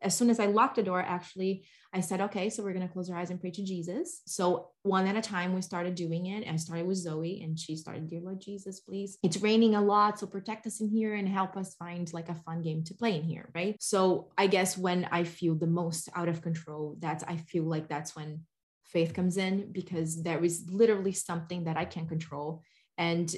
as 0.00 0.16
soon 0.16 0.30
as 0.30 0.38
I 0.38 0.46
locked 0.46 0.76
the 0.76 0.82
door, 0.82 1.00
actually, 1.00 1.64
I 1.94 2.00
said, 2.00 2.20
okay, 2.22 2.50
so 2.50 2.62
we're 2.64 2.72
going 2.72 2.86
to 2.86 2.92
close 2.92 3.08
our 3.08 3.16
eyes 3.16 3.30
and 3.30 3.40
pray 3.40 3.52
to 3.52 3.62
Jesus. 3.62 4.22
So 4.26 4.70
one 4.82 5.06
at 5.06 5.16
a 5.16 5.20
time, 5.20 5.54
we 5.54 5.62
started 5.62 5.94
doing 5.94 6.26
it. 6.26 6.46
I 6.46 6.56
started 6.56 6.86
with 6.86 6.96
Zoe 6.96 7.40
and 7.42 7.56
she 7.56 7.76
started, 7.76 8.10
Dear 8.10 8.20
Lord 8.20 8.40
Jesus, 8.40 8.80
please. 8.80 9.16
It's 9.22 9.36
raining 9.36 9.76
a 9.76 9.80
lot. 9.80 10.18
So 10.18 10.26
protect 10.26 10.66
us 10.66 10.80
in 10.80 10.88
here 10.88 11.14
and 11.14 11.28
help 11.28 11.56
us 11.56 11.76
find 11.76 12.12
like 12.12 12.28
a 12.28 12.34
fun 12.34 12.62
game 12.62 12.82
to 12.84 12.94
play 12.94 13.16
in 13.16 13.22
here. 13.22 13.48
Right. 13.54 13.76
So 13.80 14.32
I 14.36 14.48
guess 14.48 14.76
when 14.76 15.06
I 15.12 15.22
feel 15.22 15.54
the 15.54 15.68
most 15.68 16.08
out 16.16 16.28
of 16.28 16.42
control, 16.42 16.96
that's, 16.98 17.22
I 17.22 17.36
feel 17.36 17.64
like 17.64 17.88
that's 17.88 18.16
when 18.16 18.40
faith 18.82 19.14
comes 19.14 19.36
in 19.36 19.70
because 19.70 20.22
there 20.22 20.44
is 20.44 20.64
literally 20.68 21.12
something 21.12 21.64
that 21.64 21.76
I 21.76 21.84
can't 21.84 22.08
control. 22.08 22.62
And, 22.98 23.32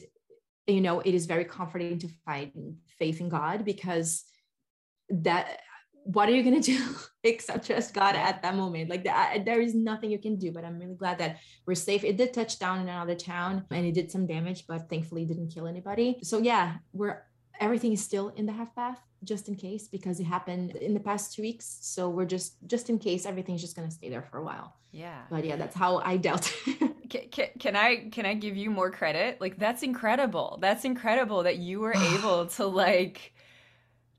you 0.66 0.80
know, 0.80 1.00
it 1.00 1.14
is 1.14 1.26
very 1.26 1.44
comforting 1.44 1.98
to 1.98 2.08
find 2.24 2.76
faith 2.98 3.20
in 3.20 3.28
God 3.28 3.66
because 3.66 4.24
that 5.10 5.60
what 6.06 6.28
are 6.28 6.32
you 6.32 6.42
going 6.42 6.60
to 6.62 6.72
do 6.72 6.94
except 7.22 7.66
trust 7.66 7.92
God 7.92 8.14
at 8.14 8.42
that 8.42 8.54
moment? 8.54 8.88
Like 8.88 9.04
that, 9.04 9.44
there 9.44 9.60
is 9.60 9.74
nothing 9.74 10.10
you 10.10 10.18
can 10.18 10.36
do, 10.36 10.52
but 10.52 10.64
I'm 10.64 10.78
really 10.78 10.94
glad 10.94 11.18
that 11.18 11.38
we're 11.66 11.74
safe. 11.74 12.04
It 12.04 12.16
did 12.16 12.32
touch 12.32 12.58
down 12.58 12.80
in 12.80 12.88
another 12.88 13.14
town 13.14 13.64
and 13.70 13.84
it 13.86 13.92
did 13.92 14.10
some 14.10 14.26
damage, 14.26 14.66
but 14.66 14.88
thankfully 14.88 15.24
didn't 15.24 15.48
kill 15.48 15.66
anybody. 15.66 16.18
So 16.22 16.38
yeah, 16.38 16.76
we're, 16.92 17.22
everything 17.60 17.92
is 17.92 18.02
still 18.02 18.28
in 18.30 18.46
the 18.46 18.52
half 18.52 18.74
bath 18.74 19.00
just 19.24 19.48
in 19.48 19.56
case 19.56 19.88
because 19.88 20.20
it 20.20 20.24
happened 20.24 20.76
in 20.76 20.94
the 20.94 21.00
past 21.00 21.34
two 21.34 21.42
weeks. 21.42 21.78
So 21.80 22.08
we're 22.08 22.26
just, 22.26 22.56
just 22.66 22.90
in 22.90 22.98
case 22.98 23.26
everything's 23.26 23.60
just 23.60 23.74
going 23.74 23.88
to 23.88 23.94
stay 23.94 24.08
there 24.08 24.22
for 24.22 24.38
a 24.38 24.44
while. 24.44 24.76
Yeah. 24.92 25.22
But 25.30 25.44
yeah, 25.44 25.56
that's 25.56 25.74
how 25.74 25.98
I 25.98 26.16
dealt. 26.16 26.54
can, 27.10 27.28
can, 27.30 27.48
can 27.58 27.76
I 27.76 28.08
can 28.10 28.24
I 28.24 28.34
give 28.34 28.56
you 28.56 28.70
more 28.70 28.90
credit? 28.90 29.40
Like 29.40 29.58
that's 29.58 29.82
incredible. 29.82 30.58
That's 30.62 30.84
incredible 30.84 31.42
that 31.42 31.58
you 31.58 31.80
were 31.80 31.94
able 32.14 32.46
to 32.46 32.66
like 32.66 33.34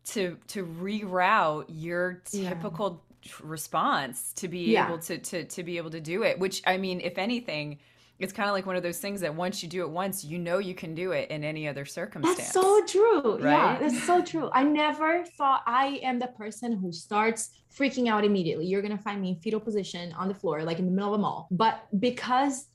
to 0.08 0.38
to 0.48 0.66
reroute 0.66 1.66
your 1.68 2.22
typical 2.26 3.04
yeah. 3.24 3.32
response 3.44 4.32
to 4.34 4.48
be 4.48 4.72
yeah. 4.72 4.88
able 4.88 4.98
to 4.98 5.18
to 5.18 5.44
to 5.46 5.64
be 5.64 5.78
able 5.78 5.90
to 5.90 6.00
do 6.00 6.24
it 6.24 6.40
which 6.40 6.62
i 6.66 6.78
mean 6.78 7.02
if 7.02 7.18
anything 7.18 7.78
it's 8.20 8.34
kind 8.34 8.50
of 8.50 8.54
like 8.54 8.66
one 8.66 8.76
of 8.76 8.82
those 8.82 8.98
things 8.98 9.22
that 9.22 9.36
once 9.36 9.62
you 9.62 9.70
do 9.70 9.82
it 9.82 9.90
once 9.90 10.24
you 10.24 10.40
know 10.40 10.58
you 10.60 10.74
can 10.74 10.96
do 10.96 11.12
it 11.12 11.30
in 11.30 11.44
any 11.44 11.68
other 11.68 11.84
circumstance 11.84 12.38
that's 12.38 12.54
so 12.54 12.84
true 12.86 13.38
right? 13.40 13.52
yeah 13.52 13.78
that's 13.80 14.04
so 14.04 14.22
true 14.22 14.50
i 14.54 14.64
never 14.64 15.26
thought 15.38 15.62
i 15.68 16.00
am 16.04 16.20
the 16.20 16.28
person 16.28 16.72
who 16.72 16.92
starts 16.92 17.50
freaking 17.78 18.08
out 18.08 18.24
immediately 18.24 18.66
you're 18.66 18.82
gonna 18.82 18.98
find 18.98 19.22
me 19.22 19.30
in 19.30 19.36
fetal 19.36 19.60
position 19.60 20.14
on 20.14 20.30
the 20.30 20.34
floor 20.34 20.64
like 20.64 20.80
in 20.80 20.86
the 20.86 20.92
middle 20.92 21.14
of 21.14 21.20
a 21.20 21.22
mall 21.22 21.48
but 21.52 21.86
because 22.00 22.68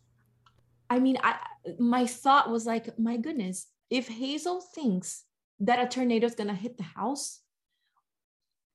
i 0.91 0.99
mean 0.99 1.17
i 1.23 1.37
my 1.79 2.07
thought 2.07 2.51
was 2.51 2.67
like 2.67 2.99
my 2.99 3.17
goodness 3.17 3.69
if 3.89 4.07
hazel 4.07 4.61
thinks 4.75 5.25
that 5.63 5.85
a 5.85 5.89
tornado 5.89 6.27
is 6.27 6.35
going 6.35 6.49
to 6.49 6.55
hit 6.55 6.77
the 6.77 6.83
house, 6.83 7.41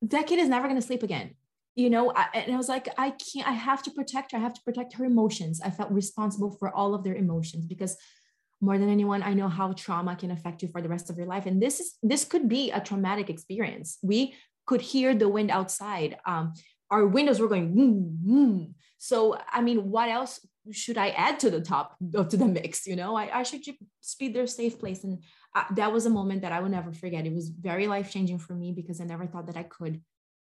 that 0.02 0.28
kid 0.28 0.39
is 0.39 0.50
never 0.50 0.67
going 0.67 0.80
to 0.80 0.86
sleep 0.86 1.04
again. 1.04 1.36
You 1.76 1.89
know, 1.89 2.12
I, 2.15 2.28
and 2.34 2.54
I 2.54 2.58
was 2.58 2.69
like, 2.69 2.88
I 2.97 3.12
can't, 3.12 3.47
I 3.47 3.52
have 3.52 3.84
to 3.84 3.91
protect 3.91 4.32
her. 4.32 4.38
I 4.38 4.41
have 4.41 4.54
to 4.54 4.62
protect 4.63 4.93
her 4.93 5.06
emotions. 5.06 5.62
I 5.63 5.69
felt 5.69 5.91
responsible 5.91 6.52
for 6.52 6.73
all 6.73 6.95
of 6.95 7.04
their 7.04 7.15
emotions 7.15 7.67
because 7.67 7.97
more 8.62 8.80
than 8.80 8.89
anyone, 8.89 9.21
I 9.21 9.36
know 9.36 9.47
how 9.47 9.73
trauma 9.73 10.15
can 10.15 10.32
affect 10.32 10.63
you 10.63 10.69
for 10.69 10.82
the 10.82 10.89
rest 10.89 11.12
of 11.12 11.17
your 11.17 11.28
life. 11.28 11.45
And 11.45 11.62
this 11.62 11.80
is, 11.80 11.97
this 12.02 12.26
could 12.26 12.50
be 12.50 12.71
a 12.71 12.82
traumatic 12.82 13.30
experience. 13.30 14.00
We 14.02 14.34
could 14.65 14.82
hear 14.82 15.13
the 15.13 15.30
wind 15.30 15.52
outside. 15.52 16.17
Um, 16.26 16.54
our 16.89 17.06
windows 17.06 17.39
were 17.39 17.47
going, 17.47 17.76
boom, 17.76 18.17
boom. 18.21 18.76
So, 18.97 19.38
I 19.52 19.62
mean, 19.62 19.91
what 19.91 20.10
else 20.10 20.39
should 20.72 20.98
I 20.98 21.10
add 21.10 21.40
to 21.42 21.50
the 21.50 21.62
top 21.62 21.96
of 22.16 22.30
to 22.30 22.38
the 22.38 22.48
mix? 22.48 22.88
You 22.88 22.96
know, 22.96 23.16
I, 23.16 23.40
I 23.40 23.44
should 23.44 23.64
speed 24.02 24.34
their 24.36 24.48
safe 24.48 24.80
place. 24.80 25.04
And 25.04 25.24
uh, 25.56 25.64
that 25.76 25.92
was 25.92 26.06
a 26.06 26.10
moment 26.10 26.42
that 26.42 26.52
I 26.52 26.60
will 26.60 26.70
never 26.70 26.94
forget. 26.94 27.26
It 27.26 27.34
was 27.34 27.50
very 27.50 27.88
life 27.88 28.12
changing 28.12 28.40
for 28.40 28.54
me 28.54 28.72
because 28.72 29.02
I 29.02 29.06
never 29.06 29.26
thought 29.26 29.48
that 29.48 29.58
I 29.58 29.64
could, 29.64 30.02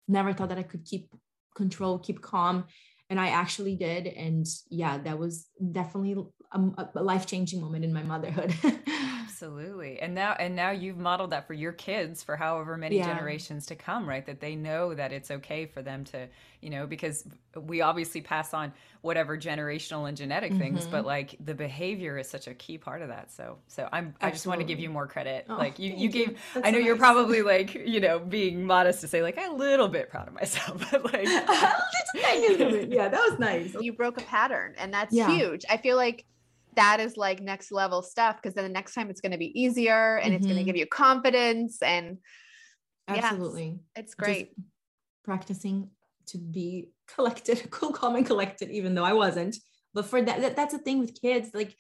never 0.09 0.33
thought 0.33 0.49
that 0.51 0.59
I 0.59 0.63
could 0.63 0.85
keep 0.85 1.13
control, 1.55 1.99
keep 1.99 2.21
calm. 2.21 2.65
And 3.11 3.21
I 3.21 3.29
actually 3.29 3.77
did. 3.77 4.07
And 4.07 4.47
yeah, 4.71 4.99
that 4.99 5.19
was 5.19 5.47
definitely 5.73 6.17
a, 6.53 6.89
a 6.95 7.03
life 7.03 7.27
changing 7.27 7.61
moment 7.61 7.85
in 7.85 7.93
my 7.93 8.03
motherhood. 8.03 8.55
Absolutely. 9.43 9.99
And 9.99 10.15
now 10.15 10.37
and 10.39 10.55
now 10.55 10.71
you've 10.71 10.99
modeled 10.99 11.31
that 11.31 11.49
for 11.49 11.55
your 11.55 11.73
kids 11.73 12.23
for 12.23 12.37
however 12.37 12.77
many 12.77 12.99
yeah. 12.99 13.13
generations 13.13 13.67
to 13.67 13.75
come, 13.75 14.09
right? 14.09 14.25
That 14.25 14.41
they 14.41 14.55
know 14.55 14.95
that 14.95 15.13
it's 15.13 15.33
okay 15.33 15.67
for 15.67 15.83
them 15.83 16.05
to, 16.05 16.29
you 16.61 16.71
know, 16.71 16.87
because 16.87 17.25
we 17.61 17.81
obviously 17.81 18.21
pass 18.21 18.55
on 18.55 18.73
whatever 19.03 19.37
generational 19.37 20.09
and 20.09 20.17
genetic 20.17 20.55
things, 20.55 20.83
mm-hmm. 20.83 20.93
but 20.93 21.05
like 21.05 21.37
the 21.45 21.55
behavior 21.55 22.17
is 22.19 22.31
such 22.31 22.47
a 22.47 22.55
key 22.55 22.79
part 22.79 23.03
of 23.03 23.09
that. 23.09 23.33
So 23.33 23.59
so 23.67 23.88
I'm 23.93 24.07
Absolutely. 24.07 24.27
I 24.27 24.31
just 24.31 24.47
want 24.47 24.61
to 24.61 24.65
give 24.65 24.79
you 24.79 24.88
more 24.91 25.09
credit. 25.09 25.47
Oh, 25.49 25.57
like 25.57 25.79
you 25.79 25.93
you 25.93 26.09
gave 26.09 26.31
you. 26.31 26.37
I 26.62 26.71
know 26.71 26.79
so 26.79 26.85
you're 26.85 26.97
probably 26.97 27.43
like, 27.43 27.75
you 27.75 28.01
know, 28.01 28.21
being 28.21 28.65
modest 28.65 29.01
to 29.01 29.09
say 29.09 29.23
like 29.23 29.37
I'm 29.37 29.53
a 29.53 29.57
little 29.57 29.88
bit 29.88 30.09
proud 30.09 30.29
of 30.29 30.35
myself, 30.35 30.88
but 30.93 31.12
like 31.12 31.27
yeah, 32.15 33.09
that 33.09 33.29
was 33.29 33.38
nice. 33.38 33.75
You 33.79 33.93
broke 33.93 34.19
a 34.19 34.25
pattern 34.25 34.75
and 34.79 34.95
that's 34.95 35.12
yeah. 35.12 35.31
huge. 35.31 35.65
I 35.69 35.79
feel 35.79 35.97
like 35.97 36.25
that 36.77 37.01
is 37.01 37.17
like 37.17 37.41
next 37.41 37.73
level 37.73 38.03
stuff 38.03 38.37
because 38.41 38.55
then 38.55 38.65
the 38.65 38.71
next 38.71 38.95
time 38.95 39.11
it's 39.11 39.21
going 39.21 39.33
to 39.33 39.38
be 39.38 39.61
easier 39.61 40.17
and 40.17 40.27
mm-hmm. 40.27 40.37
it's 40.37 40.47
going 40.47 40.59
to 40.59 40.65
give 40.65 40.77
you 40.77 40.87
confidence 40.87 41.83
and 41.83 42.19
absolutely 43.09 43.79
it's 43.95 44.15
great 44.15 44.55
Just 44.55 44.67
practicing 45.25 45.91
to 46.27 46.39
be 46.39 46.89
collected 47.07 47.67
cool 47.71 47.93
calm 47.93 48.17
and 48.17 48.27
collected 48.27 48.71
even 48.71 48.95
though 48.95 49.05
i 49.05 49.13
wasn't. 49.13 49.57
But 49.95 50.07
for 50.07 50.23
that, 50.23 50.41
that 50.41 50.57
that's 50.57 50.73
the 50.73 50.79
thing 50.79 51.01
with 51.01 51.21
kids 51.21 51.51
like 51.53 51.77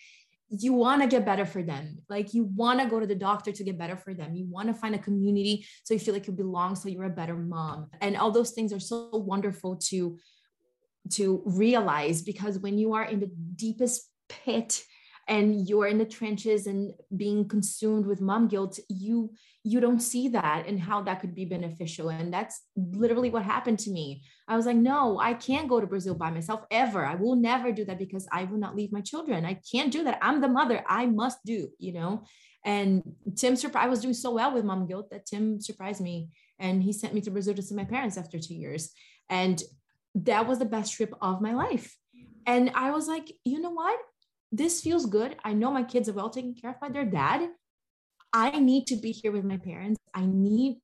you 0.50 0.74
want 0.74 1.00
to 1.00 1.08
get 1.08 1.24
better 1.24 1.46
for 1.46 1.62
them. 1.62 1.98
Like 2.10 2.34
you 2.34 2.44
want 2.44 2.78
to 2.80 2.86
go 2.86 3.00
to 3.00 3.06
the 3.06 3.14
doctor 3.14 3.52
to 3.52 3.64
get 3.64 3.78
better 3.78 3.96
for 3.96 4.12
them. 4.12 4.34
You 4.34 4.44
want 4.44 4.68
to 4.68 4.74
find 4.74 4.94
a 4.94 4.98
community 4.98 5.66
so 5.82 5.94
you 5.94 6.00
feel 6.00 6.12
like 6.12 6.26
you 6.26 6.34
belong 6.34 6.76
so 6.76 6.90
you're 6.90 7.04
a 7.04 7.10
better 7.10 7.36
mom. 7.36 7.88
And 8.02 8.18
all 8.18 8.30
those 8.30 8.50
things 8.50 8.72
are 8.72 8.80
so 8.80 9.08
wonderful 9.12 9.76
to 9.88 10.18
to 11.12 11.42
realize 11.46 12.22
because 12.22 12.58
when 12.58 12.78
you 12.78 12.94
are 12.94 13.04
in 13.04 13.18
the 13.20 13.30
deepest 13.56 14.08
pit 14.28 14.84
and 15.28 15.68
you're 15.68 15.86
in 15.86 15.98
the 15.98 16.04
trenches 16.04 16.66
and 16.66 16.92
being 17.16 17.46
consumed 17.48 18.06
with 18.06 18.20
mom 18.20 18.48
guilt 18.48 18.78
you 18.88 19.32
you 19.64 19.80
don't 19.80 20.00
see 20.00 20.28
that 20.28 20.66
and 20.66 20.80
how 20.80 21.02
that 21.02 21.20
could 21.20 21.36
be 21.36 21.44
beneficial. 21.44 22.08
And 22.08 22.34
that's 22.34 22.62
literally 22.74 23.30
what 23.30 23.44
happened 23.44 23.78
to 23.80 23.92
me. 23.92 24.24
I 24.48 24.56
was 24.56 24.66
like 24.66 24.76
no 24.76 25.18
i 25.20 25.34
can't 25.34 25.68
go 25.68 25.80
to 25.80 25.86
brazil 25.86 26.14
by 26.14 26.30
myself 26.30 26.62
ever. 26.70 27.04
I 27.04 27.14
will 27.14 27.36
never 27.36 27.72
do 27.72 27.84
that 27.84 27.98
because 27.98 28.26
i 28.32 28.44
will 28.44 28.58
not 28.58 28.76
leave 28.76 28.92
my 28.92 29.00
children. 29.00 29.44
I 29.44 29.60
can't 29.70 29.92
do 29.92 30.04
that. 30.04 30.18
I'm 30.22 30.40
the 30.40 30.48
mother. 30.48 30.84
I 30.88 31.06
must 31.06 31.38
do 31.44 31.68
you 31.78 31.92
know? 31.92 32.24
And 32.64 33.02
tim 33.36 33.56
surprised 33.56 33.86
i 33.86 33.90
was 33.90 34.00
doing 34.00 34.14
so 34.14 34.32
well 34.32 34.52
with 34.52 34.64
mom 34.64 34.86
guilt 34.86 35.10
that 35.10 35.26
tim 35.26 35.60
surprised 35.60 36.00
me 36.00 36.28
and 36.58 36.82
he 36.82 36.92
sent 36.92 37.14
me 37.14 37.20
to 37.22 37.30
brazil 37.30 37.54
to 37.54 37.62
see 37.62 37.74
my 37.74 37.84
parents 37.84 38.16
after 38.16 38.38
two 38.38 38.54
years. 38.54 38.92
And 39.28 39.62
that 40.14 40.46
was 40.46 40.58
the 40.58 40.66
best 40.66 40.92
trip 40.92 41.14
of 41.22 41.40
my 41.40 41.54
life. 41.54 41.96
And 42.46 42.72
i 42.74 42.90
was 42.90 43.06
like 43.06 43.32
you 43.44 43.60
know 43.60 43.70
what 43.70 43.98
this 44.52 44.82
feels 44.82 45.06
good. 45.06 45.36
I 45.44 45.54
know 45.54 45.70
my 45.70 45.82
kids 45.82 46.08
are 46.08 46.12
well 46.12 46.30
taken 46.30 46.54
care 46.54 46.70
of 46.70 46.80
by 46.80 46.90
their 46.90 47.06
dad. 47.06 47.48
I 48.32 48.58
need 48.58 48.86
to 48.88 48.96
be 48.96 49.10
here 49.10 49.32
with 49.32 49.44
my 49.44 49.56
parents. 49.56 49.98
I 50.14 50.26
need 50.26 50.78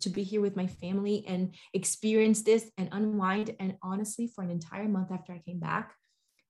to 0.00 0.10
be 0.10 0.22
here 0.22 0.40
with 0.40 0.56
my 0.56 0.66
family 0.66 1.24
and 1.26 1.54
experience 1.72 2.42
this 2.42 2.70
and 2.76 2.88
unwind. 2.92 3.54
And 3.58 3.76
honestly, 3.82 4.26
for 4.26 4.42
an 4.42 4.50
entire 4.50 4.88
month 4.88 5.10
after 5.10 5.32
I 5.32 5.38
came 5.38 5.58
back, 5.58 5.94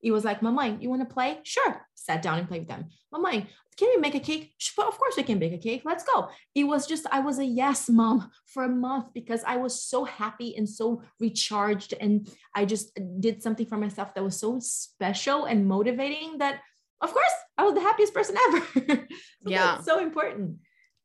it 0.02 0.10
was 0.10 0.24
like, 0.24 0.42
Mama, 0.42 0.76
you 0.80 0.90
want 0.90 1.06
to 1.08 1.14
play? 1.14 1.38
Sure. 1.44 1.86
Sat 1.94 2.22
down 2.22 2.38
and 2.38 2.48
played 2.48 2.62
with 2.62 2.68
them. 2.68 2.86
Mama, 3.12 3.46
can 3.76 3.88
we 3.88 3.96
make 3.96 4.14
a 4.14 4.20
cake? 4.20 4.52
Of 4.78 4.98
course 4.98 5.16
we 5.16 5.22
can 5.22 5.38
bake 5.38 5.52
a 5.52 5.58
cake. 5.58 5.82
Let's 5.84 6.04
go. 6.04 6.28
It 6.54 6.64
was 6.64 6.86
just, 6.86 7.06
I 7.10 7.20
was 7.20 7.38
a 7.38 7.44
yes 7.44 7.88
mom 7.88 8.30
for 8.46 8.64
a 8.64 8.68
month 8.68 9.14
because 9.14 9.42
I 9.44 9.56
was 9.56 9.82
so 9.82 10.04
happy 10.04 10.56
and 10.56 10.68
so 10.68 11.02
recharged. 11.20 11.94
And 12.00 12.28
I 12.54 12.64
just 12.64 12.98
did 13.20 13.42
something 13.42 13.66
for 13.66 13.78
myself 13.78 14.14
that 14.14 14.24
was 14.24 14.38
so 14.38 14.58
special 14.60 15.44
and 15.44 15.66
motivating 15.66 16.38
that, 16.38 16.60
of 17.00 17.12
course, 17.12 17.32
I 17.56 17.64
was 17.64 17.74
the 17.74 17.80
happiest 17.80 18.14
person 18.14 18.36
ever. 18.48 18.66
so 19.40 19.50
yeah. 19.50 19.80
so 19.80 20.00
important. 20.00 20.58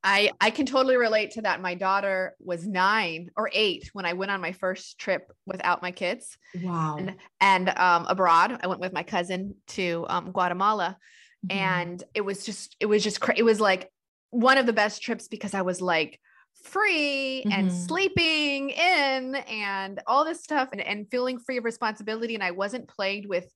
I 0.08 0.32
I 0.39 0.51
can 0.51 0.66
totally 0.66 0.95
relate 0.95 1.32
to 1.32 1.41
that. 1.41 1.62
My 1.62 1.76
daughter 1.76 2.36
was 2.39 2.66
9 2.66 3.30
or 3.36 3.49
8 3.51 3.89
when 3.91 4.05
I 4.05 4.14
went 4.14 4.32
on 4.32 4.39
my 4.39 4.53
first 4.53 4.97
trip 4.97 5.30
without 5.45 5.82
my 5.82 5.91
kids 5.91 6.38
Wow. 6.55 6.95
and 6.97 7.16
and 7.41 7.70
um 7.70 8.05
abroad. 8.08 8.58
I 8.64 8.68
went 8.68 8.80
with 8.80 8.93
my 8.93 9.03
cousin 9.03 9.55
to 9.76 10.05
um 10.08 10.32
Guatemala 10.32 10.97
Mhm. 11.45 11.51
and 11.55 12.03
it 12.14 12.22
was 12.22 12.45
just 12.45 12.76
it 12.80 12.86
was 12.86 13.03
just 13.03 13.20
cra- 13.20 13.38
it 13.38 13.43
was 13.43 13.60
like 13.60 13.91
one 14.30 14.58
of 14.58 14.66
the 14.66 14.74
best 14.74 15.01
trips 15.01 15.28
because 15.28 15.53
I 15.53 15.62
was 15.62 15.82
like 15.82 16.20
free 16.64 17.43
and 17.51 17.68
Mhm. 17.68 17.88
sleeping 17.88 18.70
in 18.72 19.36
and 19.36 20.01
all 20.08 20.26
this 20.26 20.41
stuff 20.43 20.70
and, 20.72 20.82
and 20.82 21.10
feeling 21.12 21.38
free 21.38 21.58
of 21.58 21.66
responsibility 21.66 22.34
and 22.34 22.43
I 22.43 22.51
wasn't 22.51 22.88
plagued 22.88 23.28
with 23.28 23.47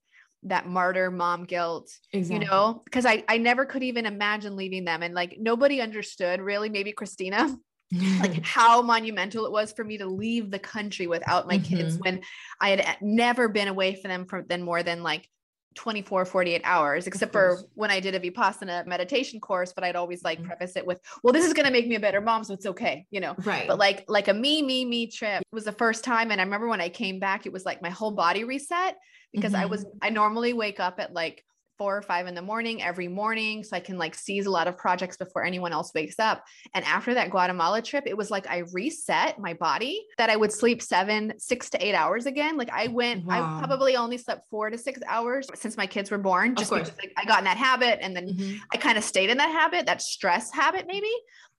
that 0.44 0.66
martyr 0.66 1.10
mom 1.10 1.44
guilt 1.44 1.90
exactly. 2.12 2.44
you 2.44 2.50
know 2.50 2.82
because 2.84 3.06
I 3.06 3.24
I 3.28 3.38
never 3.38 3.64
could 3.64 3.82
even 3.82 4.06
imagine 4.06 4.56
leaving 4.56 4.84
them 4.84 5.02
and 5.02 5.14
like 5.14 5.36
nobody 5.38 5.80
understood 5.80 6.40
really 6.40 6.68
maybe 6.68 6.92
Christina 6.92 7.56
like 8.20 8.42
how 8.44 8.82
monumental 8.82 9.44
it 9.46 9.52
was 9.52 9.72
for 9.72 9.84
me 9.84 9.98
to 9.98 10.06
leave 10.06 10.50
the 10.50 10.58
country 10.58 11.06
without 11.06 11.46
my 11.46 11.58
kids 11.58 11.96
Mhm. 11.96 12.00
when 12.00 12.20
I 12.60 12.70
had 12.70 12.96
never 13.02 13.48
been 13.48 13.68
away 13.68 13.94
from 13.94 14.10
them 14.10 14.26
for 14.26 14.42
then 14.42 14.62
more 14.62 14.82
than 14.82 15.02
like 15.02 15.28
24 15.74 16.24
48 16.24 16.60
hours 16.64 17.06
except 17.06 17.32
for 17.32 17.58
when 17.74 17.90
I 17.90 18.00
did 18.00 18.14
a 18.14 18.20
Vipassana 18.20 18.86
meditation 18.86 19.40
course 19.40 19.72
but 19.72 19.84
I'd 19.84 19.96
always 19.96 20.22
like 20.22 20.40
Mhm. 20.40 20.44
preface 20.46 20.76
it 20.76 20.86
with 20.86 20.98
well 21.22 21.32
this 21.32 21.46
is 21.46 21.52
going 21.52 21.66
to 21.66 21.72
make 21.72 21.86
me 21.86 21.94
a 21.94 22.00
better 22.00 22.20
mom 22.20 22.44
so 22.44 22.54
it's 22.54 22.66
okay 22.66 23.06
you 23.10 23.20
know 23.20 23.34
right. 23.44 23.66
but 23.68 23.78
like 23.78 24.04
like 24.08 24.28
a 24.28 24.34
me 24.34 24.62
me 24.62 24.84
me 24.84 25.06
trip 25.06 25.42
was 25.52 25.64
the 25.64 25.72
first 25.72 26.04
time 26.04 26.30
and 26.30 26.40
I 26.40 26.44
remember 26.44 26.68
when 26.68 26.80
I 26.80 26.88
came 26.88 27.18
back 27.18 27.46
it 27.46 27.52
was 27.52 27.64
like 27.64 27.82
my 27.82 27.90
whole 27.90 28.12
body 28.12 28.44
reset 28.44 28.96
because 29.32 29.54
I 29.54 29.64
Mhm. 29.64 29.70
was 29.70 29.86
I 30.00 30.10
normally 30.10 30.52
wake 30.52 30.80
up 30.80 31.00
at 31.00 31.12
like 31.12 31.44
four 31.82 31.96
or 31.96 32.02
five 32.02 32.28
in 32.28 32.34
the 32.36 32.40
morning 32.42 32.80
every 32.80 33.08
morning 33.08 33.64
so 33.64 33.76
I 33.76 33.80
can 33.80 33.98
like 33.98 34.14
seize 34.14 34.46
a 34.46 34.50
lot 34.52 34.68
of 34.68 34.78
projects 34.78 35.16
before 35.16 35.42
anyone 35.44 35.72
else 35.72 35.90
wakes 35.92 36.16
up 36.20 36.44
and 36.74 36.84
after 36.84 37.12
that 37.14 37.30
Guatemala 37.30 37.82
trip 37.82 38.04
it 38.06 38.16
was 38.16 38.30
like 38.30 38.46
I 38.48 38.58
reset 38.72 39.40
my 39.40 39.54
body 39.54 40.06
that 40.16 40.30
I 40.30 40.36
would 40.36 40.52
sleep 40.52 40.80
7 40.80 41.34
6 41.36 41.70
to 41.70 41.84
8 41.84 41.92
hours 41.96 42.26
again 42.26 42.56
like 42.56 42.70
I 42.70 42.86
went 42.86 43.24
Wow. 43.24 43.34
I 43.34 43.64
probably 43.66 43.96
only 43.96 44.16
slept 44.16 44.48
4 44.48 44.70
to 44.70 44.78
6 44.78 45.00
hours 45.08 45.48
since 45.56 45.76
my 45.76 45.88
kids 45.88 46.08
were 46.12 46.18
born 46.18 46.54
just 46.54 46.70
course. 46.70 46.88
because 46.88 46.98
like, 47.02 47.12
I 47.16 47.24
got 47.24 47.38
in 47.40 47.46
that 47.46 47.56
habit 47.56 47.98
and 48.00 48.14
then 48.14 48.28
Mhm. 48.28 48.58
I 48.72 48.76
kind 48.76 48.96
of 48.96 49.02
stayed 49.02 49.30
in 49.30 49.38
that 49.38 49.50
habit, 49.50 49.86
that 49.86 50.02
stress 50.02 50.52
habit 50.52 50.86
maybe. 50.86 51.10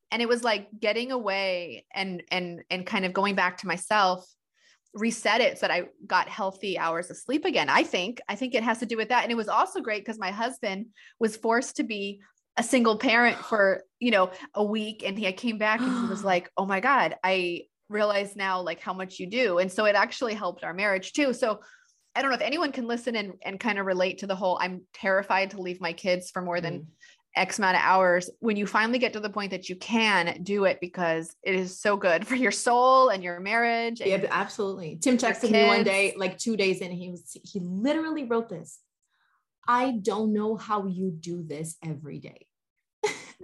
And 0.09 0.21
it 0.21 0.30
was 0.30 0.41
like 0.41 0.69
getting 0.80 1.11
away 1.11 1.86
and 1.93 2.24
and 2.32 2.63
and 2.69 2.86
kind 2.86 3.03
of 3.03 3.11
going 3.11 3.36
back 3.36 3.57
to 3.57 3.67
myself, 3.67 4.26
reset 4.94 5.41
it 5.41 5.58
so 5.58 5.68
that 5.68 5.74
I 5.74 5.88
got 6.06 6.30
healthy 6.30 6.78
hours 6.78 7.10
of 7.10 7.18
sleep 7.18 7.46
again. 7.46 7.70
I 7.70 7.84
think. 7.84 8.22
I 8.30 8.36
think 8.36 8.54
it 8.54 8.64
has 8.64 8.80
to 8.80 8.86
do 8.86 8.98
with 8.98 9.10
that. 9.10 9.24
And 9.24 9.32
it 9.32 9.36
was 9.36 9.48
also 9.48 9.82
great 9.82 10.06
because 10.06 10.20
my 10.20 10.32
husband 10.32 10.88
was 11.20 11.36
forced 11.36 11.78
to 11.78 11.84
be 11.84 12.22
a 12.58 12.64
single 12.64 12.98
parent 12.98 13.38
for, 13.38 13.84
you 14.00 14.12
know, 14.12 14.32
a 14.54 14.64
week 14.64 15.04
and 15.06 15.18
he 15.18 15.32
came 15.34 15.58
back 15.58 15.80
and 15.80 16.04
he 16.04 16.10
was 16.10 16.24
like, 16.32 16.50
"Oh 16.58 16.66
my 16.66 16.80
god, 16.80 17.16
I 17.24 17.64
realize 17.89 18.36
now 18.36 18.62
like 18.62 18.80
how 18.80 18.94
much 18.94 19.20
you 19.20 19.28
do." 19.28 19.60
And 19.60 19.72
so 19.72 19.86
it 19.86 19.96
actually 19.96 20.34
helped 20.34 20.64
our 20.64 20.74
marriage 20.74 21.14
too. 21.14 21.34
So 21.34 21.60
I 22.16 22.22
don't 22.22 22.30
know 22.30 22.36
if 22.36 22.41
anyone 22.41 22.72
can 22.72 22.88
listen 22.88 23.16
and, 23.16 23.34
and 23.44 23.60
kind 23.60 23.80
of 23.80 23.88
relate 23.88 24.20
to 24.20 24.28
the 24.28 24.36
whole 24.36 24.60
I'm 24.62 24.84
terrified 24.94 25.52
to 25.52 25.62
leave 25.62 25.82
my 25.82 25.94
kids 25.94 26.30
for 26.30 26.41
more 26.44 26.62
than 26.62 26.82
Mhm. 26.82 26.86
X 27.36 27.58
amount 27.58 27.76
of 27.78 27.82
hours. 27.84 28.30
When 28.40 28.58
you 28.58 28.68
finally 28.68 29.00
get 29.00 29.14
to 29.14 29.20
the 29.20 29.30
point 29.30 29.52
that 29.52 29.70
you 29.70 29.76
can 29.76 30.42
do 30.44 30.66
it 30.66 30.80
because 30.80 31.36
it 31.44 31.56
is 31.56 31.80
so 31.80 31.98
good 31.98 32.28
for 32.28 32.36
your 32.36 32.52
soul 32.52 33.10
and 33.10 33.24
your 33.24 33.40
marriage. 33.40 34.02
and 34.02 34.10
Yeah, 34.10 34.28
absolutely. 34.30 34.98
Tim 35.02 35.18
texted 35.18 35.52
me 35.52 35.66
one 35.66 35.84
day, 35.84 36.14
like 36.18 36.38
two 36.38 36.56
days 36.56 36.80
in, 36.82 36.92
he 36.92 37.10
was 37.10 37.36
he 37.44 37.60
literally 37.60 38.24
wrote 38.26 38.50
this. 38.50 38.80
I 39.68 39.92
don't 40.02 40.34
know 40.34 40.56
how 40.58 40.88
you 40.88 41.10
do 41.12 41.42
this 41.44 41.76
every 41.84 42.20
day. 42.20 42.46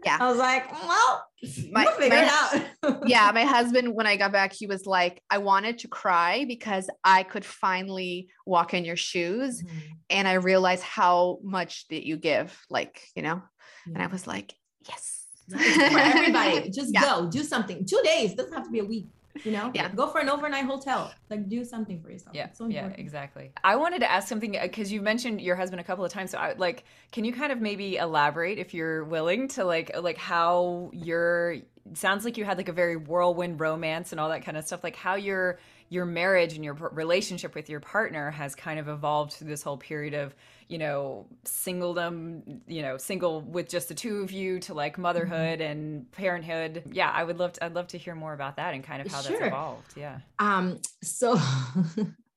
Yeah. 0.05 0.17
I 0.21 0.29
was 0.29 0.37
like, 0.37 0.71
well, 0.71 1.25
My- 1.71 1.85
we'll 1.85 1.93
figure 1.93 2.17
my- 2.17 2.23
it 2.23 2.67
out. 2.83 3.07
yeah, 3.07 3.31
my 3.33 3.43
husband, 3.45 3.93
when 3.95 4.05
I 4.05 4.17
got 4.17 4.31
back, 4.31 4.53
he 4.53 4.67
was 4.67 4.85
like, 4.85 5.21
I 5.29 5.37
wanted 5.39 5.79
to 5.79 5.87
cry 5.87 6.45
because 6.47 6.89
I 7.03 7.23
could 7.23 7.45
finally 7.45 8.29
walk 8.45 8.73
in 8.73 8.85
your 8.85 8.95
shoes. 8.97 9.63
Mhm. 9.63 9.69
And 10.09 10.27
I 10.27 10.33
realized 10.33 10.83
how 10.83 11.39
much 11.43 11.87
that 11.89 12.05
you 12.05 12.17
give, 12.17 12.57
like, 12.69 13.01
you 13.15 13.21
know, 13.21 13.41
and 13.85 13.97
I 14.01 14.07
was 14.07 14.27
like, 14.27 14.55
yes. 14.87 15.25
Yes, 15.49 15.91
for 15.91 15.99
everybody, 15.99 16.69
just 16.69 16.93
Yeah. 16.93 17.01
go 17.01 17.29
do 17.29 17.43
something. 17.43 17.85
Two 17.85 17.99
days 18.03 18.35
doesn't 18.35 18.53
have 18.53 18.65
to 18.65 18.69
be 18.71 18.79
a 18.79 18.85
week. 18.85 19.07
You 19.43 19.51
know, 19.51 19.71
Yeah. 19.73 19.89
Go 19.89 20.07
for 20.07 20.19
an 20.19 20.29
overnight 20.29 20.65
hotel. 20.65 21.11
Like 21.29 21.47
do 21.49 21.63
something 21.63 22.01
for 22.01 22.11
yourself. 22.11 22.35
Yeah, 22.35 22.51
so 22.51 22.67
yeah, 22.67 22.87
exactly. 22.89 23.51
I 23.63 23.75
wanted 23.77 23.99
to 23.99 24.11
ask 24.11 24.27
something 24.27 24.55
uh, 24.57 24.61
because 24.63 24.91
you 24.91 25.01
mentioned 25.01 25.41
your 25.41 25.55
husband 25.55 25.79
a 25.79 25.83
couple 25.83 26.03
of 26.05 26.11
times. 26.11 26.31
So, 26.31 26.37
I 26.37 26.53
like, 26.53 26.83
can 27.11 27.25
you 27.25 27.33
kind 27.33 27.51
of 27.51 27.61
maybe 27.61 27.95
elaborate 27.97 28.59
if 28.59 28.73
you're 28.73 29.03
willing 29.05 29.47
to 29.49 29.63
like, 29.63 29.91
like 29.99 30.17
how 30.17 30.91
your 30.93 31.55
sounds 31.93 32.25
like 32.25 32.37
you 32.37 32.45
had 32.45 32.57
like 32.57 32.69
a 32.69 32.73
very 32.73 32.95
whirlwind 32.95 33.59
romance 33.59 34.11
and 34.11 34.19
all 34.21 34.29
that 34.29 34.43
kind 34.45 34.57
of 34.57 34.65
stuff. 34.65 34.83
Like 34.83 34.95
how 34.95 35.15
your 35.15 35.57
your 35.91 36.05
marriage 36.05 36.53
and 36.53 36.63
your 36.63 36.75
relationship 36.75 37.55
with 37.55 37.67
your 37.69 37.79
partner 37.79 38.29
has 38.29 38.53
kind 38.53 38.79
of 38.79 38.87
evolved 38.87 39.33
through 39.33 39.47
this 39.47 39.63
whole 39.63 39.77
period 39.77 40.13
of 40.13 40.35
you 40.69 40.77
know 40.77 41.25
singledom, 41.45 42.61
you 42.67 42.81
know, 42.83 42.97
single 42.97 43.41
with 43.41 43.67
just 43.67 43.89
the 43.89 43.95
two 43.95 44.21
of 44.21 44.31
you 44.31 44.59
to 44.61 44.73
like 44.73 44.97
motherhood 44.97 45.59
and 45.61 46.09
parenthood. 46.11 46.83
Yeah, 46.91 47.11
I 47.13 47.23
would 47.23 47.39
love 47.39 47.53
to. 47.53 47.65
I'd 47.65 47.73
love 47.75 47.87
to 47.87 47.97
hear 47.97 48.15
more 48.15 48.33
about 48.33 48.55
that 48.57 48.73
and 48.73 48.83
kind 48.83 49.01
of 49.01 49.11
how 49.11 49.21
Sure. 49.21 49.31
that's 49.37 49.47
evolved. 49.47 49.97
Yeah. 49.97 50.19
Um, 50.37 50.79
so 51.03 51.37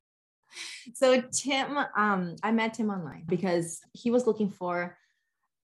so 0.95 1.21
Tim, 1.21 1.79
um, 1.97 2.37
I 2.43 2.51
met 2.53 2.75
Tim 2.75 2.91
online 2.91 3.25
because 3.29 3.81
he 3.93 4.11
was 4.11 4.27
looking 4.27 4.51
for 4.51 4.97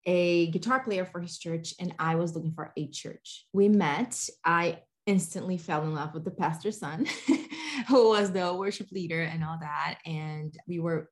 a 0.06 0.48
guitar 0.52 0.82
player 0.82 1.06
for 1.06 1.20
his 1.20 1.38
church, 1.38 1.74
and 1.80 1.94
I 2.00 2.16
was 2.16 2.34
looking 2.36 2.54
for 2.54 2.72
a 2.78 2.88
church. 2.88 3.46
We 3.54 3.70
met. 3.70 4.30
I 4.44 4.80
instantly 5.06 5.58
fell 5.58 5.84
in 5.84 5.94
love 5.94 6.14
with 6.14 6.24
the 6.24 6.32
pastor's 6.32 6.80
son, 6.80 7.06
who 7.90 8.10
was 8.10 8.32
the 8.32 8.54
worship 8.54 8.90
leader 8.92 9.22
and 9.22 9.44
all 9.44 9.58
that. 9.60 10.00
And 10.06 10.58
we 10.66 10.80
were 10.80 11.10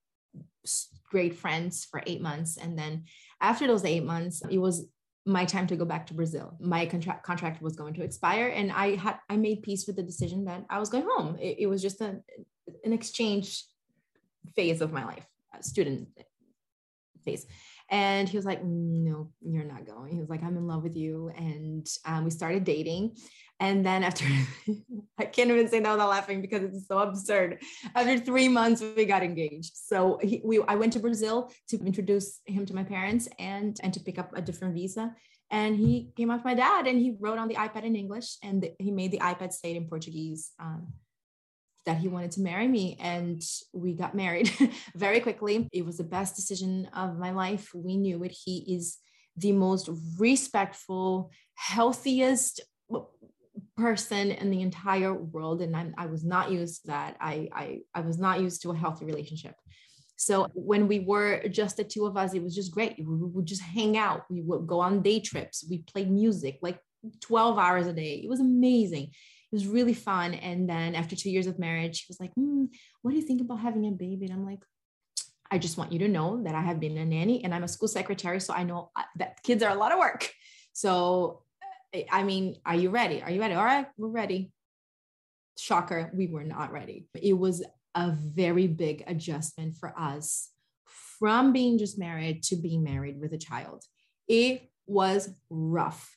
great 1.09 1.35
friends 1.35 1.85
for 1.89 2.01
eight 2.07 2.21
months. 2.21 2.57
And 2.57 2.77
then 2.77 3.05
after 3.39 3.67
those 3.67 3.85
eight 3.85 4.03
months, 4.03 4.41
it 4.49 4.57
was 4.57 4.87
my 5.25 5.45
time 5.45 5.67
to 5.67 5.75
go 5.75 5.85
back 5.85 6.07
to 6.07 6.13
Brazil. 6.13 6.57
My 6.59 6.85
contract 6.85 7.23
contract 7.23 7.61
was 7.61 7.75
going 7.75 7.93
to 7.95 8.03
expire, 8.03 8.47
and 8.47 8.71
I 8.71 8.95
had 8.95 9.17
I 9.29 9.37
made 9.37 9.61
peace 9.61 9.85
with 9.85 9.95
the 9.95 10.03
decision 10.03 10.45
that 10.45 10.65
I 10.69 10.79
was 10.79 10.89
going 10.89 11.05
home. 11.07 11.37
It, 11.39 11.57
it 11.59 11.67
was 11.67 11.81
just 11.81 12.01
a, 12.01 12.19
an 12.83 12.93
exchange 12.93 13.65
phase 14.55 14.81
of 14.81 14.91
my 14.91 15.05
life, 15.05 15.25
student 15.61 16.07
phase. 17.23 17.45
And 17.91 18.27
he 18.27 18.37
was 18.37 18.45
like, 18.45 18.63
"No, 18.63 19.31
you're 19.41 19.65
not 19.65 19.85
going." 19.85 20.13
He 20.13 20.19
was 20.19 20.29
like, 20.29 20.41
"I'm 20.43 20.57
in 20.57 20.65
love 20.65 20.81
with 20.81 20.95
you," 20.95 21.29
and 21.35 21.85
um, 22.05 22.23
we 22.23 22.31
started 22.31 22.63
dating. 22.63 23.17
And 23.59 23.85
then 23.85 24.03
after, 24.03 24.25
I 25.19 25.25
can't 25.25 25.51
even 25.51 25.67
say 25.67 25.81
that 25.81 25.91
without 25.91 26.09
laughing 26.09 26.41
because 26.41 26.63
it's 26.63 26.87
so 26.87 26.97
absurd. 26.99 27.61
After 27.93 28.17
three 28.17 28.47
months, 28.47 28.81
we 28.81 29.05
got 29.05 29.21
engaged. 29.21 29.73
So 29.75 30.19
he, 30.23 30.41
we, 30.43 30.63
I 30.67 30.75
went 30.75 30.93
to 30.93 30.99
Brazil 30.99 31.51
to 31.67 31.77
introduce 31.85 32.39
him 32.47 32.65
to 32.65 32.73
my 32.73 32.83
parents 32.83 33.27
and 33.37 33.77
and 33.83 33.93
to 33.93 33.99
pick 33.99 34.17
up 34.17 34.35
a 34.35 34.41
different 34.41 34.73
visa. 34.73 35.13
And 35.51 35.75
he 35.75 36.11
came 36.15 36.31
out 36.31 36.45
my 36.45 36.53
dad, 36.53 36.87
and 36.87 36.97
he 36.97 37.17
wrote 37.19 37.37
on 37.37 37.49
the 37.49 37.55
iPad 37.55 37.83
in 37.83 37.97
English, 37.97 38.37
and 38.41 38.67
he 38.79 38.89
made 38.89 39.11
the 39.11 39.19
iPad 39.19 39.51
say 39.51 39.71
it 39.71 39.77
in 39.77 39.87
Portuguese. 39.87 40.51
Um, 40.59 40.93
that 41.85 41.97
he 41.97 42.07
wanted 42.07 42.31
to 42.31 42.41
marry 42.41 42.67
me 42.67 42.97
and 42.99 43.41
we 43.73 43.93
got 43.93 44.15
married 44.15 44.51
very 44.95 45.19
quickly. 45.19 45.67
It 45.71 45.85
was 45.85 45.97
the 45.97 46.03
best 46.03 46.35
decision 46.35 46.87
of 46.95 47.17
my 47.17 47.31
life. 47.31 47.71
We 47.73 47.97
knew 47.97 48.23
it. 48.23 48.31
He 48.31 48.75
is 48.75 48.97
the 49.37 49.51
most 49.51 49.89
respectful 50.19 51.31
healthiest 51.55 52.61
person 53.77 54.31
in 54.31 54.51
the 54.51 54.61
entire 54.61 55.13
world 55.13 55.61
and 55.61 55.75
I'm, 55.75 55.93
i 55.97 56.05
was 56.05 56.23
not 56.23 56.51
used 56.51 56.81
to 56.81 56.87
that. 56.87 57.17
I, 57.19 57.49
I 57.53 57.79
i 57.95 58.01
was 58.01 58.19
not 58.19 58.41
used 58.41 58.61
to 58.63 58.71
a 58.71 58.75
healthy 58.75 59.05
relationship. 59.05 59.55
So 60.17 60.47
when 60.53 60.87
we 60.87 60.99
were 60.99 61.47
just 61.47 61.77
the 61.77 61.83
two 61.83 62.05
of 62.05 62.15
us 62.15 62.33
it 62.33 62.43
was 62.43 62.55
just 62.55 62.71
great. 62.71 62.95
We 62.99 63.05
would 63.05 63.45
just 63.47 63.61
hang 63.61 63.97
out. 63.97 64.25
We 64.29 64.41
would 64.41 64.67
go 64.67 64.81
on 64.81 65.01
day 65.01 65.19
trips. 65.19 65.65
We 65.67 65.79
played 65.79 66.11
music 66.11 66.59
like 66.61 66.79
12 67.21 67.57
hours 67.57 67.87
a 67.87 67.93
day. 67.93 68.21
It 68.23 68.29
was 68.29 68.39
amazing 68.39 69.11
it 69.51 69.55
was 69.55 69.67
really 69.67 69.93
fun 69.93 70.33
and 70.33 70.69
then 70.69 70.95
after 70.95 71.15
two 71.15 71.29
years 71.29 71.47
of 71.47 71.59
marriage 71.59 72.01
he 72.01 72.05
was 72.09 72.19
like 72.19 72.33
hmm, 72.33 72.65
what 73.01 73.11
do 73.11 73.17
you 73.17 73.25
think 73.25 73.41
about 73.41 73.59
having 73.59 73.85
a 73.87 73.91
baby 73.91 74.25
and 74.25 74.33
i'm 74.33 74.45
like 74.45 74.63
i 75.51 75.57
just 75.57 75.77
want 75.77 75.91
you 75.91 75.99
to 75.99 76.07
know 76.07 76.41
that 76.43 76.55
i 76.55 76.61
have 76.61 76.79
been 76.79 76.97
a 76.97 77.05
nanny 77.05 77.43
and 77.43 77.53
i'm 77.53 77.63
a 77.63 77.67
school 77.67 77.87
secretary 77.87 78.39
so 78.39 78.53
i 78.53 78.63
know 78.63 78.91
uh, 78.95 79.03
that 79.17 79.41
kids 79.43 79.61
are 79.63 79.71
a 79.71 79.79
lot 79.79 79.91
of 79.91 79.99
work 79.99 80.31
so 80.73 81.43
I 82.09 82.23
mean, 82.23 82.55
are 82.65 82.75
you 82.75 82.89
ready? 82.89 83.21
Are 83.21 83.31
you 83.31 83.41
ready? 83.41 83.53
All 83.53 83.65
right, 83.65 83.87
we're 83.97 84.07
ready. 84.07 84.51
Shocker, 85.57 86.11
we 86.13 86.27
were 86.27 86.43
not 86.43 86.71
ready. 86.71 87.07
It 87.21 87.37
was 87.37 87.63
a 87.95 88.11
very 88.11 88.67
big 88.67 89.03
adjustment 89.07 89.75
for 89.75 89.93
us 89.99 90.49
from 91.19 91.51
being 91.51 91.77
just 91.77 91.99
married 91.99 92.43
to 92.43 92.55
being 92.55 92.83
married 92.83 93.19
with 93.19 93.33
a 93.33 93.37
child. 93.37 93.83
It 94.27 94.69
was 94.87 95.29
rough. 95.49 96.15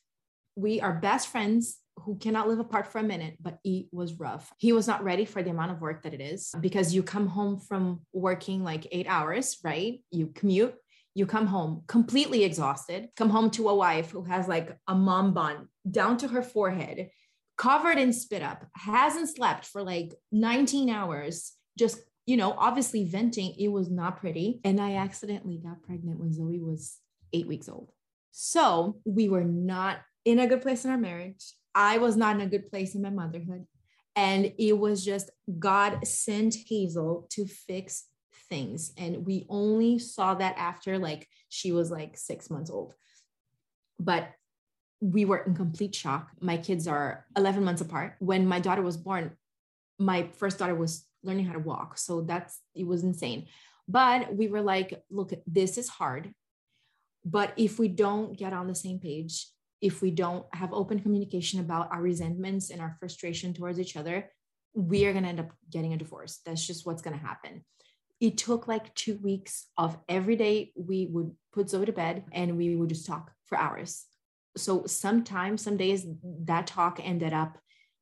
We 0.55 0.81
are 0.81 0.93
best 0.93 1.29
friends 1.29 1.79
who 1.97 2.17
cannot 2.17 2.49
live 2.49 2.59
apart 2.59 2.87
for 2.87 2.99
a 2.99 3.05
minute, 3.05 3.37
but 3.41 3.59
it 3.65 3.87
was 3.93 4.15
rough. 4.15 4.53
He 4.59 4.73
was 4.73 4.87
not 4.87 5.05
ready 5.05 5.25
for 5.25 5.43
the 5.43 5.51
amount 5.51 5.73
of 5.73 5.81
work 5.81 6.03
that 6.03 6.15
it 6.15 6.21
is 6.21 6.53
because 6.61 6.95
you 6.95 7.03
come 7.03 7.27
home 7.27 7.59
from 7.59 8.01
working 8.13 8.65
like 8.65 8.87
eight 8.93 9.07
hours, 9.09 9.59
right? 9.65 10.01
You 10.11 10.29
commute, 10.35 10.75
you 11.15 11.27
come 11.27 11.47
home 11.47 11.85
completely 11.87 12.45
exhausted, 12.45 13.09
come 13.17 13.31
home 13.31 13.51
to 13.53 13.69
a 13.69 13.75
wife 13.75 14.11
who 14.11 14.25
has 14.25 14.49
like 14.49 14.77
a 14.89 14.95
mom 14.95 15.33
bun 15.33 15.69
down 15.89 16.17
to 16.19 16.29
her 16.29 16.43
forehead, 16.43 17.11
covered 17.57 17.99
in 17.99 18.13
spit 18.13 18.43
up, 18.43 18.67
hasn't 18.75 19.35
slept 19.35 19.67
for 19.67 19.83
like 19.83 20.13
19 20.33 20.91
hours, 20.91 21.53
just, 21.79 22.01
you 22.27 22.37
know, 22.37 22.55
obviously 22.59 23.05
venting. 23.05 23.55
It 23.59 23.69
was 23.69 23.91
not 23.91 24.19
pretty. 24.19 24.61
And 24.65 24.81
I 24.81 24.97
accidentally 24.97 25.59
got 25.59 25.83
pregnant 25.83 26.19
when 26.19 26.33
Zoe 26.33 26.59
was 26.59 26.99
eight 27.33 27.47
weeks 27.47 27.69
old. 27.69 27.93
So 28.33 29.01
we 29.05 29.29
were 29.29 29.45
not 29.45 29.99
in 30.25 30.41
a 30.41 30.47
good 30.47 30.63
place 30.63 30.85
in 30.85 30.91
our 30.91 30.99
marriage. 30.99 31.55
I 31.75 31.99
was 31.99 32.17
not 32.17 32.37
in 32.37 32.43
a 32.43 32.49
good 32.49 32.71
place 32.71 32.95
in 32.95 33.03
my 33.03 33.11
motherhood. 33.11 33.67
And 34.17 34.53
it 34.59 34.79
was 34.79 35.05
just 35.05 35.31
God 35.59 36.07
sent 36.07 36.57
Hazel 36.69 37.27
to 37.31 37.47
fix 37.47 38.05
things. 38.49 38.93
And 38.97 39.27
we 39.27 39.47
only 39.49 39.99
saw 39.99 40.35
that 40.35 40.55
after 40.57 40.99
like 40.99 41.29
she 41.49 41.73
was 41.73 41.91
like 41.91 42.17
six 42.17 42.51
months 42.51 42.71
old. 42.71 42.95
But 43.99 44.31
we 45.01 45.25
were 45.25 45.39
in 45.39 45.55
complete 45.55 45.95
shock. 45.95 46.31
My 46.41 46.57
kids 46.57 46.87
are 46.87 47.27
11 47.37 47.65
months 47.65 47.83
apart. 47.83 48.15
When 48.21 48.47
my 48.47 48.61
daughter 48.61 48.83
was 48.83 48.97
born, 48.97 49.33
my 49.99 50.29
first 50.35 50.59
daughter 50.59 50.75
was 50.75 51.05
learning 51.23 51.47
how 51.47 51.53
to 51.53 51.59
walk. 51.59 51.99
So 51.99 52.21
that's, 52.21 52.61
it 52.75 52.87
was 52.87 53.03
insane. 53.03 53.47
But 53.89 54.35
we 54.35 54.49
were 54.49 54.63
like, 54.63 55.03
look, 55.11 55.33
this 55.47 55.77
is 55.77 55.89
hard. 55.89 56.33
But 57.25 57.53
if 57.57 57.79
we 57.79 57.89
don't 57.89 58.37
get 58.37 58.53
on 58.53 58.67
the 58.67 58.75
same 58.75 58.99
page, 58.99 59.47
if 59.85 60.03
we 60.03 60.11
don't 60.11 60.45
have 60.53 60.73
open 60.73 60.99
communication 60.99 61.61
about 61.61 61.93
our 61.93 62.03
resentments 62.03 62.71
and 62.71 62.81
our 62.81 62.97
frustration 62.99 63.53
towards 63.53 63.79
each 63.79 63.97
other, 63.97 64.31
we 64.75 65.07
are 65.07 65.13
going 65.13 65.25
to 65.25 65.29
end 65.29 65.41
up 65.41 65.53
getting 65.71 65.93
a 65.93 65.97
divorce. 65.97 66.41
That's 66.45 66.67
just 66.67 66.87
what's 66.87 67.03
going 67.03 67.19
to 67.19 67.25
happen 67.25 67.65
it 68.21 68.39
took 68.39 68.69
like 68.69 68.95
two 68.95 69.19
weeks 69.23 69.67
of 69.77 69.99
every 70.09 70.37
day 70.37 70.73
we 70.77 71.07
would 71.11 71.33
put 71.53 71.69
Zoe 71.69 71.87
to 71.87 71.93
bed 71.93 72.25
and 72.33 72.57
we 72.57 72.75
would 72.77 72.89
just 72.89 73.07
talk 73.07 73.31
for 73.45 73.59
hours. 73.59 74.05
So 74.57 74.87
sometimes, 74.87 75.63
some 75.63 75.77
days 75.77 76.07
that 76.45 76.67
talk 76.67 77.01
ended 77.03 77.33
up 77.33 77.59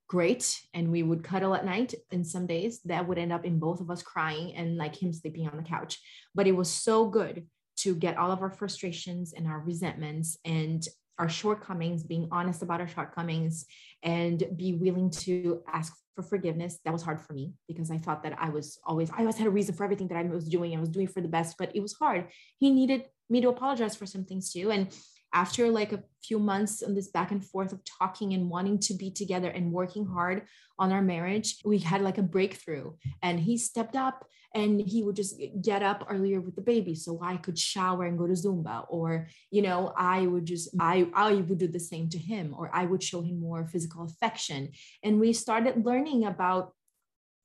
great 0.09 0.61
and 0.74 0.93
we 0.93 1.03
would 1.03 1.24
cuddle 1.24 1.55
at 1.55 1.64
night. 1.64 1.95
And 2.11 2.26
some 2.26 2.47
days 2.47 2.80
that 2.85 3.09
would 3.09 3.18
end 3.18 3.33
up 3.33 3.45
in 3.45 3.59
both 3.59 3.80
of 3.80 3.91
us 3.91 4.03
crying 4.03 4.55
and 4.55 4.76
like 4.76 4.95
him 4.95 5.12
sleeping 5.12 5.49
on 5.49 5.57
the 5.57 5.62
couch. 5.62 5.99
But 6.35 6.47
it 6.47 6.53
was 6.53 6.68
so 6.70 7.07
good 7.07 7.47
to 7.78 7.95
get 7.95 8.18
all 8.18 8.30
of 8.30 8.43
our 8.43 8.51
frustrations 8.51 9.33
and 9.33 9.47
our 9.47 9.61
resentments 9.61 10.37
and 10.45 10.87
our 11.19 11.29
shortcomings, 11.29 12.03
being 12.03 12.29
honest 12.33 12.63
about 12.63 12.81
our 12.81 12.89
shortcomings, 12.89 13.67
and 14.03 14.43
be 14.57 14.75
willing 14.75 15.11
to 15.11 15.63
ask 15.73 15.95
for 16.15 16.23
forgiveness. 16.23 16.79
That 16.85 16.93
was 16.93 17.03
hard 17.03 17.21
for 17.21 17.33
me 17.33 17.55
because 17.69 17.91
I 17.91 17.99
thought 17.99 18.23
that 18.23 18.37
I 18.39 18.51
was 18.51 18.79
always, 18.85 19.11
I 19.11 19.21
always 19.21 19.37
had 19.37 19.47
a 19.47 19.51
reason 19.51 19.75
for 19.75 19.85
everything 19.85 20.09
that 20.09 20.19
I 20.19 20.23
was 20.25 20.49
doing. 20.49 20.77
I 20.77 20.81
was 20.81 20.89
doing 20.89 21.07
for 21.07 21.21
the 21.21 21.29
best, 21.29 21.57
but 21.59 21.75
it 21.75 21.81
was 21.81 21.95
hard. 21.95 22.29
He 22.59 22.71
needed 22.71 23.05
me 23.31 23.41
to 23.41 23.49
apologize 23.49 23.97
for 23.97 24.07
some 24.07 24.25
things 24.25 24.53
too. 24.53 24.71
And 24.71 24.89
after 25.33 25.71
like 25.71 25.93
a 25.93 26.03
few 26.23 26.39
months 26.39 26.83
on 26.83 26.95
this 26.95 27.09
back 27.09 27.31
and 27.31 27.45
forth 27.45 27.73
of 27.73 27.81
talking 27.85 28.35
and 28.35 28.51
wanting 28.51 28.79
to 28.79 28.95
be 28.95 29.11
together 29.11 29.49
and 29.49 29.73
working 29.73 30.07
hard 30.07 30.43
on 30.79 30.93
our 30.93 31.03
marriage, 31.03 31.57
we 31.65 31.79
had 31.79 32.03
like 32.03 32.19
a 32.19 32.23
breakthrough. 32.23 32.93
And 33.23 33.41
he 33.41 33.57
stepped 33.57 33.97
up 33.97 34.27
and 34.55 34.81
he 34.81 35.03
would 35.03 35.17
just 35.17 35.41
get 35.61 35.83
up 35.83 36.07
earlier 36.09 36.41
with 36.41 36.57
the 36.57 36.63
baby. 36.63 36.95
So 36.95 37.19
i 37.23 37.37
could 37.37 37.59
shower 37.59 38.05
and 38.05 38.19
go 38.19 38.27
to 38.27 38.33
zumba 38.33 38.85
or 38.89 39.29
you 39.51 39.63
know 39.63 39.93
i 39.97 40.27
would 40.27 40.45
just 40.45 40.71
i 40.81 41.09
i 41.15 41.35
would 41.35 41.59
do 41.59 41.69
the 41.69 41.81
same 41.81 42.09
to 42.11 42.19
him 42.19 42.55
or 42.57 42.71
i 42.75 42.85
would 42.85 43.03
show 43.03 43.23
him 43.23 43.41
more 43.41 43.67
physical 43.67 44.05
affection. 44.05 44.73
And 45.03 45.21
we 45.21 45.33
started 45.33 45.85
learning 45.85 46.25
about 46.25 46.75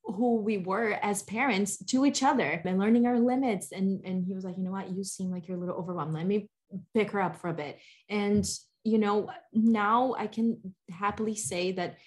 who 0.04 0.38
we 0.38 0.58
were 0.58 0.94
as 1.02 1.24
parents 1.24 1.84
to 1.86 2.06
each 2.06 2.24
other 2.24 2.62
and 2.64 2.80
learning 2.80 3.06
our 3.06 3.20
limits. 3.20 3.72
And 3.72 4.06
and 4.06 4.26
he 4.26 4.34
was 4.34 4.44
like 4.44 4.58
you 4.58 4.64
know 4.64 4.72
what? 4.72 4.90
You 4.92 5.04
seem 5.04 5.32
like 5.32 5.48
you're 5.48 5.58
a 5.58 5.60
little 5.60 5.76
overwhelmed. 5.76 6.14
Let 6.14 6.26
me 6.26 6.50
pick 6.94 7.12
her 7.12 7.22
up 7.22 7.38
for 7.38 7.50
a 7.50 7.54
bit. 7.54 7.80
And 8.10 8.46
you 8.84 9.00
know 9.00 9.30
now 9.52 10.16
i 10.18 10.28
can 10.28 10.48
happily 10.90 11.36
say 11.36 11.74
that 11.74 11.98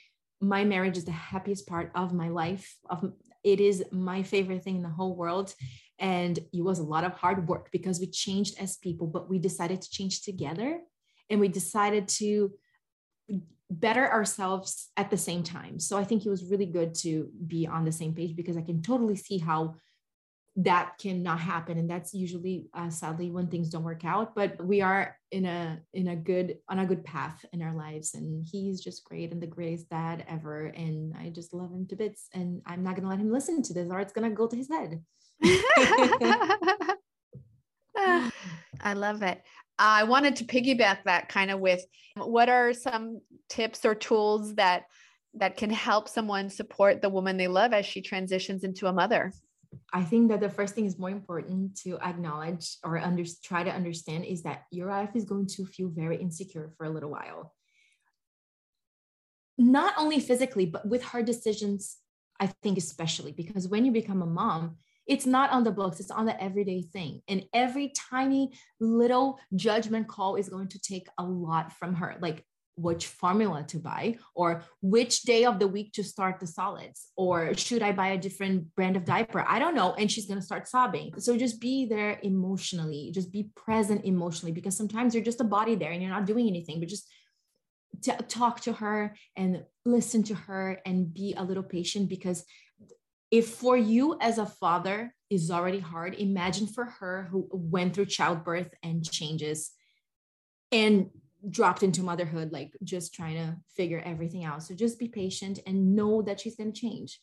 my 0.40 0.64
marriage 0.64 0.96
is 0.96 1.04
the 1.04 1.12
happiest 1.12 1.66
part 1.66 1.90
of 1.94 2.14
my 2.14 2.28
life 2.28 2.76
of 2.88 3.12
it 3.42 3.60
is 3.60 3.84
my 3.90 4.22
favorite 4.22 4.62
thing 4.62 4.76
in 4.76 4.82
the 4.82 4.88
whole 4.88 5.16
world. 5.16 5.54
And 5.98 6.38
it 6.52 6.62
was 6.62 6.78
a 6.78 6.84
lot 6.84 7.04
of 7.04 7.12
hard 7.12 7.48
work 7.48 7.70
because 7.72 8.00
we 8.00 8.06
changed 8.06 8.58
as 8.58 8.76
people, 8.76 9.06
but 9.06 9.28
we 9.28 9.38
decided 9.38 9.82
to 9.82 9.90
change 9.90 10.22
together 10.22 10.80
and 11.28 11.40
we 11.40 11.48
decided 11.48 12.08
to 12.08 12.52
better 13.70 14.10
ourselves 14.10 14.88
at 14.96 15.10
the 15.10 15.16
same 15.16 15.42
time. 15.42 15.78
So 15.78 15.96
I 15.96 16.04
think 16.04 16.26
it 16.26 16.30
was 16.30 16.50
really 16.50 16.66
good 16.66 16.94
to 16.96 17.30
be 17.46 17.66
on 17.66 17.84
the 17.84 17.92
same 17.92 18.14
page 18.14 18.34
because 18.34 18.56
I 18.56 18.62
can 18.62 18.82
totally 18.82 19.16
see 19.16 19.38
how 19.38 19.76
that 20.56 20.94
cannot 21.00 21.40
happen. 21.40 21.78
And 21.78 21.88
that's 21.88 22.12
usually 22.12 22.66
uh, 22.74 22.90
sadly 22.90 23.30
when 23.30 23.46
things 23.46 23.70
don't 23.70 23.84
work 23.84 24.04
out 24.04 24.34
but 24.34 24.62
we 24.64 24.80
are 24.80 25.16
in 25.30 25.46
a 25.46 25.80
in 25.94 26.08
a 26.08 26.16
good 26.16 26.58
on 26.68 26.80
a 26.80 26.86
good 26.86 27.04
path 27.04 27.44
in 27.52 27.62
our 27.62 27.74
lives. 27.74 28.14
And 28.14 28.44
he's 28.44 28.80
just 28.80 29.04
great 29.04 29.32
and 29.32 29.40
the 29.40 29.46
greatest 29.46 29.88
dad 29.88 30.24
ever. 30.28 30.66
And 30.66 31.14
i 31.16 31.30
just 31.30 31.54
love 31.54 31.70
him 31.70 31.86
to 31.86 31.96
bits. 31.96 32.28
And 32.34 32.62
i'm 32.66 32.82
not 32.82 32.94
going 32.94 33.04
to 33.04 33.08
let 33.08 33.20
him 33.20 33.32
listen 33.32 33.62
to 33.62 33.74
this 33.74 33.90
or 33.90 34.00
it's 34.00 34.12
going 34.12 34.28
to 34.28 34.34
go 34.34 34.46
to 34.46 34.56
his 34.56 34.68
head. 34.68 35.02
I 38.82 38.94
love 38.94 39.22
it. 39.22 39.42
I 39.78 40.04
wanted 40.04 40.36
to 40.36 40.44
piggyback 40.44 41.04
that 41.04 41.28
kind 41.28 41.50
of 41.50 41.60
with 41.60 41.84
what 42.16 42.48
are 42.48 42.72
some 42.72 43.20
tips 43.48 43.84
or 43.84 43.94
tools 43.94 44.54
that 44.56 44.84
that 45.34 45.56
can 45.56 45.70
help 45.70 46.08
someone 46.08 46.50
support 46.50 47.00
the 47.00 47.08
woman 47.08 47.36
they 47.36 47.46
love 47.46 47.72
as 47.72 47.86
she 47.86 48.02
transitions 48.02 48.64
into 48.64 48.88
a 48.88 48.92
mother 48.92 49.32
I 49.92 50.02
think 50.02 50.30
that 50.30 50.40
the 50.40 50.48
first 50.48 50.74
thing 50.74 50.86
is 50.86 50.98
more 50.98 51.10
important 51.10 51.76
to 51.82 51.98
acknowledge 52.00 52.76
or 52.84 52.98
under, 52.98 53.24
try 53.42 53.62
to 53.62 53.70
understand 53.70 54.24
is 54.24 54.42
that 54.42 54.64
your 54.70 54.88
life 54.88 55.10
is 55.14 55.24
going 55.24 55.46
to 55.46 55.66
feel 55.66 55.88
very 55.88 56.16
insecure 56.16 56.72
for 56.76 56.86
a 56.86 56.90
little 56.90 57.10
while. 57.10 57.54
Not 59.58 59.94
only 59.96 60.20
physically, 60.20 60.66
but 60.66 60.88
with 60.88 61.02
hard 61.02 61.26
decisions, 61.26 61.98
I 62.40 62.46
think, 62.62 62.78
especially 62.78 63.32
because 63.32 63.68
when 63.68 63.84
you 63.84 63.92
become 63.92 64.22
a 64.22 64.26
mom, 64.26 64.76
it's 65.06 65.26
not 65.26 65.50
on 65.50 65.64
the 65.64 65.72
books, 65.72 66.00
it's 66.00 66.10
on 66.10 66.26
the 66.26 66.40
everyday 66.42 66.82
thing. 66.82 67.20
And 67.28 67.44
every 67.52 67.92
tiny 68.10 68.52
little 68.80 69.38
judgment 69.54 70.08
call 70.08 70.36
is 70.36 70.48
going 70.48 70.68
to 70.68 70.80
take 70.80 71.08
a 71.18 71.24
lot 71.24 71.72
from 71.72 71.94
her. 71.96 72.16
Like 72.20 72.44
which 72.80 73.06
formula 73.06 73.64
to 73.68 73.78
buy 73.78 74.16
or 74.34 74.62
which 74.80 75.22
day 75.22 75.44
of 75.44 75.58
the 75.58 75.68
week 75.68 75.92
to 75.92 76.02
start 76.02 76.40
the 76.40 76.46
solids 76.46 77.08
or 77.16 77.54
should 77.54 77.82
i 77.82 77.92
buy 77.92 78.08
a 78.08 78.18
different 78.18 78.74
brand 78.74 78.96
of 78.96 79.04
diaper? 79.04 79.44
I 79.46 79.58
don't 79.58 79.74
know. 79.74 79.94
And 79.94 80.10
she's 80.10 80.26
going 80.26 80.40
to 80.40 80.46
start 80.46 80.68
sobbing. 80.68 81.12
So 81.18 81.36
just 81.36 81.60
be 81.60 81.86
there 81.86 82.18
emotionally. 82.22 83.10
Just 83.12 83.32
be 83.32 83.50
present 83.54 84.04
emotionally 84.04 84.52
because 84.52 84.76
sometimes 84.76 85.14
you're 85.14 85.24
just 85.24 85.40
a 85.40 85.44
body 85.44 85.74
there 85.74 85.92
and 85.92 86.00
you're 86.02 86.10
not 86.10 86.26
doing 86.26 86.46
anything 86.48 86.80
but 86.80 86.88
just 86.88 87.08
to 88.02 88.12
talk 88.28 88.60
to 88.62 88.72
her 88.72 89.14
and 89.36 89.64
listen 89.84 90.22
to 90.24 90.34
her 90.34 90.80
and 90.86 91.12
be 91.12 91.34
a 91.36 91.42
little 91.42 91.62
patient 91.62 92.08
because 92.08 92.44
if 93.30 93.48
for 93.48 93.76
you 93.76 94.16
as 94.20 94.38
a 94.38 94.46
father 94.46 95.14
is 95.28 95.50
already 95.50 95.78
hard 95.78 96.14
imagine 96.14 96.66
for 96.66 96.84
her 96.84 97.28
who 97.30 97.48
went 97.52 97.94
through 97.94 98.06
childbirth 98.06 98.72
and 98.82 99.08
changes. 99.08 99.70
And 100.72 101.10
dropped 101.48 101.82
into 101.82 102.02
motherhood, 102.02 102.52
like 102.52 102.72
just 102.82 103.14
trying 103.14 103.36
to 103.36 103.56
figure 103.76 104.02
everything 104.04 104.44
out. 104.44 104.62
So 104.62 104.74
just 104.74 104.98
be 104.98 105.08
patient 105.08 105.60
and 105.66 105.94
know 105.94 106.22
that 106.22 106.40
she's 106.40 106.56
going 106.56 106.72
to 106.72 106.80
change. 106.80 107.20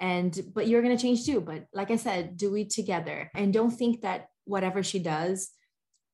And, 0.00 0.38
but 0.54 0.66
you're 0.66 0.82
going 0.82 0.96
to 0.96 1.02
change 1.02 1.26
too. 1.26 1.40
But 1.40 1.66
like 1.72 1.90
I 1.90 1.96
said, 1.96 2.36
do 2.36 2.54
it 2.56 2.70
together 2.70 3.30
and 3.34 3.52
don't 3.52 3.70
think 3.70 4.02
that 4.02 4.28
whatever 4.44 4.82
she 4.82 4.98
does 4.98 5.50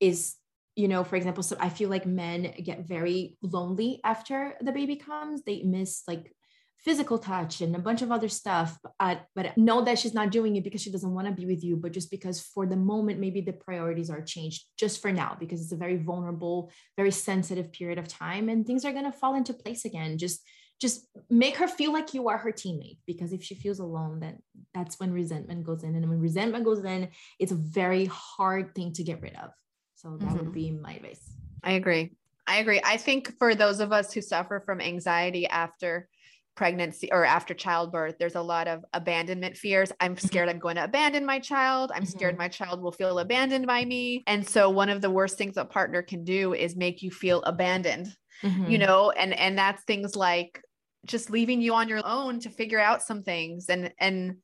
is, 0.00 0.34
you 0.74 0.88
know, 0.88 1.04
for 1.04 1.16
example, 1.16 1.42
so 1.42 1.56
I 1.58 1.68
feel 1.68 1.88
like 1.88 2.04
men 2.04 2.52
get 2.62 2.86
very 2.86 3.38
lonely 3.42 4.00
after 4.04 4.54
the 4.60 4.72
baby 4.72 4.96
comes. 4.96 5.42
They 5.42 5.62
miss 5.62 6.02
like 6.06 6.34
physical 6.78 7.18
touch 7.18 7.60
and 7.60 7.74
a 7.74 7.80
bunch 7.80 8.02
of 8.02 8.12
other 8.12 8.28
stuff. 8.28 8.78
Uh, 9.00 9.16
but 9.34 9.56
know 9.56 9.82
that 9.82 9.98
she's 9.98 10.14
not 10.14 10.30
doing 10.30 10.56
it 10.56 10.64
because 10.64 10.80
she 10.80 10.90
doesn't 10.90 11.14
want 11.14 11.26
to 11.26 11.32
be 11.32 11.46
with 11.46 11.64
you, 11.64 11.76
but 11.76 11.92
just 11.92 12.10
because 12.10 12.40
for 12.40 12.66
the 12.66 12.76
moment, 12.76 13.18
maybe 13.18 13.40
the 13.40 13.52
priorities 13.52 14.10
are 14.10 14.22
changed 14.22 14.64
just 14.78 15.02
for 15.02 15.12
now, 15.12 15.36
because 15.38 15.60
it's 15.60 15.72
a 15.72 15.76
very 15.76 15.96
vulnerable, 15.96 16.70
very 16.96 17.10
sensitive 17.10 17.72
period 17.72 17.98
of 17.98 18.06
time 18.06 18.48
and 18.48 18.66
things 18.66 18.84
are 18.84 18.92
going 18.92 19.04
to 19.04 19.12
fall 19.12 19.34
into 19.34 19.52
place 19.52 19.84
again. 19.84 20.18
Just 20.18 20.42
just 20.80 21.06
make 21.30 21.56
her 21.56 21.68
feel 21.68 21.92
like 21.92 22.12
you 22.12 22.28
are 22.28 22.36
her 22.36 22.52
teammate 22.52 22.98
because 23.06 23.32
if 23.32 23.42
she 23.42 23.54
feels 23.54 23.78
alone 23.78 24.20
then 24.20 24.38
that's 24.74 25.00
when 25.00 25.12
resentment 25.12 25.64
goes 25.64 25.82
in 25.82 25.94
and 25.94 26.08
when 26.08 26.20
resentment 26.20 26.64
goes 26.64 26.84
in 26.84 27.08
it's 27.38 27.52
a 27.52 27.56
very 27.56 28.04
hard 28.06 28.74
thing 28.74 28.92
to 28.92 29.02
get 29.02 29.20
rid 29.22 29.34
of 29.36 29.50
so 29.94 30.16
that 30.18 30.28
mm-hmm. 30.28 30.36
would 30.36 30.52
be 30.52 30.70
my 30.70 30.94
advice 30.94 31.32
i 31.62 31.72
agree 31.72 32.12
i 32.46 32.58
agree 32.58 32.80
i 32.84 32.96
think 32.96 33.36
for 33.38 33.54
those 33.54 33.80
of 33.80 33.92
us 33.92 34.12
who 34.12 34.20
suffer 34.20 34.60
from 34.60 34.80
anxiety 34.80 35.46
after 35.46 36.08
pregnancy 36.56 37.08
or 37.12 37.24
after 37.24 37.54
childbirth 37.54 38.16
there's 38.18 38.34
a 38.34 38.40
lot 38.40 38.66
of 38.66 38.84
abandonment 38.94 39.56
fears 39.56 39.92
i'm 40.00 40.16
mm-hmm. 40.16 40.26
scared 40.26 40.48
i'm 40.48 40.58
going 40.58 40.76
to 40.76 40.84
abandon 40.84 41.24
my 41.24 41.38
child 41.38 41.92
i'm 41.94 42.06
scared 42.06 42.32
mm-hmm. 42.32 42.42
my 42.42 42.48
child 42.48 42.82
will 42.82 42.92
feel 42.92 43.18
abandoned 43.18 43.66
by 43.66 43.84
me 43.84 44.22
and 44.26 44.46
so 44.46 44.70
one 44.70 44.88
of 44.88 45.00
the 45.00 45.10
worst 45.10 45.36
things 45.36 45.56
a 45.56 45.64
partner 45.64 46.02
can 46.02 46.24
do 46.24 46.54
is 46.54 46.74
make 46.74 47.02
you 47.02 47.10
feel 47.10 47.42
abandoned 47.42 48.08
mm-hmm. 48.42 48.70
you 48.70 48.78
know 48.78 49.10
and 49.10 49.32
and 49.38 49.58
that's 49.58 49.82
things 49.84 50.16
like 50.16 50.60
just 51.04 51.30
leaving 51.30 51.60
you 51.60 51.74
on 51.74 51.88
your 51.88 52.04
own 52.04 52.40
to 52.40 52.50
figure 52.50 52.80
out 52.80 53.02
some 53.02 53.22
things 53.22 53.68
and 53.68 53.92
and 53.98 54.36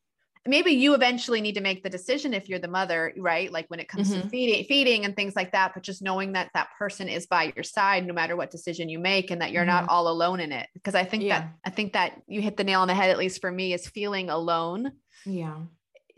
maybe 0.45 0.71
you 0.71 0.93
eventually 0.93 1.39
need 1.41 1.55
to 1.55 1.61
make 1.61 1.83
the 1.83 1.89
decision 1.89 2.33
if 2.33 2.49
you're 2.49 2.59
the 2.59 2.67
mother 2.67 3.13
right 3.17 3.51
like 3.51 3.65
when 3.69 3.79
it 3.79 3.87
comes 3.87 4.11
to 4.11 4.19
Mhm. 4.19 4.29
feeding 4.29 4.65
feeding 4.65 5.05
and 5.05 5.15
things 5.15 5.35
like 5.35 5.51
that 5.53 5.73
but 5.73 5.83
just 5.83 6.01
knowing 6.01 6.33
that 6.33 6.49
that 6.53 6.69
person 6.77 7.07
is 7.07 7.25
by 7.27 7.53
your 7.55 7.63
side 7.63 8.05
no 8.05 8.13
matter 8.13 8.35
what 8.35 8.51
decision 8.51 8.89
you 8.89 8.99
make 8.99 9.31
and 9.31 9.41
that 9.41 9.51
you're 9.51 9.65
not 9.65 9.87
all 9.89 10.07
alone 10.09 10.39
in 10.39 10.51
it 10.51 10.67
because 10.73 10.95
i 10.95 11.03
think 11.03 11.23
Yeah. 11.23 11.39
that 11.39 11.53
i 11.65 11.69
think 11.69 11.93
that 11.93 12.21
you 12.27 12.41
hit 12.41 12.57
the 12.57 12.63
nail 12.63 12.81
on 12.81 12.87
the 12.87 12.93
head 12.93 13.09
at 13.09 13.17
least 13.17 13.39
for 13.41 13.51
me 13.51 13.73
is 13.73 13.87
feeling 13.87 14.29
alone 14.29 14.91
Yeah. 15.25 15.57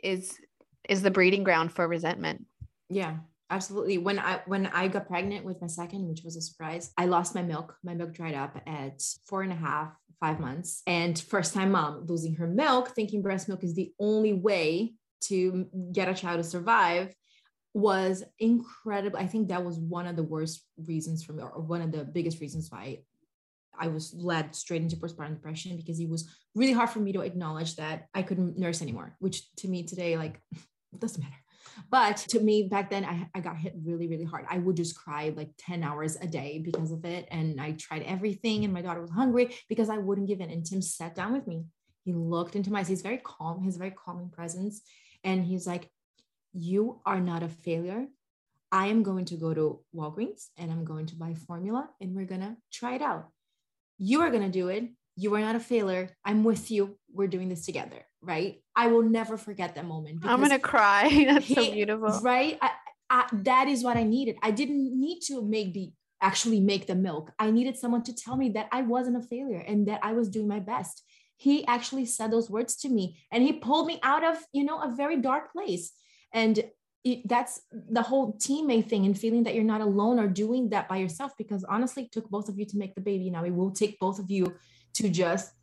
is 0.03 0.37
is 0.89 1.01
the 1.01 1.11
breeding 1.11 1.43
ground 1.43 1.71
for 1.71 1.87
resentment 1.87 2.45
Yeah, 2.89 3.17
absolutely. 3.49 3.97
When 3.97 4.19
I 4.19 4.41
when 4.45 4.67
I 4.67 4.87
got 4.87 5.07
pregnant 5.07 5.45
with 5.45 5.61
my 5.61 5.67
second, 5.67 6.07
which 6.07 6.21
was 6.23 6.35
a 6.35 6.41
surprise, 6.41 6.91
I 6.97 7.05
lost 7.05 7.35
my 7.35 7.41
milk. 7.41 7.75
My 7.83 7.93
milk 7.93 8.13
dried 8.13 8.35
up 8.35 8.61
at 8.65 9.01
four 9.25 9.41
and 9.41 9.51
a 9.51 9.55
half, 9.55 9.93
five 10.19 10.39
months. 10.39 10.81
And 10.87 11.17
first 11.17 11.53
time 11.53 11.71
mom 11.71 12.05
losing 12.07 12.35
her 12.35 12.47
milk, 12.47 12.89
thinking 12.89 13.21
breast 13.21 13.47
milk 13.47 13.63
is 13.63 13.75
the 13.75 13.93
only 13.99 14.33
way 14.33 14.93
to 15.21 15.67
get 15.91 16.09
a 16.09 16.13
child 16.13 16.37
to 16.37 16.43
survive 16.43 17.13
was 17.73 18.23
incredible. 18.39 19.19
I 19.19 19.27
think 19.27 19.49
that 19.49 19.65
was 19.65 19.77
one 19.77 20.07
of 20.07 20.15
the 20.15 20.23
worst 20.23 20.65
reasons 20.77 21.23
for 21.23 21.33
me, 21.33 21.43
or 21.43 21.61
one 21.61 21.81
of 21.81 21.91
the 21.91 22.05
biggest 22.05 22.39
reasons 22.39 22.71
why 22.71 22.99
I 23.77 23.87
was 23.87 24.13
led 24.13 24.55
straight 24.55 24.81
into 24.81 24.95
postpartum 24.95 25.35
depression 25.35 25.75
because 25.75 25.99
it 25.99 26.09
was 26.09 26.29
really 26.55 26.71
hard 26.71 26.89
for 26.89 26.99
me 26.99 27.11
to 27.13 27.21
acknowledge 27.21 27.75
that 27.75 28.07
I 28.13 28.21
couldn't 28.21 28.57
nurse 28.57 28.81
anymore, 28.81 29.15
which 29.19 29.53
to 29.57 29.67
me 29.67 29.83
today, 29.83 30.17
like, 30.17 30.39
doesn't 30.99 31.21
matter. 31.21 31.35
But 31.89 32.17
to 32.29 32.39
me 32.39 32.63
back 32.63 32.89
then, 32.89 33.05
I, 33.05 33.29
I 33.33 33.39
got 33.39 33.57
hit 33.57 33.73
really, 33.83 34.07
really 34.07 34.23
hard. 34.23 34.45
I 34.49 34.57
would 34.57 34.75
just 34.75 34.95
cry 34.95 35.33
like 35.35 35.51
10 35.57 35.83
hours 35.83 36.15
a 36.15 36.27
day 36.27 36.61
because 36.63 36.91
of 36.91 37.05
it. 37.05 37.27
And 37.31 37.59
I 37.59 37.71
tried 37.73 38.03
everything, 38.03 38.63
and 38.63 38.73
my 38.73 38.81
daughter 38.81 39.01
was 39.01 39.11
hungry 39.11 39.55
because 39.69 39.89
I 39.89 39.97
wouldn't 39.97 40.27
give 40.27 40.41
in. 40.41 40.49
And 40.49 40.65
Tim 40.65 40.81
sat 40.81 41.15
down 41.15 41.33
with 41.33 41.47
me. 41.47 41.65
He 42.03 42.13
looked 42.13 42.55
into 42.55 42.71
my 42.71 42.79
eyes. 42.79 42.87
He's 42.87 43.01
very 43.01 43.21
calm, 43.23 43.63
He's 43.63 43.77
very 43.77 43.91
calming 43.91 44.29
presence. 44.29 44.81
And 45.23 45.43
he's 45.43 45.65
like, 45.65 45.89
You 46.53 47.01
are 47.05 47.19
not 47.19 47.43
a 47.43 47.49
failure. 47.49 48.07
I 48.71 48.87
am 48.87 49.03
going 49.03 49.25
to 49.25 49.37
go 49.37 49.53
to 49.53 49.79
Walgreens 49.95 50.47
and 50.57 50.71
I'm 50.71 50.83
going 50.83 51.05
to 51.05 51.15
buy 51.15 51.33
formula 51.33 51.89
and 52.01 52.13
we're 52.13 52.25
going 52.25 52.41
to 52.41 52.57
try 52.73 52.95
it 52.95 53.01
out. 53.01 53.29
You 53.97 54.21
are 54.21 54.29
going 54.29 54.43
to 54.43 54.49
do 54.49 54.67
it. 54.67 54.89
You 55.15 55.33
are 55.35 55.41
not 55.41 55.55
a 55.55 55.59
failure. 55.59 56.09
I'm 56.23 56.43
with 56.43 56.71
you. 56.71 56.97
We're 57.13 57.27
doing 57.27 57.49
this 57.49 57.65
together. 57.65 58.05
Right. 58.21 58.61
I 58.75 58.87
will 58.87 59.03
never 59.03 59.37
forget 59.37 59.75
that 59.75 59.85
moment. 59.85 60.19
i'm 60.25 60.41
gonna 60.41 60.59
cry 60.59 61.25
that's 61.29 61.47
so 61.47 61.71
beautiful 61.71 62.19
right 62.21 62.57
I, 62.61 62.71
I, 63.09 63.27
that 63.43 63.67
is 63.67 63.83
what 63.83 63.97
i 63.97 64.03
needed 64.03 64.35
i 64.41 64.51
didn't 64.51 64.99
need 64.99 65.21
to 65.27 65.41
make 65.45 65.73
the 65.73 65.91
actually 66.21 66.59
make 66.59 66.87
the 66.87 66.95
milk 66.95 67.31
i 67.39 67.51
needed 67.51 67.77
someone 67.77 68.03
to 68.03 68.13
tell 68.13 68.35
me 68.35 68.49
that 68.49 68.67
i 68.71 68.81
wasn't 68.81 69.17
a 69.17 69.21
failure 69.21 69.59
and 69.59 69.87
that 69.87 69.99
i 70.03 70.11
was 70.13 70.29
doing 70.29 70.47
my 70.47 70.59
best 70.59 71.03
he 71.37 71.65
actually 71.67 72.05
said 72.05 72.31
those 72.31 72.49
words 72.49 72.75
to 72.77 72.89
me 72.89 73.19
and 73.31 73.43
he 73.43 73.53
pulled 73.53 73.87
me 73.87 73.99
out 74.03 74.23
of 74.23 74.37
you 74.53 74.63
know 74.63 74.81
a 74.81 74.95
very 74.95 75.17
dark 75.17 75.51
place 75.51 75.93
and 76.33 76.63
it, 77.03 77.21
that's 77.27 77.61
the 77.71 78.01
whole 78.01 78.33
teammate 78.33 78.89
thing 78.89 79.05
and 79.05 79.17
feeling 79.17 79.43
that 79.43 79.53
you're 79.53 79.63
not 79.63 79.81
alone 79.81 80.19
or 80.19 80.27
doing 80.27 80.69
that 80.69 80.89
by 80.89 80.97
yourself 80.97 81.31
because 81.37 81.63
honestly 81.65 82.03
it 82.03 82.11
took 82.11 82.27
both 82.29 82.49
of 82.49 82.57
you 82.57 82.65
to 82.65 82.77
make 82.77 82.95
the 82.95 83.01
baby 83.01 83.29
now 83.29 83.43
it 83.43 83.53
will 83.53 83.71
take 83.71 83.99
both 83.99 84.17
of 84.17 84.31
you 84.31 84.55
to 84.95 85.09
just 85.09 85.53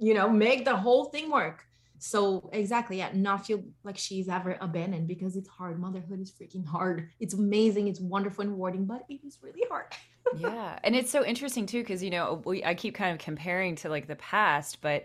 you 0.00 0.14
know 0.14 0.28
make 0.28 0.64
the 0.64 0.76
whole 0.76 1.06
thing 1.06 1.30
work. 1.30 1.64
So 1.98 2.50
exactly 2.52 2.98
yeah 2.98 3.10
not 3.14 3.46
feel 3.46 3.62
like 3.82 3.96
she's 3.96 4.28
ever 4.28 4.56
abandoned 4.60 5.08
because 5.08 5.36
it's 5.36 5.48
hard. 5.48 5.78
Motherhood 5.78 6.20
is 6.20 6.30
freaking 6.30 6.66
hard. 6.66 7.10
It's 7.20 7.34
amazing. 7.34 7.88
It's 7.88 8.00
wonderful 8.00 8.42
and 8.42 8.50
rewarding 8.50 8.84
but 8.84 9.04
it 9.08 9.20
is 9.26 9.38
really 9.42 9.64
hard. 9.68 9.86
Yeah 10.38 10.78
and 10.82 10.96
it's 10.96 11.10
so 11.10 11.24
interesting 11.24 11.66
too 11.66 11.82
because 11.82 12.02
you 12.02 12.08
know 12.08 12.42
we, 12.46 12.64
i 12.64 12.74
keep 12.74 12.94
kind 12.94 13.12
of 13.12 13.18
comparing 13.18 13.76
to 13.76 13.90
like 13.90 14.06
the 14.06 14.16
past 14.16 14.80
but 14.80 15.04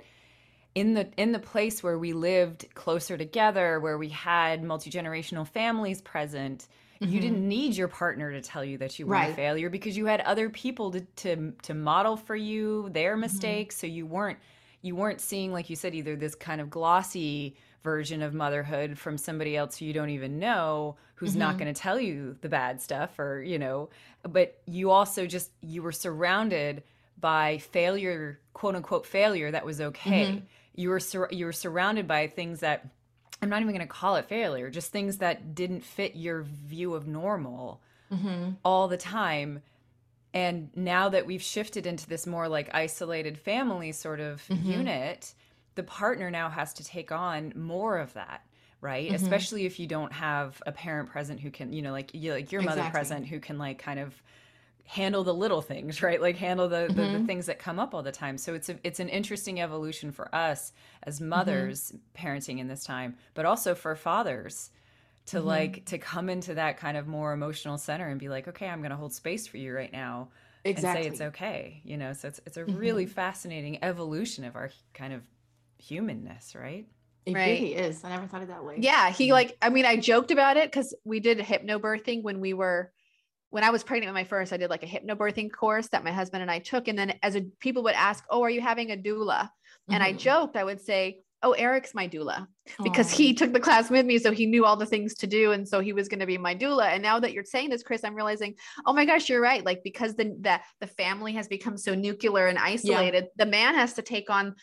in 0.75 0.93
the 0.93 1.09
in 1.17 1.33
the 1.33 1.39
place 1.39 1.83
where 1.83 1.99
we 1.99 2.13
lived 2.13 2.73
closer 2.73 3.17
together 3.17 3.81
where 3.81 3.97
we 3.97 4.09
had 4.09 4.63
multi-generational 4.63 5.45
families 5.45 6.01
present 6.01 6.67
you 6.99 7.19
didn't 7.21 7.47
need 7.47 7.75
your 7.75 7.87
partner 7.87 8.31
to 8.33 8.41
tell 8.41 8.63
you 8.63 8.77
that 8.77 8.99
you 8.99 9.07
were 9.07 9.15
a 9.15 9.33
failure 9.33 9.69
because 9.69 9.95
you 9.95 10.05
had 10.05 10.19
other 10.21 10.49
people 10.49 10.91
to 10.91 11.01
to, 11.15 11.53
to 11.63 11.73
model 11.73 12.17
for 12.17 12.35
you 12.35 12.89
their 12.91 13.13
Mm-hmm. 13.13 13.21
mistakes 13.21 13.77
so 13.77 13.87
you 13.87 14.05
weren't 14.05 14.37
you 14.81 14.95
weren't 14.95 15.21
seeing 15.21 15.51
like 15.53 15.69
you 15.69 15.75
said 15.75 15.95
either 15.95 16.15
this 16.15 16.35
kind 16.35 16.59
of 16.61 16.69
glossy 16.69 17.55
version 17.83 18.21
of 18.21 18.33
motherhood 18.33 18.97
from 18.97 19.17
somebody 19.17 19.55
else 19.55 19.77
who 19.77 19.85
you 19.85 19.93
don't 19.93 20.09
even 20.09 20.39
know 20.39 20.97
who's 21.15 21.35
not 21.35 21.51
Mm-hmm. 21.51 21.59
going 21.59 21.73
to 21.73 21.81
tell 21.81 21.99
you 21.99 22.35
the 22.41 22.49
bad 22.49 22.81
stuff 22.81 23.17
or 23.19 23.41
you 23.41 23.57
know 23.59 23.89
but 24.23 24.57
you 24.65 24.91
also 24.91 25.25
just 25.25 25.51
you 25.61 25.81
were 25.81 25.91
surrounded 25.93 26.83
by 27.19 27.57
failure 27.59 28.39
quote 28.53 28.75
unquote 28.75 29.05
failure 29.05 29.51
that 29.51 29.65
was 29.65 29.79
okay 29.79 30.25
Mm-hmm. 30.25 30.39
you 30.75 30.89
were 30.89 30.99
sur- 30.99 31.29
you 31.31 31.45
were 31.45 31.53
surrounded 31.53 32.07
by 32.07 32.27
things 32.27 32.59
that 32.59 32.85
i'm 33.41 33.49
not 33.49 33.61
even 33.61 33.73
going 33.73 33.87
to 33.87 33.93
call 33.93 34.15
it 34.15 34.25
failure 34.25 34.69
just 34.69 34.91
things 34.91 35.17
that 35.17 35.55
didn't 35.55 35.83
fit 35.83 36.15
your 36.15 36.43
view 36.43 36.93
of 36.93 37.07
normal 37.07 37.81
Mm-hmm. 38.11 38.51
all 38.65 38.87
the 38.87 38.97
time 38.97 39.61
and 40.33 40.69
now 40.75 41.09
that 41.09 41.25
we've 41.25 41.41
shifted 41.41 41.85
into 41.85 42.07
this 42.07 42.25
more 42.27 42.47
like 42.47 42.69
isolated 42.73 43.37
family 43.37 43.91
sort 43.91 44.19
of 44.19 44.41
Mm-hmm. 44.49 44.71
unit 44.71 45.33
the 45.75 45.83
partner 45.83 46.29
now 46.31 46.49
has 46.49 46.73
to 46.73 46.83
take 46.83 47.11
on 47.11 47.53
more 47.55 47.97
of 47.99 48.13
that 48.15 48.43
right 48.81 49.05
Mm-hmm. 49.11 49.15
especially 49.15 49.65
if 49.65 49.79
you 49.79 49.87
don't 49.87 50.11
have 50.13 50.61
a 50.65 50.71
parent 50.71 51.09
present 51.09 51.39
who 51.39 51.51
can 51.51 51.71
you 51.71 51.81
know 51.83 51.91
like 51.91 52.11
you 52.13 52.33
like 52.33 52.51
your 52.51 52.61
mother 52.63 52.81
Exactly. 52.81 52.97
present 52.99 53.27
who 53.27 53.39
can 53.39 53.57
like 53.59 53.77
kind 53.79 53.99
of 53.99 54.13
handle 54.89 55.23
the 55.23 55.33
little 55.33 55.61
things 55.61 56.01
right 56.03 56.21
like 56.21 56.37
handle 56.37 56.67
the, 56.67 56.91
the, 56.93 57.05
Mm-hmm. 57.05 57.19
the 57.19 57.19
things 57.19 57.45
that 57.45 57.59
come 57.59 57.79
up 57.79 57.93
all 57.93 58.03
the 58.03 58.11
time 58.11 58.37
so 58.37 58.53
it's 58.53 58.69
a, 58.69 58.77
it's 58.83 58.99
an 58.99 59.09
interesting 59.09 59.61
evolution 59.61 60.11
for 60.11 60.33
us 60.33 60.71
as 61.03 61.21
Mm-hmm. 61.35 61.69
mothers 61.69 61.93
parenting 62.17 62.59
in 62.59 62.67
this 62.67 62.83
time 62.83 63.15
but 63.35 63.45
also 63.45 63.75
for 63.75 63.95
fathers 63.95 64.71
to 65.27 65.41
Mm-hmm. 65.45 65.69
like 65.69 65.85
to 65.85 65.97
come 65.97 66.29
into 66.29 66.55
that 66.55 66.77
kind 66.77 66.97
of 66.97 67.07
more 67.07 67.33
emotional 67.33 67.77
center 67.77 68.07
and 68.07 68.19
be 68.19 68.29
like 68.29 68.47
okay 68.47 68.67
i'm 68.67 68.79
going 68.81 68.91
to 68.91 68.97
hold 68.97 69.13
space 69.13 69.47
for 69.47 69.57
you 69.57 69.73
right 69.75 69.93
now 69.93 70.29
exactly 70.63 70.75
and 70.75 70.87
say 70.87 71.05
it's 71.05 71.21
okay 71.21 71.81
you 71.83 71.97
know 71.97 72.13
so 72.13 72.27
it's, 72.27 72.41
it's 72.45 72.57
a 72.57 72.65
really 72.65 73.05
Mm-hmm. 73.05 73.07
fascinating 73.07 73.83
evolution 73.83 74.43
of 74.45 74.55
our 74.55 74.71
kind 74.93 75.13
of 75.13 75.23
humanness 75.77 76.55
right 76.55 76.87
it 77.25 77.33
Right. 77.33 77.43
really 77.45 77.75
is 77.75 78.03
i 78.03 78.09
never 78.09 78.27
thought 78.27 78.41
of 78.41 78.47
that 78.47 78.63
way 78.65 78.87
Yeah, 78.87 79.09
he 79.11 79.33
like 79.33 79.57
I 79.61 79.69
mean 79.69 79.85
I 79.85 79.97
joked 79.97 80.31
about 80.31 80.57
it 80.57 80.71
cuz 80.71 80.93
we 81.03 81.19
did 81.19 81.39
hypnobirthing 81.39 82.23
when 82.23 82.39
we 82.39 82.53
were 82.53 82.91
when 83.49 83.63
I 83.63 83.69
was 83.69 83.83
pregnant 83.83 84.09
with 84.09 84.19
my 84.19 84.23
first 84.27 84.53
I 84.53 84.57
did 84.57 84.69
like 84.69 84.83
a 84.83 84.87
hypnobirthing 84.87 85.51
course 85.51 85.87
that 85.89 86.03
my 86.03 86.11
husband 86.11 86.41
and 86.41 86.51
I 86.51 86.59
took 86.59 86.87
and 86.87 86.97
then 86.97 87.17
as 87.23 87.35
a 87.35 87.41
people 87.59 87.83
would 87.83 87.95
ask, 87.95 88.23
"Oh, 88.29 88.43
are 88.43 88.49
you 88.49 88.61
having 88.61 88.91
a 88.91 88.97
doula?" 88.97 89.49
And 89.91 90.03
I 90.03 90.13
Mhm. 90.13 90.17
joked 90.17 90.55
I 90.55 90.63
would 90.63 90.81
say, 90.81 91.21
"Oh, 91.41 91.53
Eric's 91.53 91.93
my 91.93 92.07
doula." 92.07 92.47
Because 92.83 93.11
Aw. 93.13 93.17
he 93.17 93.33
took 93.33 93.51
the 93.51 93.59
class 93.59 93.89
with 93.89 94.05
me 94.05 94.19
so 94.19 94.31
he 94.31 94.45
knew 94.45 94.65
all 94.65 94.75
the 94.75 94.85
things 94.85 95.15
to 95.15 95.27
do 95.27 95.51
and 95.51 95.67
so 95.67 95.79
he 95.79 95.93
was 95.93 96.07
going 96.07 96.19
to 96.19 96.27
be 96.27 96.37
my 96.37 96.53
doula. 96.55 96.87
And 96.89 97.01
now 97.01 97.19
that 97.19 97.33
you're 97.33 97.43
saying 97.43 97.69
this 97.71 97.83
Chris, 97.83 98.03
I'm 98.03 98.15
realizing, 98.15 98.55
"Oh 98.85 98.93
my 98.93 99.05
gosh, 99.05 99.29
you're 99.29 99.41
right." 99.41 99.65
Like 99.65 99.81
because 99.83 100.15
the 100.15 100.35
the, 100.39 100.59
the 100.79 100.87
family 100.87 101.33
has 101.33 101.47
become 101.47 101.77
so 101.77 101.95
nuclear 101.95 102.47
and 102.47 102.59
isolated, 102.59 103.27
the 103.37 103.45
man 103.45 103.75
has 103.75 103.93
to 103.93 104.01
take 104.03 104.29
on 104.29 104.55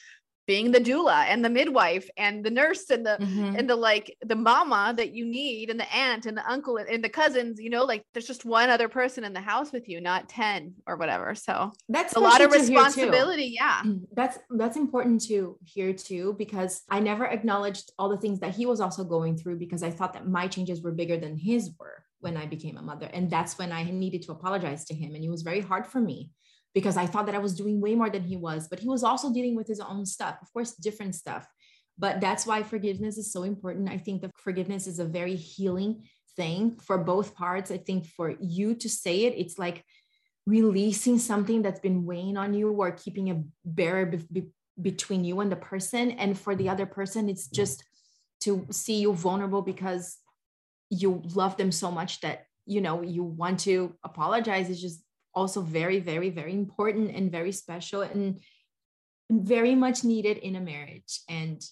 being 0.46 0.70
the 0.70 0.80
doula 0.80 1.24
and 1.26 1.44
the 1.44 1.50
midwife 1.50 2.08
and 2.16 2.44
the 2.44 2.50
nurse 2.50 2.88
and 2.90 3.04
the 3.04 3.16
Mhm. 3.20 3.58
and 3.58 3.68
the 3.68 3.76
like 3.76 4.16
the 4.24 4.36
mama 4.36 4.94
that 4.96 5.12
you 5.12 5.24
need 5.26 5.70
and 5.70 5.78
the 5.78 5.92
aunt 5.94 6.26
and 6.26 6.36
the 6.36 6.48
uncle 6.50 6.76
and 6.76 7.02
the 7.02 7.08
cousins 7.08 7.60
you 7.60 7.68
know 7.70 7.84
like 7.84 8.04
there's 8.12 8.26
just 8.26 8.44
one 8.44 8.70
other 8.70 8.88
person 8.88 9.24
in 9.24 9.32
the 9.32 9.40
house 9.40 9.72
with 9.72 9.88
you 9.88 10.00
not 10.00 10.28
10 10.28 10.74
or 10.86 10.96
whatever 10.96 11.34
so 11.34 11.72
that's 11.88 12.14
a 12.14 12.20
lot 12.20 12.40
of 12.40 12.50
special 12.52 12.66
to 12.66 12.72
hear, 12.72 12.78
too. 12.78 12.84
responsibility 12.84 13.52
yeah 13.54 13.82
that's 14.14 14.38
that's 14.50 14.76
important 14.76 15.20
to 15.22 15.58
hear 15.64 15.92
too 15.92 16.34
because 16.38 16.82
i 16.90 17.00
never 17.00 17.24
acknowledged 17.26 17.92
all 17.98 18.08
the 18.08 18.16
things 18.16 18.40
that 18.40 18.54
he 18.54 18.66
was 18.66 18.80
also 18.80 19.02
going 19.04 19.36
through 19.36 19.58
because 19.58 19.82
i 19.82 19.90
thought 19.90 20.12
that 20.12 20.26
my 20.28 20.46
changes 20.46 20.80
were 20.82 20.92
bigger 20.92 21.16
than 21.16 21.36
his 21.36 21.70
were 21.78 22.02
when 22.20 22.36
i 22.36 22.46
became 22.46 22.76
a 22.76 22.82
mother 22.82 23.06
and 23.12 23.30
that's 23.30 23.58
when 23.58 23.72
i 23.72 23.82
needed 23.90 24.22
to 24.22 24.32
apologize 24.32 24.84
to 24.84 24.94
him 24.94 25.14
and 25.14 25.24
it 25.24 25.28
was 25.30 25.42
very 25.42 25.60
hard 25.60 25.86
for 25.86 26.00
me 26.00 26.30
because 26.76 26.96
i 26.96 27.06
thought 27.10 27.26
that 27.26 27.38
i 27.38 27.44
was 27.46 27.54
doing 27.60 27.80
way 27.80 27.94
more 28.00 28.10
than 28.10 28.24
he 28.30 28.36
was 28.48 28.68
but 28.68 28.80
he 28.84 28.88
was 28.94 29.02
also 29.02 29.32
dealing 29.36 29.56
with 29.56 29.68
his 29.72 29.80
own 29.80 30.04
stuff 30.14 30.36
of 30.42 30.52
course 30.52 30.72
different 30.88 31.14
stuff. 31.14 31.44
But 31.98 32.20
that's 32.20 32.46
why 32.46 32.62
forgiveness 32.62 33.16
is 33.16 33.32
so 33.32 33.42
important. 33.42 33.88
I 33.88 33.98
think 33.98 34.22
that 34.22 34.30
forgiveness 34.36 34.86
is 34.86 34.98
a 34.98 35.04
very 35.04 35.34
healing 35.34 36.04
thing 36.36 36.78
for 36.82 36.98
both 36.98 37.34
parts. 37.34 37.70
I 37.70 37.78
think 37.78 38.06
for 38.06 38.34
you 38.40 38.74
to 38.74 38.88
say 38.88 39.24
it 39.24 39.34
it's 39.36 39.58
like 39.58 39.84
releasing 40.46 41.18
something 41.18 41.62
that's 41.62 41.80
been 41.80 42.04
weighing 42.04 42.36
on 42.36 42.54
you 42.54 42.70
or 42.70 42.90
keeping 42.92 43.30
a 43.30 43.42
barrier 43.64 44.06
be- 44.06 44.28
be- 44.30 44.52
between 44.80 45.24
you 45.24 45.40
and 45.40 45.50
the 45.50 45.56
person. 45.56 46.10
And 46.12 46.38
for 46.38 46.54
the 46.54 46.68
other 46.68 46.86
person 46.86 47.28
it's 47.28 47.48
just 47.48 47.82
to 48.40 48.66
see 48.70 49.00
you 49.00 49.14
vulnerable 49.14 49.62
because 49.62 50.18
you 50.90 51.22
love 51.34 51.56
them 51.56 51.72
so 51.72 51.90
much 51.90 52.20
that 52.20 52.44
you 52.66 52.80
know 52.80 53.02
you 53.02 53.22
want 53.22 53.60
to 53.60 53.94
apologize. 54.04 54.68
It's 54.68 54.80
just 54.80 55.02
also 55.36 55.60
very 55.60 56.00
very 56.00 56.30
very 56.30 56.52
important 56.52 57.14
and 57.14 57.30
very 57.30 57.52
special 57.52 58.00
and 58.00 58.40
very 59.30 59.74
much 59.74 60.02
needed 60.02 60.38
in 60.38 60.56
a 60.56 60.60
marriage 60.60 61.20
and 61.28 61.62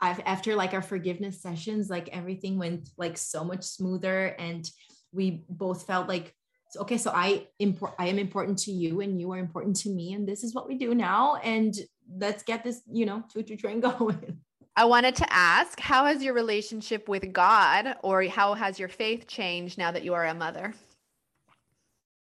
I've 0.00 0.20
after 0.26 0.56
like 0.56 0.74
our 0.74 0.82
forgiveness 0.82 1.40
sessions 1.40 1.88
like 1.90 2.08
everything 2.08 2.58
went 2.58 2.88
like 2.96 3.16
so 3.16 3.44
much 3.44 3.62
smoother 3.62 4.34
and 4.38 4.68
we 5.12 5.44
both 5.48 5.86
felt 5.86 6.08
like 6.08 6.34
okay 6.76 6.98
so 6.98 7.12
i 7.14 7.46
import 7.60 7.94
i 8.00 8.08
am 8.08 8.18
important 8.18 8.58
to 8.58 8.72
you 8.72 9.00
and 9.00 9.20
you 9.20 9.30
are 9.32 9.38
important 9.38 9.76
to 9.76 9.90
me 9.90 10.12
and 10.14 10.26
this 10.26 10.42
is 10.42 10.54
what 10.54 10.66
we 10.66 10.76
do 10.76 10.92
now 10.94 11.36
and 11.36 11.76
let's 12.18 12.42
get 12.42 12.64
this 12.64 12.82
you 12.90 13.06
know 13.06 13.22
choo 13.32 13.42
train 13.56 13.80
going 13.88 14.38
I 14.76 14.86
wanted 14.86 15.14
to 15.16 15.32
ask 15.32 15.78
how 15.78 16.06
has 16.06 16.20
your 16.20 16.34
relationship 16.34 17.08
with 17.08 17.32
God 17.32 17.94
or 18.02 18.24
how 18.24 18.54
has 18.54 18.76
your 18.76 18.88
faith 18.88 19.28
changed 19.28 19.78
now 19.78 19.92
that 19.92 20.02
you 20.02 20.14
are 20.14 20.26
a 20.26 20.34
mother? 20.34 20.74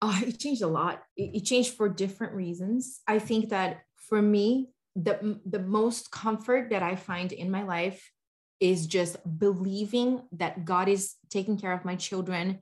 Oh, 0.03 0.19
it 0.27 0.37
changed 0.37 0.61
a 0.61 0.67
lot. 0.67 1.01
It, 1.15 1.37
it 1.37 1.45
changed 1.45 1.75
for 1.75 1.87
different 1.87 2.33
reasons. 2.33 3.01
I 3.07 3.19
think 3.19 3.49
that 3.49 3.81
for 3.95 4.21
me, 4.21 4.69
the, 4.95 5.39
the 5.45 5.59
most 5.59 6.11
comfort 6.11 6.69
that 6.69 6.83
I 6.83 6.95
find 6.95 7.31
in 7.31 7.49
my 7.49 7.63
life 7.63 8.11
is 8.59 8.85
just 8.85 9.17
believing 9.39 10.21
that 10.33 10.65
God 10.65 10.87
is 10.87 11.15
taking 11.29 11.57
care 11.57 11.71
of 11.71 11.83
my 11.83 11.95
children 11.95 12.59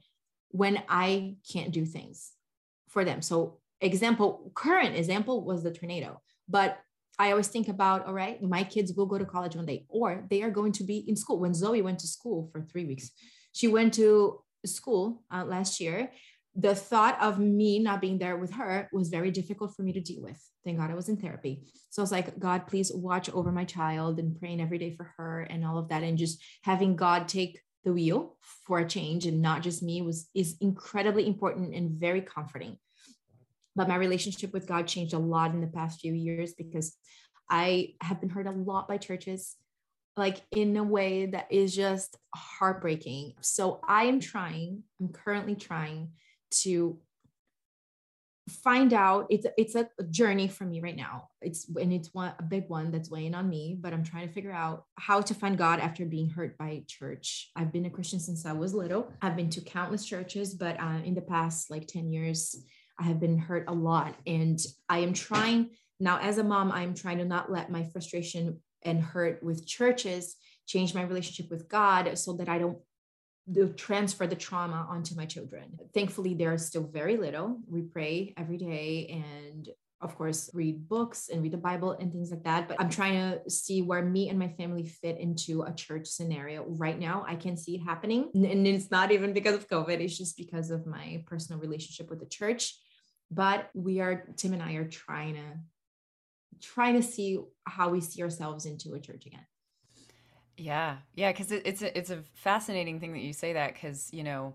when 0.50 0.82
I 0.88 1.36
can't 1.52 1.72
do 1.72 1.86
things 1.86 2.32
for 2.88 3.04
them. 3.04 3.22
So, 3.22 3.60
example, 3.82 4.52
current 4.56 4.96
example 4.96 5.44
was 5.44 5.64
the 5.64 5.72
tornado, 5.72 6.22
but 6.48 6.80
I 7.20 7.32
always 7.32 7.50
think 7.50 7.68
about, 7.68 8.06
all 8.06 8.14
right, 8.14 8.42
my 8.42 8.64
kids 8.64 8.94
will 8.94 9.06
go 9.06 9.18
to 9.18 9.26
college 9.26 9.56
one 9.56 9.66
day, 9.66 9.86
or 9.90 10.26
they 10.30 10.42
are 10.42 10.50
going 10.50 10.72
to 10.74 10.84
be 10.84 11.00
in 11.08 11.16
school. 11.16 11.40
When 11.40 11.54
Zoe 11.54 11.82
went 11.82 12.00
to 12.00 12.08
school 12.08 12.50
for 12.52 12.62
three 12.62 12.86
weeks, 12.86 13.12
she 13.54 13.68
went 13.68 13.94
to 13.96 14.42
school 14.66 15.24
uh, 15.34 15.44
last 15.44 15.80
year 15.80 16.12
the 16.56 16.76
thought 16.76 17.22
of 17.22 17.40
me 17.40 17.80
not 17.80 18.02
being 18.02 18.18
there 18.18 18.38
with 18.38 18.52
her 18.54 18.90
was 18.92 19.10
very 19.10 19.32
difficult 19.32 19.74
for 19.76 19.84
me 19.84 19.94
to 19.94 20.02
deal 20.02 20.22
with. 20.22 20.40
Thank 20.66 20.80
God 20.80 20.92
I 20.92 20.96
was 20.96 21.08
in 21.08 21.18
therapy. 21.18 21.64
So 21.90 22.02
I 22.02 22.04
was 22.04 22.12
like, 22.12 22.38
God, 22.40 22.68
please 22.68 22.92
watch 22.94 23.30
over 23.30 23.52
my 23.52 23.64
child 23.64 24.20
and 24.20 24.38
praying 24.38 24.60
every 24.60 24.78
day 24.78 24.96
for 24.96 25.14
her 25.18 25.42
and 25.42 25.66
all 25.66 25.78
of 25.78 25.90
that. 25.90 26.04
And 26.04 26.18
just 26.18 26.44
having 26.64 26.96
God 26.96 27.28
take 27.28 27.62
the 27.84 27.94
wheel 27.94 28.38
for 28.68 28.80
a 28.80 28.88
change 28.88 29.26
and 29.26 29.42
not 29.42 29.64
just 29.64 29.82
me 29.82 30.02
was 30.02 30.30
is 30.36 30.58
incredibly 30.60 31.26
important 31.26 31.74
and 31.74 32.00
very 32.00 32.22
comforting. 32.22 32.78
But 33.76 33.88
my 33.88 33.96
relationship 33.96 34.52
with 34.52 34.68
God 34.68 34.88
changed 34.88 35.14
a 35.14 35.20
lot 35.20 35.52
in 35.52 35.62
the 35.62 35.68
past 35.68 36.02
few 36.02 36.14
years 36.14 36.54
because 36.54 36.96
I 37.50 37.94
have 38.02 38.20
been 38.20 38.30
hurt 38.30 38.48
a 38.48 38.52
lot 38.52 38.90
by 38.90 38.98
churches 38.98 39.56
like 40.18 40.42
in 40.52 40.76
a 40.76 40.84
way 40.84 41.28
that 41.28 41.48
is 41.50 41.74
just 41.74 42.18
heartbreaking. 42.36 43.34
So 43.42 43.80
I 43.88 44.04
am 44.04 44.20
trying, 44.20 44.84
I'm 45.00 45.10
currently 45.10 45.56
trying 45.56 46.10
to 46.52 47.00
find 48.50 48.94
out 48.94 49.28
it's 49.30 49.46
it's 49.58 49.76
a 49.76 49.88
journey 50.10 50.48
for 50.48 50.66
me 50.66 50.82
right 50.82 50.96
now. 50.96 51.30
It's 51.42 51.68
and 51.76 51.94
it's 51.94 52.14
one 52.14 52.34
a 52.40 52.44
big 52.44 52.66
one 52.68 52.92
that's 52.92 53.10
weighing 53.10 53.36
on 53.36 53.50
me 53.50 53.78
but 53.80 53.94
i'm 53.94 54.04
trying 54.04 54.28
to 54.28 54.34
figure 54.34 54.52
out 54.52 54.86
how 54.96 55.22
to 55.22 55.34
find 55.34 55.58
god 55.58 55.80
after 55.80 56.06
being 56.06 56.30
hurt 56.30 56.58
by 56.58 56.84
church. 56.88 57.50
I've 57.56 57.72
been 57.72 57.86
a 57.86 57.90
christian 57.90 58.20
since 58.20 58.46
i 58.46 58.54
was 58.54 58.74
little. 58.74 59.12
I've 59.22 59.36
been 59.36 59.50
to 59.52 59.62
countless 59.62 60.06
churches 60.06 60.54
but 60.54 60.80
uh, 60.80 61.00
in 61.04 61.16
the 61.16 61.22
past 61.22 61.72
like 61.72 61.88
10 61.88 62.12
years 62.12 62.56
i 63.00 63.04
have 63.04 63.20
been 63.20 63.38
hurt 63.38 63.66
a 63.68 63.74
lot. 63.74 64.16
And 64.26 64.60
i 64.90 65.00
am 65.00 65.14
trying 65.14 65.72
now 66.00 66.20
as 66.20 66.38
a 66.38 66.44
mom 66.44 66.72
i'm 66.72 66.94
trying 66.94 67.20
to 67.20 67.26
not 67.26 67.52
let 67.52 67.72
my 67.72 67.84
frustration 67.84 68.60
and 68.84 69.02
hurt 69.02 69.44
with 69.44 69.68
churches 69.68 70.36
change 70.68 70.94
my 70.94 71.04
relationship 71.04 71.52
with 71.52 71.70
god 71.70 72.18
so 72.18 72.34
that 72.34 72.50
i 72.50 72.58
don't 72.58 72.78
to 73.54 73.70
transfer 73.70 74.28
the 74.28 74.36
trauma 74.36 74.88
onto 74.90 75.16
my 75.16 75.26
children. 75.26 75.80
Thankfully, 75.94 76.34
they're 76.34 76.58
still 76.58 76.84
very 76.84 77.18
little. 77.18 77.58
We 77.68 77.82
pray 77.82 78.34
every 78.38 78.58
day 78.58 79.24
and 79.24 79.70
of 80.02 80.16
course 80.18 80.50
read 80.54 80.88
books 80.90 81.30
and 81.30 81.44
read 81.44 81.54
the 81.54 81.58
bible 81.58 81.92
and 81.92 82.12
things 82.12 82.32
like 82.32 82.44
that. 82.44 82.68
But 82.68 82.80
i'm 82.80 82.90
trying 82.90 83.14
to 83.14 83.50
see 83.50 83.82
where 83.82 84.04
me 84.04 84.30
and 84.30 84.40
my 84.40 84.48
family 84.50 84.86
fit 84.86 85.20
into 85.20 85.62
a 85.62 85.74
church 85.74 86.08
scenario. 86.08 86.66
Right 86.68 87.00
now 87.00 87.24
i 87.28 87.36
can 87.36 87.56
see 87.56 87.76
it 87.76 87.84
happening. 87.84 88.30
And 88.34 88.66
it's 88.68 88.92
not 88.92 89.12
even 89.12 89.34
because 89.34 89.56
of 89.56 89.70
covid. 89.70 90.00
It's 90.00 90.18
just 90.18 90.38
because 90.38 90.72
of 90.72 90.86
my 90.86 91.24
personal 91.28 91.62
relationship 91.62 92.10
with 92.10 92.20
the 92.20 92.26
church. 92.26 92.76
But 93.30 93.70
we 93.74 94.00
are 94.02 94.26
tim 94.38 94.54
and 94.54 94.64
i 94.64 94.74
are 94.74 94.90
trying 94.90 95.36
to 95.36 95.46
trying 96.62 96.96
to 96.96 97.04
see 97.04 97.40
how 97.66 97.90
we 97.90 98.02
see 98.02 98.22
ourselves 98.22 98.66
into 98.66 98.94
a 98.94 99.00
church 99.00 99.26
again 99.26 99.46
yeah, 100.62 100.98
yeah, 101.16 101.32
because 101.32 101.52
it, 101.52 101.64
it's 101.66 101.82
a, 101.82 101.98
it's 101.98 102.10
a 102.12 102.20
fascinating 102.34 103.00
thing 103.00 103.14
that 103.14 103.22
you 103.22 103.34
say 103.34 103.54
that 103.54 103.74
because 103.74 104.14
you 104.14 104.24
know, 104.24 104.54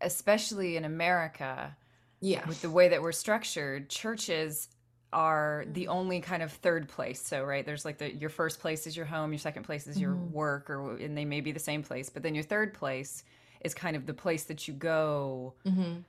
especially 0.00 0.76
in 0.76 0.84
America, 0.84 1.76
yeah, 2.20 2.46
with 2.48 2.62
the 2.62 2.70
way 2.70 2.88
that 2.88 3.02
we're 3.02 3.12
structured, 3.12 3.90
churches 3.90 4.68
are 5.12 5.66
the 5.72 5.88
only 5.88 6.20
kind 6.20 6.42
of 6.42 6.50
third 6.50 6.88
place. 6.88 7.20
So 7.20 7.44
right, 7.44 7.64
there's 7.64 7.84
like 7.84 7.98
the 7.98 8.14
your 8.14 8.30
first 8.30 8.58
place 8.58 8.86
is 8.86 8.96
your 8.96 9.06
home, 9.06 9.32
your 9.32 9.38
second 9.38 9.64
place 9.64 9.86
is 9.86 10.00
your 10.00 10.12
mm-hmm. 10.14 10.32
work, 10.32 10.70
or 10.70 10.96
and 10.96 11.16
they 11.16 11.26
may 11.26 11.42
be 11.42 11.52
the 11.52 11.60
same 11.60 11.82
place, 11.82 12.08
but 12.08 12.22
then 12.22 12.34
your 12.34 12.44
third 12.44 12.72
place 12.72 13.22
is 13.60 13.74
kind 13.74 13.96
of 13.96 14.06
the 14.06 14.14
place 14.14 14.44
that 14.44 14.66
you 14.66 14.74
go 14.74 15.54
mm-hmm 15.64 16.00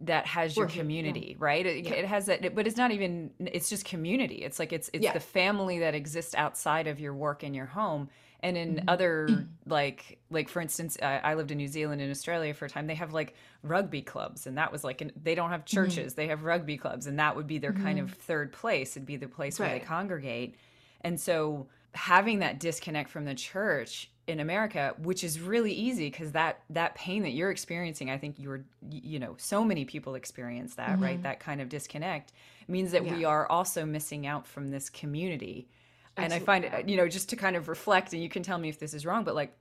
that 0.00 0.26
has 0.26 0.56
your 0.56 0.66
community 0.66 1.30
yeah. 1.30 1.36
right 1.38 1.64
it, 1.64 1.84
yeah. 1.84 1.94
it, 1.94 2.04
has 2.04 2.26
that 2.26 2.54
but 2.54 2.66
it's 2.66 2.76
not 2.76 2.90
even 2.90 3.30
it's 3.40 3.70
just 3.70 3.84
community 3.84 4.36
it's 4.36 4.58
like 4.58 4.72
it's 4.72 4.90
it's 4.92 5.04
yeah. 5.04 5.12
the 5.12 5.20
family 5.20 5.78
that 5.78 5.94
exists 5.94 6.34
outside 6.34 6.86
of 6.86 7.00
your 7.00 7.14
work 7.14 7.42
and 7.42 7.56
your 7.56 7.66
home 7.66 8.08
and 8.40 8.58
in 8.58 8.76
mm-hmm. 8.76 8.88
other 8.88 9.46
like 9.66 10.18
like 10.30 10.50
for 10.50 10.60
instance 10.60 10.98
I, 11.02 11.18
I, 11.18 11.34
lived 11.34 11.50
in 11.50 11.56
new 11.56 11.68
zealand 11.68 12.02
and 12.02 12.10
australia 12.10 12.52
for 12.52 12.66
a 12.66 12.68
time 12.68 12.86
they 12.86 12.94
have 12.94 13.14
like 13.14 13.34
rugby 13.62 14.02
clubs 14.02 14.46
and 14.46 14.58
that 14.58 14.70
was 14.70 14.84
like 14.84 15.00
an, 15.00 15.12
they 15.20 15.34
don't 15.34 15.50
have 15.50 15.64
mm-hmm. 15.64 15.76
churches 15.76 16.12
mm-hmm. 16.12 16.20
they 16.20 16.26
have 16.28 16.44
rugby 16.44 16.76
clubs 16.76 17.06
and 17.06 17.18
that 17.18 17.34
would 17.34 17.46
be 17.46 17.56
their 17.56 17.72
mm-hmm. 17.72 17.84
kind 17.84 17.98
of 17.98 18.12
third 18.12 18.52
place 18.52 18.96
it'd 18.96 19.06
be 19.06 19.16
the 19.16 19.28
place 19.28 19.58
right. 19.58 19.70
where 19.70 19.78
they 19.78 19.84
congregate 19.84 20.56
and 21.00 21.18
so 21.18 21.68
having 21.96 22.40
that 22.40 22.60
disconnect 22.60 23.10
from 23.10 23.24
the 23.24 23.34
church 23.34 24.10
in 24.26 24.40
America, 24.40 24.94
which 24.98 25.22
is 25.24 25.40
really 25.40 25.72
easy 25.72 26.10
because 26.10 26.32
that 26.32 26.60
that 26.70 26.94
pain 26.94 27.22
that 27.22 27.30
you're 27.30 27.50
experiencing, 27.50 28.10
I 28.10 28.18
think 28.18 28.36
you're 28.38 28.64
you 28.90 29.18
know 29.18 29.34
so 29.38 29.64
many 29.64 29.84
people 29.84 30.14
experience 30.14 30.74
that 30.74 30.90
mm-hmm. 30.90 31.02
right. 31.02 31.22
That 31.22 31.40
kind 31.40 31.60
of 31.60 31.68
disconnect 31.68 32.32
means 32.68 32.92
that 32.92 33.04
yeah. 33.04 33.16
we 33.16 33.24
are 33.24 33.48
also 33.48 33.86
missing 33.86 34.26
out 34.26 34.46
from 34.46 34.68
this 34.68 34.90
community. 34.90 35.68
Absolutely. 36.16 36.34
And 36.36 36.42
I 36.42 36.44
find 36.44 36.64
it 36.64 36.88
you 36.88 36.96
know 36.96 37.08
just 37.08 37.30
to 37.30 37.36
kind 37.36 37.56
of 37.56 37.68
reflect, 37.68 38.12
and 38.12 38.22
you 38.22 38.28
can 38.28 38.42
tell 38.42 38.58
me 38.58 38.68
if 38.68 38.78
this 38.78 38.94
is 38.94 39.06
wrong, 39.06 39.24
but 39.24 39.34
like 39.34 39.56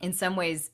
in 0.00 0.12
some 0.12 0.36
ways 0.36 0.70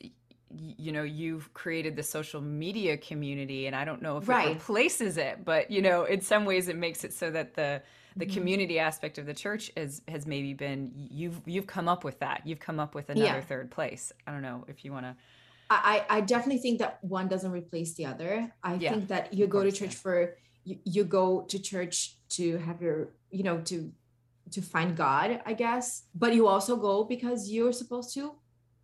you 0.55 0.93
know 0.93 1.03
you've 1.03 1.53
created 1.53 1.97
the 1.97 2.03
social 2.03 2.41
media 2.41 2.97
community 2.97 3.67
and 3.67 3.75
i 3.75 3.85
don't 3.85 4.01
know 4.01 4.17
if 4.17 4.29
right. 4.29 4.47
it 4.47 4.55
replaces 4.55 5.19
it 5.19 5.45
but 5.45 5.73
you 5.73 5.83
know 5.83 6.05
in 6.05 6.21
some 6.21 6.45
ways 6.45 6.69
it 6.69 6.77
makes 6.77 7.03
it 7.03 7.13
so 7.13 7.33
that 7.33 7.55
the 7.55 7.83
the 8.17 8.25
mm-hmm. 8.25 8.35
community 8.35 8.79
aspect 8.79 9.19
of 9.19 9.27
the 9.27 9.35
church 9.35 9.71
has 9.77 10.03
has 10.09 10.27
maybe 10.27 10.55
been 10.55 10.93
you've 10.95 11.41
you've 11.45 11.67
come 11.67 11.89
up 11.89 12.03
with 12.03 12.19
that 12.21 12.43
you've 12.45 12.61
come 12.61 12.81
up 12.81 12.95
with 12.95 13.11
another 13.11 13.27
yeah. 13.27 13.41
third 13.41 13.71
place 13.71 14.13
i 14.27 14.33
don't 14.33 14.43
know 14.43 14.65
if 14.69 14.85
you 14.85 14.93
want 14.93 15.05
to 15.05 15.15
I, 15.69 16.05
I 16.09 16.21
definitely 16.21 16.59
think 16.59 16.79
that 16.79 17.03
one 17.03 17.29
doesn't 17.29 17.51
replace 17.51 17.95
the 17.95 18.07
other. 18.07 18.53
I 18.63 18.75
yeah, 18.75 18.91
think 18.91 19.09
that 19.09 19.35
you 19.35 19.47
go 19.47 19.65
to 19.65 19.73
church 19.73 19.95
yeah. 19.95 19.99
for 19.99 20.37
you, 20.65 20.79
you 20.85 21.05
go 21.05 21.43
to 21.43 21.59
church 21.59 22.17
to 22.31 22.59
have 22.59 22.81
your, 22.81 23.09
you 23.31 23.43
know, 23.43 23.59
to 23.63 23.93
to 24.53 24.63
find 24.63 24.97
God, 24.97 25.41
I 25.45 25.55
guess. 25.55 26.05
But 26.15 26.35
you 26.35 26.47
also 26.47 26.77
go 26.77 27.03
because 27.03 27.51
you're 27.51 27.73
supposed 27.73 28.15
to 28.15 28.37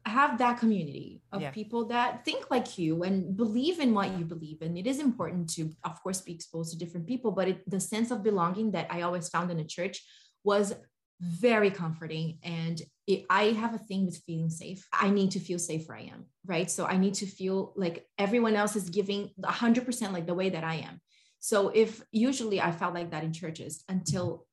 have 0.06 0.38
that 0.38 0.58
community 0.58 1.22
of 1.32 1.42
yeah. 1.42 1.50
people 1.50 1.86
that 1.86 2.24
think 2.24 2.50
like 2.50 2.78
you 2.78 3.02
and 3.02 3.36
believe 3.36 3.78
in 3.78 3.94
what 3.94 4.18
you 4.18 4.24
believe 4.24 4.58
and 4.60 4.76
It 4.76 4.86
is 4.86 4.98
important 4.98 5.48
to, 5.54 5.70
of 5.84 6.02
course, 6.02 6.20
be 6.20 6.32
exposed 6.34 6.72
to 6.72 6.78
different 6.78 7.06
people, 7.06 7.30
but 7.30 7.48
it, 7.48 7.70
the 7.70 7.80
sense 7.80 8.10
of 8.10 8.22
belonging 8.22 8.72
that 8.72 8.88
I 8.90 9.02
always 9.02 9.28
found 9.28 9.50
in 9.50 9.60
a 9.60 9.64
church 9.64 10.04
was 10.44 10.74
very 11.20 11.70
comforting. 11.70 12.38
And 12.42 12.82
it, 13.06 13.24
I 13.30 13.44
have 13.52 13.74
a 13.74 13.78
thing 13.78 14.06
with 14.06 14.22
feeling 14.26 14.50
safe. 14.50 14.86
I 14.92 15.10
need 15.10 15.30
to 15.32 15.40
feel 15.40 15.58
safe 15.58 15.86
where 15.86 15.98
I 15.98 16.02
am, 16.02 16.26
right? 16.44 16.70
So 16.70 16.84
I 16.84 16.96
need 16.96 17.14
to 17.14 17.26
feel 17.26 17.72
like 17.76 18.06
everyone 18.18 18.56
else 18.56 18.74
is 18.74 18.90
giving 18.90 19.30
100% 19.40 20.12
like 20.12 20.26
the 20.26 20.34
way 20.34 20.50
that 20.50 20.64
I 20.64 20.76
am. 20.76 21.00
So 21.38 21.68
if 21.68 22.02
usually 22.10 22.60
I 22.60 22.72
felt 22.72 22.94
like 22.94 23.10
that 23.12 23.24
in 23.24 23.32
churches 23.32 23.84
until 23.88 24.46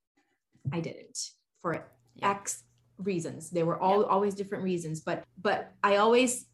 I 0.72 0.80
didn't 0.80 1.18
for 1.62 1.88
yeah. 2.16 2.32
X 2.32 2.64
reasons. 3.00 3.50
They 3.50 3.64
were 3.64 3.80
all 3.80 4.02
yeah. 4.02 4.08
always 4.08 4.36
different 4.36 4.64
reasons, 4.64 5.02
but 5.02 5.24
but 5.42 5.74
I 5.84 5.98
always 5.98 6.46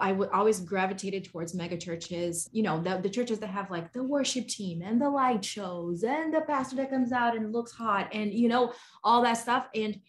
I 0.00 0.12
would 0.12 0.30
always 0.30 0.60
gravitated 0.60 1.24
towards 1.24 1.54
mega 1.54 1.76
churches, 1.76 2.48
you 2.52 2.62
know, 2.62 2.80
the, 2.80 2.98
the 2.98 3.10
churches 3.10 3.38
that 3.40 3.48
have 3.48 3.70
like 3.70 3.92
the 3.92 4.02
worship 4.02 4.48
team 4.48 4.82
and 4.82 5.00
the 5.00 5.10
light 5.10 5.44
shows 5.44 6.02
and 6.02 6.32
the 6.32 6.40
pastor 6.40 6.76
that 6.76 6.90
comes 6.90 7.12
out 7.12 7.36
and 7.36 7.52
looks 7.52 7.72
hot 7.72 8.08
and, 8.12 8.32
you 8.32 8.48
know, 8.48 8.72
all 9.04 9.22
that 9.22 9.34
stuff. 9.34 9.66
And 9.74 10.00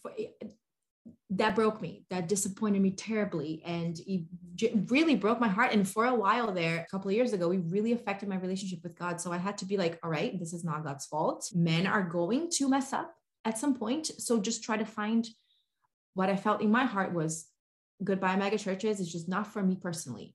for, 0.00 0.12
eh, 0.16 0.28
that 1.30 1.56
broke 1.56 1.80
me. 1.80 2.04
That 2.10 2.28
disappointed 2.28 2.80
me 2.80 2.92
terribly. 2.92 3.60
And 3.64 3.98
it 4.06 4.24
really 4.88 5.16
broke 5.16 5.40
my 5.40 5.48
heart. 5.48 5.72
And 5.72 5.88
for 5.88 6.04
a 6.06 6.14
while 6.14 6.52
there, 6.52 6.78
a 6.78 6.90
couple 6.90 7.08
of 7.08 7.16
years 7.16 7.32
ago, 7.32 7.48
we 7.48 7.58
really 7.58 7.92
affected 7.92 8.28
my 8.28 8.36
relationship 8.36 8.84
with 8.84 8.96
God. 8.96 9.20
So 9.20 9.32
I 9.32 9.38
had 9.38 9.58
to 9.58 9.64
be 9.64 9.76
like, 9.76 9.98
all 10.04 10.10
right, 10.10 10.38
this 10.38 10.52
is 10.52 10.64
not 10.64 10.84
God's 10.84 11.06
fault. 11.06 11.50
Men 11.54 11.88
are 11.88 12.02
going 12.02 12.50
to 12.52 12.68
mess 12.68 12.92
up 12.92 13.16
at 13.44 13.58
some 13.58 13.74
point. 13.74 14.06
So 14.18 14.40
just 14.40 14.62
try 14.62 14.76
to 14.76 14.84
find 14.84 15.28
what 16.14 16.30
I 16.30 16.36
felt 16.36 16.62
in 16.62 16.70
my 16.70 16.84
heart 16.84 17.12
was 17.12 17.46
goodbye 18.02 18.36
mega 18.36 18.58
churches 18.58 19.00
It's 19.00 19.12
just 19.12 19.28
not 19.28 19.46
for 19.46 19.62
me 19.62 19.76
personally. 19.80 20.34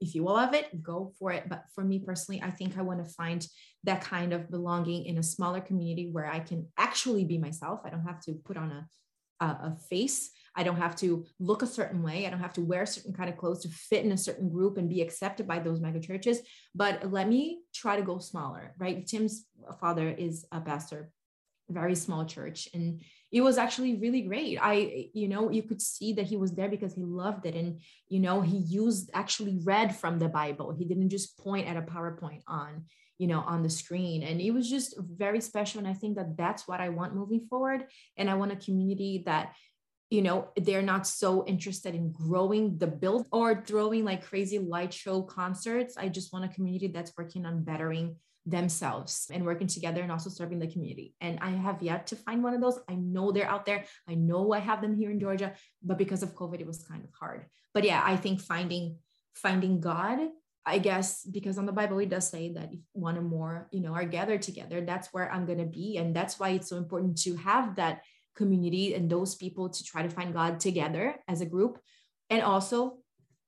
If 0.00 0.14
you 0.14 0.24
love 0.24 0.54
it, 0.54 0.82
go 0.82 1.12
for 1.18 1.30
it. 1.32 1.48
But 1.48 1.64
for 1.74 1.84
me 1.84 1.98
personally, 2.00 2.42
I 2.42 2.50
think 2.50 2.76
I 2.76 2.82
want 2.82 3.04
to 3.04 3.12
find 3.12 3.46
that 3.84 4.00
kind 4.00 4.32
of 4.32 4.50
belonging 4.50 5.04
in 5.04 5.18
a 5.18 5.22
smaller 5.22 5.60
community 5.60 6.10
where 6.10 6.26
I 6.26 6.40
can 6.40 6.66
actually 6.76 7.24
be 7.24 7.38
myself. 7.38 7.80
I 7.84 7.90
don't 7.90 8.06
have 8.06 8.20
to 8.22 8.32
put 8.32 8.56
on 8.56 8.72
a, 8.72 9.44
a, 9.44 9.76
face. 9.88 10.30
I 10.56 10.64
don't 10.64 10.76
have 10.76 10.96
to 10.96 11.24
look 11.38 11.62
a 11.62 11.66
certain 11.66 12.02
way. 12.02 12.26
I 12.26 12.30
don't 12.30 12.40
have 12.40 12.54
to 12.54 12.62
wear 12.62 12.84
certain 12.84 13.12
kind 13.12 13.30
of 13.30 13.36
clothes 13.36 13.62
to 13.62 13.68
fit 13.68 14.04
in 14.04 14.12
a 14.12 14.16
certain 14.16 14.48
group 14.48 14.76
and 14.76 14.88
be 14.88 15.02
accepted 15.02 15.46
by 15.46 15.60
those 15.60 15.80
mega 15.80 16.00
churches. 16.00 16.40
But 16.74 17.10
let 17.12 17.28
me 17.28 17.60
try 17.72 17.96
to 17.96 18.02
go 18.02 18.18
smaller, 18.18 18.74
right? 18.78 19.06
Tim's 19.06 19.46
father 19.80 20.08
is 20.08 20.46
a 20.50 20.60
pastor 20.60 21.10
very 21.70 21.94
small 21.94 22.24
church 22.24 22.68
and 22.74 23.00
it 23.32 23.42
was 23.42 23.58
actually 23.58 23.94
really 23.94 24.22
great. 24.22 24.58
I 24.60 25.08
you 25.14 25.28
know 25.28 25.50
you 25.50 25.62
could 25.62 25.80
see 25.80 26.12
that 26.14 26.26
he 26.26 26.36
was 26.36 26.52
there 26.52 26.68
because 26.68 26.94
he 26.94 27.02
loved 27.04 27.46
it 27.46 27.54
and 27.54 27.80
you 28.08 28.20
know 28.20 28.40
he 28.40 28.58
used 28.58 29.10
actually 29.14 29.58
read 29.62 29.94
from 29.94 30.18
the 30.18 30.28
bible. 30.28 30.74
He 30.76 30.84
didn't 30.84 31.10
just 31.10 31.38
point 31.38 31.68
at 31.68 31.76
a 31.76 31.82
powerpoint 31.82 32.42
on 32.46 32.84
you 33.18 33.26
know 33.26 33.40
on 33.40 33.62
the 33.62 33.70
screen 33.70 34.22
and 34.22 34.40
it 34.40 34.50
was 34.50 34.68
just 34.68 34.98
very 34.98 35.42
special 35.42 35.78
and 35.78 35.86
i 35.86 35.92
think 35.92 36.16
that 36.16 36.38
that's 36.38 36.66
what 36.66 36.80
i 36.80 36.88
want 36.88 37.14
moving 37.14 37.46
forward 37.50 37.84
and 38.16 38.30
i 38.30 38.34
want 38.34 38.50
a 38.50 38.56
community 38.56 39.22
that 39.26 39.52
you 40.10 40.22
know 40.22 40.48
they're 40.56 40.82
not 40.82 41.06
so 41.06 41.46
interested 41.46 41.94
in 41.94 42.12
growing 42.12 42.76
the 42.78 42.86
build 42.86 43.26
or 43.30 43.62
throwing 43.64 44.04
like 44.04 44.26
crazy 44.26 44.58
light 44.58 44.92
show 44.92 45.22
concerts. 45.22 45.96
I 45.96 46.08
just 46.08 46.32
want 46.32 46.44
a 46.44 46.48
community 46.48 46.88
that's 46.88 47.12
working 47.16 47.46
on 47.46 47.62
bettering 47.62 48.16
themselves 48.50 49.30
and 49.32 49.44
working 49.44 49.66
together 49.66 50.02
and 50.02 50.12
also 50.12 50.30
serving 50.30 50.58
the 50.58 50.66
community. 50.66 51.14
And 51.20 51.38
I 51.40 51.50
have 51.50 51.82
yet 51.82 52.06
to 52.08 52.16
find 52.16 52.42
one 52.42 52.54
of 52.54 52.60
those. 52.60 52.78
I 52.88 52.94
know 52.94 53.32
they're 53.32 53.48
out 53.48 53.66
there. 53.66 53.84
I 54.08 54.14
know 54.14 54.52
I 54.52 54.58
have 54.58 54.82
them 54.82 54.94
here 54.94 55.10
in 55.10 55.20
Georgia, 55.20 55.54
but 55.82 55.98
because 55.98 56.22
of 56.22 56.34
COVID, 56.34 56.60
it 56.60 56.66
was 56.66 56.84
kind 56.84 57.04
of 57.04 57.10
hard. 57.18 57.46
But 57.74 57.84
yeah, 57.84 58.02
I 58.04 58.16
think 58.16 58.40
finding 58.40 58.96
finding 59.34 59.80
God, 59.80 60.18
I 60.66 60.78
guess, 60.78 61.24
because 61.24 61.56
on 61.56 61.66
the 61.66 61.72
Bible 61.72 61.98
it 62.00 62.10
does 62.10 62.28
say 62.28 62.52
that 62.54 62.72
if 62.72 62.80
one 62.92 63.16
or 63.16 63.22
more, 63.22 63.68
you 63.70 63.80
know, 63.80 63.94
are 63.94 64.04
gathered 64.04 64.42
together, 64.42 64.80
that's 64.80 65.12
where 65.12 65.30
I'm 65.30 65.46
gonna 65.46 65.66
be. 65.66 65.96
And 65.96 66.14
that's 66.14 66.38
why 66.38 66.50
it's 66.50 66.68
so 66.68 66.76
important 66.76 67.20
to 67.22 67.36
have 67.36 67.76
that 67.76 68.02
community 68.36 68.94
and 68.94 69.08
those 69.08 69.34
people 69.34 69.68
to 69.68 69.84
try 69.84 70.02
to 70.02 70.08
find 70.10 70.32
God 70.32 70.60
together 70.60 71.16
as 71.28 71.40
a 71.40 71.46
group. 71.46 71.78
And 72.28 72.42
also 72.42 72.98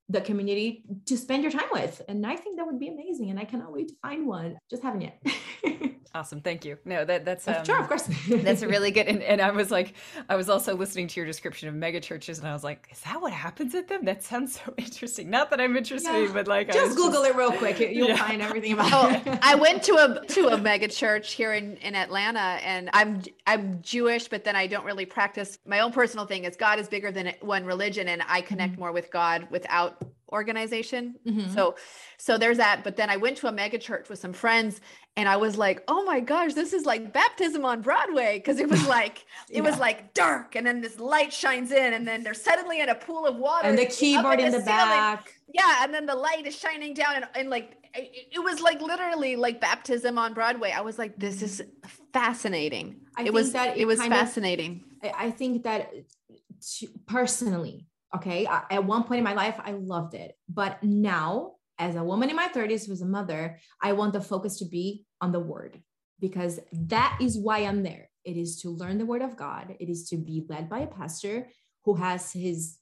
the 0.09 0.21
community 0.21 0.85
to 1.07 1.17
spend 1.17 1.43
your 1.43 1.53
time 1.53 1.69
with. 1.73 2.03
And 2.09 2.27
I 2.27 2.37
think 2.37 2.57
that 2.59 2.67
would 2.67 2.79
be 2.79 2.89
amazing. 2.89 3.31
And 3.31 3.39
I 3.39 3.45
cannot 3.45 3.73
wait 3.73 3.89
to 3.89 3.95
find 4.03 4.27
one. 4.27 4.59
Just 4.71 4.83
haven't 4.83 5.03
yet. 5.03 5.23
Awesome. 6.15 6.43
Thank 6.43 6.67
you. 6.67 6.77
No, 6.85 7.07
that 7.07 7.25
that's 7.25 7.49
um, 7.49 7.65
sure, 7.65 7.81
of 7.81 7.89
course. 7.89 8.03
that's 8.29 8.61
a 8.61 8.69
really 8.69 8.91
good. 8.91 9.07
And, 9.07 9.23
and 9.23 9.41
I 9.41 9.51
was 9.51 9.71
like, 9.71 9.95
I 10.29 10.37
was 10.37 10.51
also 10.51 10.77
listening 10.77 11.09
to 11.09 11.21
your 11.21 11.27
description 11.27 11.71
of 11.71 11.75
mega 11.75 12.01
churches, 12.01 12.39
and 12.39 12.47
I 12.47 12.53
was 12.53 12.63
like, 12.63 12.87
is 12.93 13.01
that 13.01 13.21
what 13.21 13.33
happens 13.33 13.75
at 13.75 13.89
them? 13.89 14.05
That 14.05 14.23
sounds 14.23 14.61
so 14.61 14.75
interesting. 14.77 15.31
Not 15.31 15.49
that 15.51 15.61
I'm 15.61 15.75
interested, 15.75 16.13
yeah. 16.13 16.31
but 16.31 16.49
like, 16.49 16.71
just 16.71 16.97
Google 16.97 17.23
just, 17.23 17.31
it 17.31 17.37
real 17.37 17.53
quick. 17.53 17.79
You'll 17.79 18.09
yeah. 18.09 18.17
find 18.17 18.43
everything 18.43 18.75
about 18.75 18.93
oh, 18.93 19.09
it. 19.11 19.39
I 19.41 19.55
went 19.55 19.83
to 19.85 19.95
a 19.95 20.27
to 20.27 20.49
a 20.49 20.59
mega 20.59 20.89
church 20.89 21.33
here 21.33 21.55
in 21.55 21.79
in 21.79 21.95
Atlanta, 21.95 22.59
and 22.63 22.91
I'm 22.93 23.23
I'm 23.47 23.81
Jewish, 23.81 24.29
but 24.29 24.45
then 24.45 24.55
I 24.55 24.67
don't 24.67 24.85
really 24.85 25.07
practice. 25.07 25.59
My 25.65 25.81
own 25.81 25.93
personal 25.93 26.27
thing 26.27 26.45
is 26.45 26.57
God 26.57 26.79
is 26.79 26.89
bigger 26.89 27.11
than 27.11 27.33
one 27.41 27.65
religion, 27.65 28.09
and 28.09 28.23
I 28.29 28.43
connect 28.43 28.73
mm-hmm. 28.73 28.83
more 28.83 28.93
with 28.93 29.11
God 29.11 29.49
without 29.51 29.92
organization. 30.33 31.15
Mm-hmm. 31.27 31.53
So 31.53 31.77
so 32.19 32.39
there's 32.39 32.57
that. 32.57 32.85
But 32.85 32.97
then 32.97 33.11
I 33.11 33.17
went 33.17 33.37
to 33.39 33.49
a 33.49 33.53
mega 33.53 33.79
church 33.79 34.09
with 34.09 34.19
some 34.19 34.33
friends 34.33 34.81
and 35.17 35.29
I 35.29 35.37
was 35.37 35.59
like, 35.59 35.83
oh 35.89 36.05
my 36.05 36.21
gosh, 36.21 36.55
this 36.55 36.73
is 36.73 36.87
like 36.87 37.13
baptism 37.13 37.65
on 37.65 37.83
Broadway. 37.83 38.41
Cause 38.41 38.59
it 38.59 38.69
was 38.69 38.87
like, 38.97 39.25
it 39.51 39.61
was 39.61 39.79
like 39.79 40.15
dark 40.15 40.57
and 40.57 40.67
then 40.67 40.81
this 40.81 40.99
light 40.99 41.33
shines 41.33 41.71
in 41.71 41.95
and 41.95 42.07
then 42.07 42.23
they're 42.23 42.33
suddenly 42.33 42.81
in 42.81 42.89
a 42.89 42.95
pool 42.95 43.27
of 43.27 43.37
water. 43.37 43.69
And 43.69 43.79
the 43.79 43.87
keyboard 43.87 44.41
in 44.41 44.53
the, 44.53 44.59
the 44.59 44.65
back. 44.65 45.35
Yeah. 45.53 45.83
And 45.83 45.93
then 45.93 46.07
the 46.07 46.15
light 46.15 46.47
is 46.47 46.57
shining 46.57 46.95
down 46.95 47.17
and, 47.17 47.27
and 47.35 47.51
like, 47.51 47.77
it, 47.95 48.29
it, 48.37 48.39
was 48.39 48.61
like 48.61 48.81
literally 48.81 49.37
like 49.37 49.61
baptism 49.61 50.17
on 50.17 50.33
Broadway. 50.33 50.71
I 50.71 50.81
was 50.81 50.99
like, 50.99 51.19
this 51.19 51.43
is 51.43 51.63
fascinating. 52.13 53.01
I 53.17 53.25
it 53.25 53.33
was 53.33 53.53
that 53.53 53.77
it, 53.77 53.83
it 53.83 53.85
was 53.85 53.99
fascinating. 53.99 54.85
Of, 55.03 55.11
I 55.19 55.31
think 55.31 55.65
that 55.65 55.93
personally, 57.07 57.87
okay, 58.15 58.47
at 58.47 58.85
one 58.85 59.05
point 59.05 59.19
in 59.19 59.25
my 59.25 59.35
life, 59.35 59.59
I 59.63 59.73
loved 59.73 60.15
it. 60.15 60.37
But 60.49 60.83
now 60.83 61.53
as 61.79 61.97
a 61.97 62.05
woman 62.05 62.31
in 62.31 62.37
my 62.37 62.49
30s 62.49 62.87
who's 62.87 63.01
a 63.01 63.07
mother, 63.07 63.59
I 63.81 63.93
want 63.93 64.13
the 64.13 64.21
focus 64.21 64.59
to 64.59 64.65
be 64.67 65.05
on 65.21 65.33
the 65.33 65.41
word 65.41 65.81
because 66.21 66.61
that 66.73 67.19
is 67.21 67.37
why 67.37 67.61
I'm 67.61 67.83
there. 67.83 68.09
It 68.25 68.37
is 68.37 68.61
to 68.61 68.71
learn 68.71 68.99
the 68.99 69.07
word 69.07 69.23
of 69.23 69.37
God, 69.37 69.75
it 69.81 69.89
is 69.89 70.09
to 70.11 70.17
be 70.17 70.47
led 70.49 70.69
by 70.69 70.81
a 70.81 70.87
pastor 70.87 71.49
who 71.85 71.95
has 71.95 72.33
his 72.33 72.79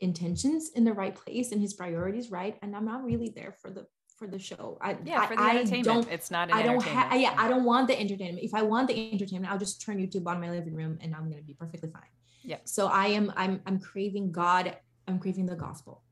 intentions 0.00 0.70
in 0.74 0.84
the 0.84 0.92
right 0.92 1.14
place 1.14 1.52
and 1.52 1.60
his 1.60 1.74
priorities 1.74 2.30
right. 2.30 2.56
And 2.62 2.74
I'm 2.74 2.86
not 2.86 3.04
really 3.04 3.32
there 3.34 3.54
for 3.60 3.70
the 3.70 3.86
for 4.16 4.26
the 4.26 4.38
show. 4.38 4.78
I, 4.80 4.96
yeah, 5.04 5.26
for 5.26 5.36
the 5.36 5.42
I, 5.42 5.50
entertainment. 5.50 5.84
Don't, 5.84 6.10
it's 6.10 6.30
not. 6.30 6.52
I 6.52 6.62
don't 6.62 6.82
have. 6.82 7.20
Yeah, 7.20 7.34
I 7.36 7.48
don't 7.48 7.64
want 7.64 7.86
the 7.86 7.98
entertainment. 7.98 8.42
If 8.42 8.54
I 8.54 8.62
want 8.62 8.88
the 8.88 9.12
entertainment, 9.12 9.52
I'll 9.52 9.58
just 9.58 9.80
turn 9.80 9.98
YouTube 9.98 10.26
on 10.26 10.40
my 10.40 10.50
living 10.50 10.74
room, 10.74 10.98
and 11.00 11.14
I'm 11.14 11.30
gonna 11.30 11.42
be 11.42 11.54
perfectly 11.54 11.90
fine. 11.90 12.02
Yeah. 12.42 12.58
So 12.64 12.86
I 12.86 13.08
am. 13.08 13.32
I'm. 13.36 13.60
I'm 13.66 13.78
craving 13.80 14.32
God. 14.32 14.76
I'm 15.06 15.18
craving 15.18 15.46
the 15.46 15.56
gospel 15.56 16.02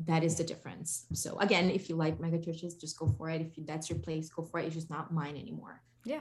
that 0.00 0.24
is 0.24 0.36
the 0.36 0.44
difference 0.44 1.06
so 1.12 1.38
again 1.38 1.70
if 1.70 1.88
you 1.88 1.94
like 1.94 2.18
mega 2.18 2.38
churches 2.38 2.74
just 2.74 2.98
go 2.98 3.06
for 3.06 3.30
it 3.30 3.40
if 3.40 3.56
you, 3.56 3.64
that's 3.64 3.88
your 3.88 3.98
place 3.98 4.28
go 4.28 4.42
for 4.42 4.58
it 4.58 4.66
it's 4.66 4.74
just 4.74 4.90
not 4.90 5.12
mine 5.12 5.36
anymore 5.36 5.80
yeah 6.04 6.20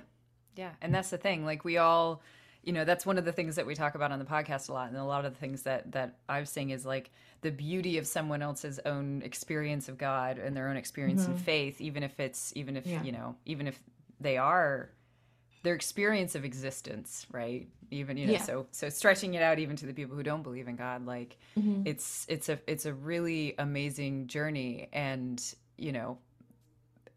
yeah 0.56 0.72
and 0.82 0.94
that's 0.94 1.10
the 1.10 1.18
thing 1.18 1.44
like 1.44 1.66
we 1.66 1.78
all 1.78 2.22
you 2.64 2.72
know 2.72 2.86
that's 2.86 3.06
one 3.06 3.18
of 3.18 3.26
the 3.26 3.32
things 3.32 3.56
that 3.56 3.66
we 3.66 3.74
talk 3.74 3.96
about 3.96 4.12
on 4.12 4.20
the 4.20 4.26
podcast 4.26 4.70
a 4.70 4.74
lot 4.74 4.90
and 4.90 4.98
a 4.98 5.04
lot 5.04 5.26
of 5.26 5.34
the 5.34 5.40
things 5.40 5.64
that 5.64 5.92
that 5.92 6.20
i 6.30 6.40
was 6.40 6.50
saying 6.50 6.70
is 6.70 6.86
like 6.86 7.10
the 7.42 7.52
beauty 7.52 7.98
of 7.98 8.06
someone 8.06 8.42
else's 8.44 8.80
own 8.86 9.22
experience 9.24 9.90
of 9.90 9.98
god 9.98 10.38
and 10.38 10.56
their 10.56 10.70
own 10.70 10.78
experience 10.78 11.24
mm-hmm. 11.24 11.34
in 11.34 11.38
faith 11.40 11.82
even 11.82 12.04
if 12.04 12.20
it's 12.20 12.54
even 12.56 12.78
if 12.78 12.86
yeah. 12.86 13.02
you 13.02 13.12
know 13.12 13.36
even 13.46 13.68
if 13.68 13.82
they 14.20 14.38
are 14.38 14.92
their 15.64 15.74
experience 15.74 16.36
of 16.36 16.46
existence 16.46 17.26
right 17.32 17.68
even 17.90 18.18
you 18.18 18.28
know 18.28 18.34
yeah. 18.34 18.42
so 18.42 18.66
so 18.72 18.90
stretching 18.90 19.34
it 19.34 19.42
out 19.42 19.60
even 19.60 19.76
to 19.76 19.86
the 19.86 19.94
people 19.94 20.16
who 20.16 20.24
don't 20.24 20.44
believe 20.44 20.68
in 20.68 20.76
god 20.76 21.06
like 21.06 21.38
mm-hmm. 21.58 21.82
it's 21.86 22.26
it's 22.30 22.50
a 22.50 22.60
it's 22.68 22.86
a 22.86 22.94
really 22.94 23.56
amazing 23.58 24.28
journey 24.28 24.90
and 24.94 25.56
you 25.78 25.92
know 25.92 26.18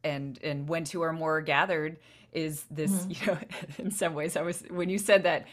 and 0.05 0.39
and 0.43 0.69
when 0.69 0.85
two 0.85 1.03
or 1.03 1.13
more 1.13 1.41
gathered 1.41 1.99
is 2.33 2.65
this 2.71 2.93
mm-hmm. 2.93 3.11
you 3.11 3.33
know 3.33 3.39
in 3.79 3.91
some 3.91 4.15
ways 4.15 4.37
i 4.37 4.43
was 4.43 4.63
when 4.71 4.89
you 4.89 4.99
said 4.99 5.25
that 5.25 5.47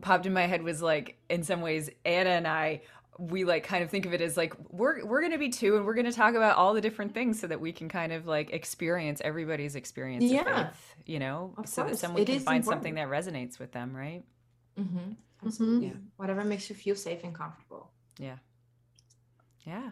popped 0.00 0.26
in 0.26 0.32
my 0.32 0.46
head 0.46 0.62
was 0.62 0.82
like 0.82 1.16
in 1.28 1.42
some 1.42 1.60
ways 1.60 1.90
anna 2.04 2.30
and 2.30 2.48
i 2.48 2.80
we 3.18 3.44
like 3.44 3.64
kind 3.64 3.84
of 3.84 3.90
think 3.90 4.06
of 4.06 4.14
it 4.14 4.20
as 4.20 4.36
like 4.36 4.54
we're 4.70 5.04
we're 5.04 5.20
going 5.20 5.32
to 5.32 5.38
be 5.38 5.50
two 5.50 5.76
and 5.76 5.84
we're 5.84 5.94
going 5.94 6.06
to 6.06 6.12
talk 6.12 6.34
about 6.34 6.56
all 6.56 6.72
the 6.72 6.80
different 6.80 7.12
things 7.12 7.38
so 7.38 7.46
that 7.46 7.60
we 7.60 7.70
can 7.70 7.88
kind 7.88 8.12
of 8.12 8.26
like 8.26 8.50
experience 8.52 9.20
everybody's 9.24 9.76
experience 9.76 10.24
yeah. 10.24 10.68
Faith, 10.70 10.94
you 11.06 11.18
know 11.18 11.54
of 11.58 11.68
so 11.68 11.82
course. 11.82 11.92
that 11.92 11.98
someone 11.98 12.22
it 12.22 12.26
can 12.26 12.40
find 12.40 12.62
important. 12.62 12.82
something 12.82 12.94
that 12.94 13.08
resonates 13.08 13.58
with 13.58 13.72
them 13.72 13.94
right 13.94 14.24
mm-hmm. 14.78 15.46
Mm-hmm. 15.46 15.82
yeah 15.82 15.90
whatever 16.16 16.42
makes 16.42 16.70
you 16.70 16.76
feel 16.76 16.96
safe 16.96 17.22
and 17.22 17.34
comfortable 17.34 17.90
yeah 18.18 18.36
yeah 19.66 19.90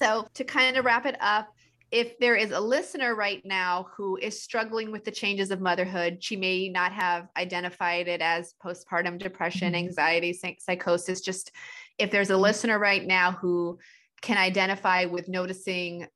so 0.00 0.26
to 0.34 0.44
kind 0.44 0.76
of 0.78 0.84
wrap 0.84 1.04
it 1.04 1.16
up 1.20 1.48
if 1.90 2.18
there 2.20 2.36
is 2.36 2.52
a 2.52 2.60
listener 2.60 3.16
right 3.16 3.44
now 3.44 3.88
who 3.96 4.16
is 4.16 4.40
struggling 4.40 4.92
with 4.92 5.04
the 5.04 5.10
changes 5.10 5.50
of 5.50 5.60
motherhood, 5.60 6.22
she 6.22 6.36
may 6.36 6.68
not 6.68 6.92
have 6.92 7.28
identified 7.36 8.06
it 8.06 8.20
as 8.20 8.54
postpartum 8.64 9.18
depression, 9.18 9.72
mm-hmm. 9.72 9.86
anxiety, 9.86 10.32
psychosis, 10.32 11.20
just 11.20 11.50
if 12.00 12.10
there's 12.10 12.30
a 12.30 12.36
listener 12.36 12.78
right 12.78 13.06
now 13.06 13.32
who 13.32 13.78
can 14.22 14.38
identify 14.38 15.04
with 15.04 15.28
noticing 15.28 16.06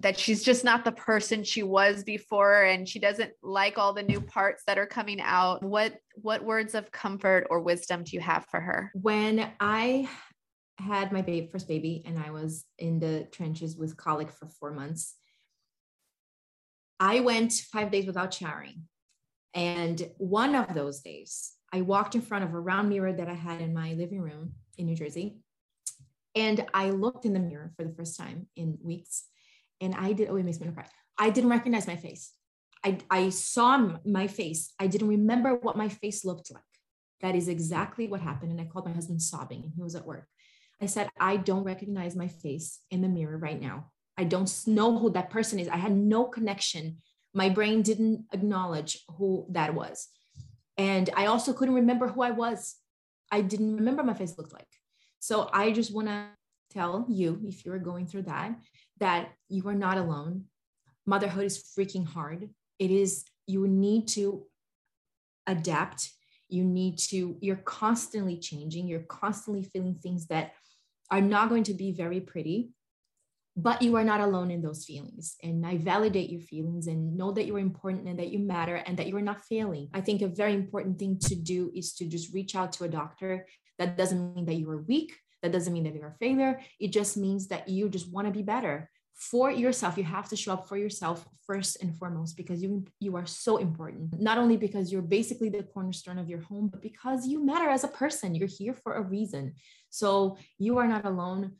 that 0.00 0.18
she's 0.18 0.42
just 0.42 0.64
not 0.64 0.84
the 0.84 0.92
person 0.92 1.44
she 1.44 1.62
was 1.62 2.02
before 2.02 2.62
and 2.64 2.88
she 2.88 2.98
doesn't 2.98 3.32
like 3.42 3.78
all 3.78 3.92
the 3.92 4.02
new 4.02 4.20
parts 4.20 4.62
that 4.66 4.78
are 4.78 4.86
coming 4.86 5.20
out 5.20 5.62
what 5.62 5.94
what 6.16 6.44
words 6.44 6.74
of 6.74 6.90
comfort 6.90 7.46
or 7.50 7.60
wisdom 7.60 8.02
do 8.04 8.16
you 8.16 8.20
have 8.20 8.44
for 8.50 8.60
her? 8.60 8.90
When 8.94 9.50
i 9.60 10.08
had 10.78 11.12
my 11.12 11.22
baby 11.22 11.46
first 11.46 11.68
baby 11.68 12.02
and 12.06 12.18
i 12.18 12.30
was 12.30 12.64
in 12.78 12.98
the 12.98 13.28
trenches 13.30 13.76
with 13.76 13.96
colic 13.96 14.32
for 14.32 14.46
4 14.46 14.72
months 14.72 15.14
i 16.98 17.20
went 17.20 17.52
5 17.52 17.90
days 17.90 18.06
without 18.06 18.34
showering. 18.34 18.84
And 19.54 20.10
one 20.16 20.54
of 20.54 20.74
those 20.74 21.00
days 21.00 21.52
i 21.72 21.80
walked 21.82 22.14
in 22.14 22.22
front 22.22 22.44
of 22.44 22.52
a 22.54 22.60
round 22.60 22.88
mirror 22.88 23.12
that 23.12 23.28
i 23.28 23.34
had 23.34 23.60
in 23.60 23.72
my 23.72 23.92
living 23.92 24.20
room 24.20 24.54
in 24.78 24.86
New 24.86 24.96
Jersey. 24.96 25.38
And 26.34 26.64
I 26.72 26.90
looked 26.90 27.24
in 27.24 27.34
the 27.34 27.40
mirror 27.40 27.72
for 27.76 27.84
the 27.84 27.94
first 27.94 28.18
time 28.18 28.46
in 28.56 28.78
weeks 28.82 29.24
and 29.82 29.94
I 29.96 30.12
did, 30.12 30.28
oh, 30.30 30.36
it 30.36 30.44
makes 30.44 30.60
me 30.60 30.68
cry. 30.72 30.86
I 31.18 31.30
didn't 31.30 31.50
recognize 31.50 31.86
my 31.86 31.96
face. 31.96 32.32
I, 32.84 32.98
I 33.10 33.28
saw 33.30 33.98
my 34.04 34.28
face. 34.28 34.72
I 34.78 34.86
didn't 34.86 35.08
remember 35.08 35.56
what 35.56 35.76
my 35.76 35.88
face 35.88 36.24
looked 36.24 36.52
like. 36.52 36.62
That 37.20 37.34
is 37.34 37.48
exactly 37.48 38.06
what 38.06 38.20
happened. 38.20 38.52
And 38.52 38.60
I 38.60 38.64
called 38.64 38.86
my 38.86 38.92
husband 38.92 39.20
sobbing 39.20 39.62
and 39.64 39.72
he 39.74 39.82
was 39.82 39.94
at 39.94 40.06
work. 40.06 40.26
I 40.80 40.86
said, 40.86 41.08
I 41.18 41.36
don't 41.36 41.64
recognize 41.64 42.16
my 42.16 42.28
face 42.28 42.80
in 42.90 43.02
the 43.02 43.08
mirror 43.08 43.36
right 43.36 43.60
now. 43.60 43.90
I 44.16 44.24
don't 44.24 44.50
know 44.66 44.98
who 44.98 45.10
that 45.10 45.30
person 45.30 45.58
is. 45.58 45.68
I 45.68 45.76
had 45.76 45.96
no 45.96 46.24
connection. 46.24 46.98
My 47.34 47.48
brain 47.48 47.82
didn't 47.82 48.26
acknowledge 48.32 48.98
who 49.16 49.46
that 49.50 49.74
was. 49.74 50.08
And 50.76 51.10
I 51.16 51.26
also 51.26 51.52
couldn't 51.52 51.74
remember 51.74 52.08
who 52.08 52.22
I 52.22 52.30
was. 52.30 52.76
I 53.32 53.40
didn't 53.40 53.76
remember 53.76 54.04
my 54.04 54.14
face 54.14 54.36
looked 54.36 54.52
like. 54.52 54.68
So 55.18 55.48
I 55.52 55.72
just 55.72 55.92
want 55.92 56.08
to 56.08 56.26
tell 56.70 57.06
you, 57.08 57.40
if 57.44 57.64
you're 57.64 57.78
going 57.78 58.06
through 58.06 58.22
that, 58.22 58.54
that 59.00 59.30
you 59.48 59.66
are 59.68 59.74
not 59.74 59.98
alone. 59.98 60.44
Motherhood 61.06 61.44
is 61.44 61.72
freaking 61.76 62.06
hard. 62.06 62.50
It 62.78 62.90
is, 62.90 63.24
you 63.46 63.66
need 63.66 64.06
to 64.08 64.44
adapt. 65.46 66.10
You 66.48 66.62
need 66.62 66.98
to, 67.10 67.36
you're 67.40 67.56
constantly 67.56 68.36
changing. 68.36 68.86
You're 68.86 69.00
constantly 69.00 69.62
feeling 69.62 69.94
things 69.94 70.26
that 70.26 70.52
are 71.10 71.22
not 71.22 71.48
going 71.48 71.64
to 71.64 71.74
be 71.74 71.92
very 71.92 72.20
pretty. 72.20 72.70
But 73.56 73.82
you 73.82 73.96
are 73.96 74.04
not 74.04 74.20
alone 74.20 74.50
in 74.50 74.62
those 74.62 74.84
feelings. 74.84 75.36
And 75.42 75.66
i 75.66 75.76
validate 75.76 76.30
your 76.30 76.40
feelings 76.40 76.86
and 76.86 77.16
know 77.16 77.32
that 77.32 77.46
you're 77.46 77.58
important 77.58 78.08
and 78.08 78.18
that 78.18 78.30
you 78.30 78.38
matter 78.38 78.76
and 78.76 78.96
that 78.96 79.08
you 79.08 79.16
are 79.16 79.22
not 79.22 79.44
failing. 79.44 79.88
I 79.92 80.00
think 80.00 80.22
a 80.22 80.28
very 80.28 80.54
important 80.54 80.98
thing 80.98 81.18
to 81.20 81.34
do 81.34 81.70
is 81.74 81.92
to 81.94 82.06
just 82.06 82.32
reach 82.32 82.56
out 82.56 82.72
to 82.74 82.84
a 82.84 82.88
doctor. 82.88 83.46
That 83.78 83.96
doesn't 83.96 84.34
mean 84.34 84.46
that 84.46 84.54
you 84.54 84.70
are 84.70 84.82
weak. 84.82 85.14
That 85.42 85.52
doesn't 85.52 85.72
mean 85.72 85.84
that 85.84 85.94
you're 85.94 86.08
a 86.08 86.18
failure. 86.18 86.60
It 86.80 86.92
just 86.92 87.16
means 87.16 87.48
that 87.48 87.68
you 87.68 87.88
just 87.88 88.10
want 88.10 88.26
to 88.26 88.32
be 88.32 88.42
better. 88.42 88.88
For 89.14 89.50
yourself 89.50 89.98
you 89.98 90.04
have 90.04 90.28
to 90.30 90.36
show 90.36 90.54
up 90.54 90.68
for 90.68 90.78
yourself 90.78 91.28
first 91.46 91.82
and 91.82 91.94
foremost 91.96 92.36
because 92.36 92.62
you 92.62 92.86
you 93.00 93.16
are 93.16 93.26
so 93.26 93.58
important. 93.58 94.18
Not 94.18 94.38
only 94.38 94.56
because 94.56 94.90
you're 94.90 95.02
basically 95.02 95.50
the 95.50 95.62
cornerstone 95.62 96.18
of 96.18 96.28
your 96.28 96.40
home 96.40 96.68
but 96.68 96.80
because 96.80 97.26
you 97.26 97.44
matter 97.44 97.68
as 97.68 97.84
a 97.84 97.88
person. 97.88 98.34
You're 98.34 98.48
here 98.48 98.74
for 98.74 98.94
a 98.94 99.02
reason. 99.02 99.54
So 99.90 100.38
you 100.58 100.78
are 100.78 100.88
not 100.88 101.04
alone 101.04 101.52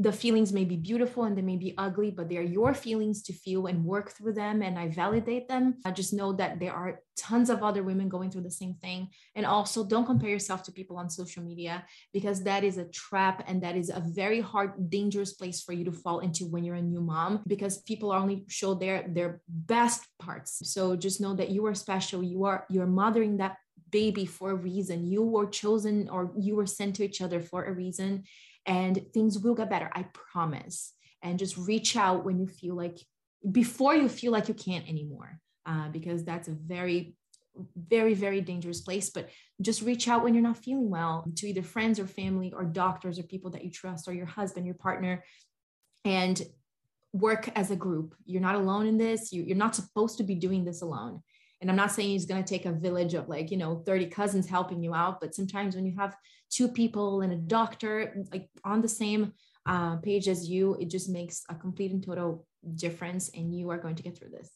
the 0.00 0.12
feelings 0.12 0.52
may 0.52 0.64
be 0.64 0.76
beautiful 0.76 1.24
and 1.24 1.36
they 1.36 1.42
may 1.42 1.56
be 1.56 1.74
ugly, 1.76 2.12
but 2.12 2.28
they 2.28 2.36
are 2.36 2.42
your 2.42 2.72
feelings 2.72 3.20
to 3.22 3.32
feel 3.32 3.66
and 3.66 3.84
work 3.84 4.10
through 4.10 4.32
them. 4.32 4.62
And 4.62 4.78
I 4.78 4.88
validate 4.88 5.48
them. 5.48 5.74
I 5.84 5.90
just 5.90 6.14
know 6.14 6.32
that 6.34 6.60
there 6.60 6.72
are 6.72 7.00
tons 7.16 7.50
of 7.50 7.64
other 7.64 7.82
women 7.82 8.08
going 8.08 8.30
through 8.30 8.42
the 8.42 8.50
same 8.50 8.74
thing. 8.74 9.08
And 9.34 9.44
also, 9.44 9.84
don't 9.84 10.06
compare 10.06 10.30
yourself 10.30 10.62
to 10.64 10.72
people 10.72 10.96
on 10.98 11.10
social 11.10 11.42
media 11.42 11.84
because 12.12 12.44
that 12.44 12.62
is 12.62 12.78
a 12.78 12.84
trap 12.84 13.42
and 13.48 13.60
that 13.64 13.76
is 13.76 13.90
a 13.90 14.00
very 14.06 14.40
hard, 14.40 14.88
dangerous 14.88 15.32
place 15.32 15.62
for 15.62 15.72
you 15.72 15.84
to 15.84 15.92
fall 15.92 16.20
into 16.20 16.46
when 16.46 16.62
you're 16.62 16.76
a 16.76 16.82
new 16.82 17.00
mom 17.00 17.42
because 17.48 17.78
people 17.82 18.12
only 18.12 18.44
show 18.48 18.74
their 18.74 19.04
their 19.08 19.40
best 19.48 20.06
parts. 20.20 20.60
So 20.72 20.94
just 20.94 21.20
know 21.20 21.34
that 21.34 21.50
you 21.50 21.66
are 21.66 21.74
special. 21.74 22.22
You 22.22 22.44
are 22.44 22.66
you're 22.70 22.86
mothering 22.86 23.38
that 23.38 23.56
baby 23.90 24.26
for 24.26 24.52
a 24.52 24.54
reason. 24.54 25.06
You 25.06 25.22
were 25.22 25.46
chosen 25.46 26.08
or 26.08 26.32
you 26.38 26.54
were 26.54 26.66
sent 26.66 26.96
to 26.96 27.04
each 27.04 27.20
other 27.20 27.40
for 27.40 27.64
a 27.64 27.72
reason 27.72 28.24
and 28.68 29.00
things 29.12 29.38
will 29.38 29.54
get 29.54 29.70
better. 29.70 29.90
I 29.92 30.04
promise. 30.12 30.92
And 31.22 31.38
just 31.38 31.56
reach 31.56 31.96
out 31.96 32.24
when 32.24 32.38
you 32.38 32.46
feel 32.46 32.76
like, 32.76 32.98
before 33.50 33.94
you 33.96 34.08
feel 34.08 34.30
like 34.30 34.46
you 34.46 34.54
can't 34.54 34.88
anymore, 34.88 35.40
uh, 35.66 35.88
because 35.88 36.22
that's 36.24 36.46
a 36.46 36.52
very, 36.52 37.16
very, 37.74 38.14
very 38.14 38.40
dangerous 38.40 38.82
place. 38.82 39.10
But 39.10 39.30
just 39.60 39.82
reach 39.82 40.06
out 40.06 40.22
when 40.22 40.34
you're 40.34 40.42
not 40.42 40.58
feeling 40.58 40.90
well 40.90 41.24
to 41.36 41.48
either 41.48 41.62
friends 41.62 41.98
or 41.98 42.06
family 42.06 42.52
or 42.52 42.64
doctors 42.64 43.18
or 43.18 43.24
people 43.24 43.50
that 43.52 43.64
you 43.64 43.70
trust 43.72 44.06
or 44.06 44.12
your 44.12 44.26
husband, 44.26 44.66
your 44.66 44.76
partner, 44.76 45.24
and 46.04 46.40
work 47.12 47.50
as 47.56 47.72
a 47.72 47.76
group. 47.76 48.14
You're 48.26 48.42
not 48.42 48.54
alone 48.54 48.86
in 48.86 48.98
this. 48.98 49.32
You, 49.32 49.42
you're 49.42 49.56
not 49.56 49.74
supposed 49.74 50.18
to 50.18 50.24
be 50.24 50.36
doing 50.36 50.64
this 50.64 50.82
alone 50.82 51.22
and 51.60 51.70
i'm 51.70 51.76
not 51.76 51.92
saying 51.92 52.14
it's 52.14 52.24
going 52.24 52.42
to 52.42 52.48
take 52.48 52.66
a 52.66 52.72
village 52.72 53.14
of 53.14 53.28
like 53.28 53.50
you 53.50 53.56
know 53.56 53.82
30 53.86 54.06
cousins 54.06 54.48
helping 54.48 54.82
you 54.82 54.94
out 54.94 55.20
but 55.20 55.34
sometimes 55.34 55.74
when 55.74 55.86
you 55.86 55.94
have 55.96 56.16
two 56.50 56.68
people 56.68 57.20
and 57.20 57.32
a 57.32 57.36
doctor 57.36 58.24
like 58.32 58.48
on 58.64 58.80
the 58.80 58.88
same 58.88 59.32
uh, 59.66 59.96
page 59.96 60.28
as 60.28 60.48
you 60.48 60.76
it 60.80 60.88
just 60.88 61.08
makes 61.08 61.44
a 61.48 61.54
complete 61.54 61.92
and 61.92 62.04
total 62.04 62.46
difference 62.74 63.30
and 63.34 63.54
you 63.54 63.70
are 63.70 63.78
going 63.78 63.94
to 63.94 64.02
get 64.02 64.16
through 64.16 64.30
this 64.30 64.50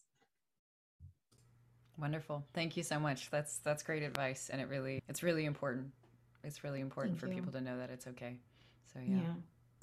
wonderful 1.98 2.44
thank 2.54 2.76
you 2.76 2.82
so 2.82 2.98
much 2.98 3.30
that's 3.30 3.58
that's 3.58 3.82
great 3.82 4.02
advice 4.02 4.48
and 4.50 4.60
it 4.60 4.68
really 4.68 5.02
it's 5.08 5.22
really 5.22 5.44
important 5.44 5.86
it's 6.44 6.64
really 6.64 6.80
important 6.80 7.14
thank 7.14 7.20
for 7.20 7.28
you. 7.28 7.34
people 7.34 7.52
to 7.52 7.60
know 7.60 7.76
that 7.78 7.90
it's 7.90 8.06
okay 8.06 8.36
so 8.92 9.00
yeah. 9.00 9.16
yeah. 9.16 9.34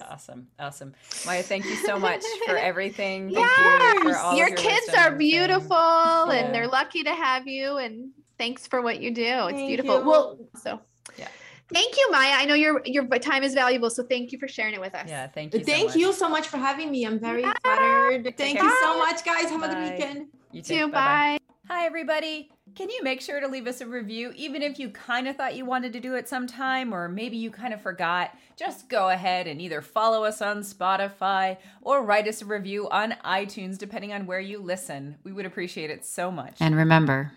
Awesome. 0.08 0.48
Awesome. 0.58 0.94
Maya, 1.26 1.42
thank 1.42 1.64
you 1.64 1.76
so 1.76 1.98
much 1.98 2.22
for 2.46 2.56
everything. 2.70 3.32
Thank 3.32 3.46
yes. 3.46 3.94
you 3.94 4.10
for 4.10 4.16
all 4.16 4.36
your, 4.36 4.48
your 4.48 4.56
kids 4.56 4.94
are 4.94 5.14
beautiful 5.14 5.76
and, 5.76 6.46
and 6.46 6.54
they're 6.54 6.68
lucky 6.68 7.02
to 7.02 7.14
have 7.14 7.46
you 7.46 7.78
and 7.78 8.10
thanks 8.38 8.66
for 8.66 8.82
what 8.82 9.00
you 9.00 9.12
do. 9.12 9.22
It's 9.22 9.52
thank 9.52 9.68
beautiful. 9.68 9.98
You. 9.98 10.04
Well, 10.04 10.38
so 10.56 10.80
yeah. 11.18 11.28
Thank 11.72 11.96
you, 11.96 12.08
Maya. 12.10 12.32
I 12.32 12.46
know 12.46 12.54
your 12.54 12.82
your 12.84 13.06
time 13.18 13.44
is 13.44 13.54
valuable, 13.54 13.90
so 13.90 14.02
thank 14.02 14.32
you 14.32 14.38
for 14.38 14.48
sharing 14.48 14.74
it 14.74 14.80
with 14.80 14.94
us. 14.94 15.08
Yeah, 15.08 15.28
thank 15.28 15.54
you. 15.54 15.60
So 15.60 15.66
thank 15.66 15.88
much. 15.88 15.96
you 15.96 16.12
so 16.12 16.28
much 16.28 16.48
for 16.48 16.56
having 16.56 16.90
me. 16.90 17.04
I'm 17.04 17.20
very 17.20 17.42
yeah. 17.42 17.52
flattered. 17.62 18.36
Thank 18.36 18.58
Bye. 18.58 18.64
you 18.64 18.76
so 18.80 18.98
much, 18.98 19.24
guys. 19.24 19.50
Have 19.50 19.60
Bye. 19.60 19.68
a 19.68 19.74
good 19.74 19.92
weekend. 19.92 20.26
You 20.52 20.62
too. 20.62 20.88
Bye. 20.88 21.38
Hi, 21.72 21.86
everybody. 21.86 22.50
Can 22.74 22.90
you 22.90 23.00
make 23.04 23.20
sure 23.20 23.38
to 23.38 23.46
leave 23.46 23.68
us 23.68 23.80
a 23.80 23.86
review, 23.86 24.32
even 24.34 24.60
if 24.60 24.80
you 24.80 24.90
kind 24.90 25.28
of 25.28 25.36
thought 25.36 25.54
you 25.54 25.64
wanted 25.64 25.92
to 25.92 26.00
do 26.00 26.16
it 26.16 26.28
sometime, 26.28 26.92
or 26.92 27.08
maybe 27.08 27.36
you 27.36 27.52
kind 27.52 27.72
of 27.72 27.80
forgot? 27.80 28.36
Just 28.56 28.88
go 28.88 29.08
ahead 29.08 29.46
and 29.46 29.60
either 29.62 29.80
follow 29.80 30.24
us 30.24 30.42
on 30.42 30.62
Spotify 30.62 31.58
or 31.80 32.02
write 32.02 32.26
us 32.26 32.42
a 32.42 32.44
review 32.44 32.88
on 32.90 33.12
iTunes, 33.24 33.78
depending 33.78 34.12
on 34.12 34.26
where 34.26 34.40
you 34.40 34.58
listen. 34.58 35.14
We 35.22 35.30
would 35.30 35.46
appreciate 35.46 35.90
it 35.90 36.04
so 36.04 36.32
much. 36.32 36.56
And 36.58 36.74
remember 36.74 37.30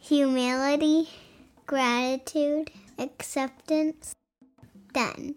humility, 0.00 1.10
gratitude, 1.64 2.72
acceptance, 2.98 4.12
done. 4.92 5.36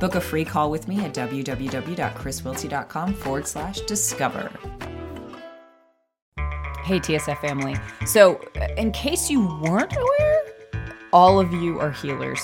Book 0.00 0.14
a 0.14 0.20
free 0.20 0.46
call 0.46 0.70
with 0.70 0.88
me 0.88 1.04
at 1.04 1.12
www.chriswiltsey.com 1.12 3.14
forward 3.14 3.46
slash 3.46 3.80
discover. 3.82 4.50
Hey, 6.82 6.98
TSF 6.98 7.38
family. 7.42 7.76
So, 8.06 8.40
in 8.78 8.92
case 8.92 9.30
you 9.30 9.46
weren't 9.62 9.94
aware, 9.94 10.42
all 11.12 11.38
of 11.38 11.52
you 11.52 11.78
are 11.78 11.90
healers. 11.90 12.40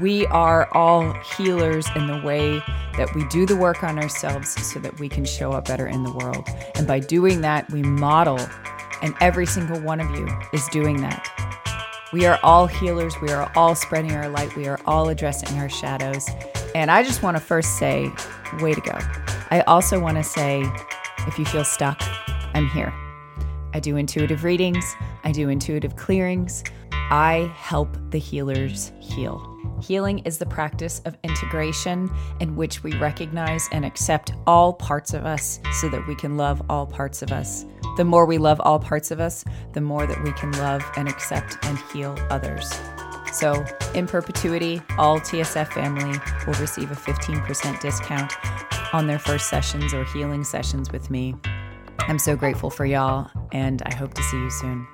We 0.00 0.26
are 0.26 0.68
all 0.74 1.14
healers 1.36 1.88
in 1.96 2.06
the 2.06 2.20
way 2.22 2.58
that 2.98 3.14
we 3.14 3.26
do 3.28 3.46
the 3.46 3.56
work 3.56 3.82
on 3.82 3.98
ourselves 3.98 4.50
so 4.50 4.78
that 4.80 5.00
we 5.00 5.08
can 5.08 5.24
show 5.24 5.52
up 5.52 5.66
better 5.66 5.86
in 5.86 6.04
the 6.04 6.12
world. 6.12 6.46
And 6.74 6.86
by 6.86 7.00
doing 7.00 7.40
that, 7.40 7.70
we 7.72 7.82
model, 7.82 8.38
and 9.00 9.14
every 9.20 9.46
single 9.46 9.80
one 9.80 10.00
of 10.00 10.10
you 10.10 10.28
is 10.52 10.66
doing 10.68 11.00
that. 11.00 11.26
We 12.12 12.26
are 12.26 12.38
all 12.42 12.66
healers. 12.66 13.14
We 13.20 13.30
are 13.30 13.50
all 13.56 13.74
spreading 13.74 14.12
our 14.12 14.28
light. 14.28 14.54
We 14.54 14.68
are 14.68 14.78
all 14.86 15.08
addressing 15.08 15.58
our 15.58 15.68
shadows. 15.68 16.28
And 16.76 16.90
I 16.90 17.02
just 17.02 17.22
want 17.22 17.38
to 17.38 17.42
first 17.42 17.78
say, 17.78 18.12
way 18.60 18.74
to 18.74 18.80
go. 18.82 18.98
I 19.50 19.64
also 19.66 19.98
want 19.98 20.18
to 20.18 20.22
say, 20.22 20.62
if 21.26 21.38
you 21.38 21.46
feel 21.46 21.64
stuck, 21.64 21.98
I'm 22.52 22.68
here. 22.68 22.92
I 23.72 23.80
do 23.80 23.96
intuitive 23.96 24.44
readings, 24.44 24.94
I 25.24 25.32
do 25.32 25.48
intuitive 25.48 25.96
clearings. 25.96 26.62
I 26.92 27.50
help 27.56 27.96
the 28.10 28.18
healers 28.18 28.92
heal. 29.00 29.56
Healing 29.80 30.18
is 30.26 30.36
the 30.36 30.44
practice 30.44 31.00
of 31.06 31.16
integration 31.22 32.10
in 32.40 32.56
which 32.56 32.82
we 32.82 32.92
recognize 32.98 33.70
and 33.72 33.86
accept 33.86 34.34
all 34.46 34.74
parts 34.74 35.14
of 35.14 35.24
us 35.24 35.60
so 35.80 35.88
that 35.88 36.06
we 36.06 36.14
can 36.14 36.36
love 36.36 36.62
all 36.68 36.86
parts 36.86 37.22
of 37.22 37.32
us. 37.32 37.64
The 37.96 38.04
more 38.04 38.26
we 38.26 38.36
love 38.36 38.60
all 38.60 38.78
parts 38.78 39.10
of 39.10 39.18
us, 39.18 39.46
the 39.72 39.80
more 39.80 40.06
that 40.06 40.22
we 40.22 40.32
can 40.32 40.52
love 40.52 40.84
and 40.98 41.08
accept 41.08 41.56
and 41.64 41.78
heal 41.90 42.18
others. 42.28 42.70
So, 43.36 43.66
in 43.92 44.06
perpetuity, 44.06 44.80
all 44.96 45.20
TSF 45.20 45.68
family 45.68 46.18
will 46.46 46.54
receive 46.54 46.90
a 46.90 46.94
15% 46.94 47.80
discount 47.80 48.32
on 48.94 49.06
their 49.06 49.18
first 49.18 49.50
sessions 49.50 49.92
or 49.92 50.04
healing 50.04 50.42
sessions 50.42 50.90
with 50.90 51.10
me. 51.10 51.34
I'm 51.98 52.18
so 52.18 52.34
grateful 52.34 52.70
for 52.70 52.86
y'all, 52.86 53.30
and 53.52 53.82
I 53.82 53.94
hope 53.94 54.14
to 54.14 54.22
see 54.22 54.38
you 54.38 54.50
soon. 54.50 54.88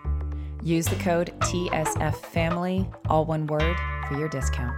Use 0.61 0.87
the 0.87 0.97
code 0.97 1.33
TSF 1.39 2.17
family, 2.17 2.91
all 3.09 3.25
one 3.27 3.47
word, 3.47 3.77
for 4.09 4.19
your 4.19 4.29
discount. 4.29 4.75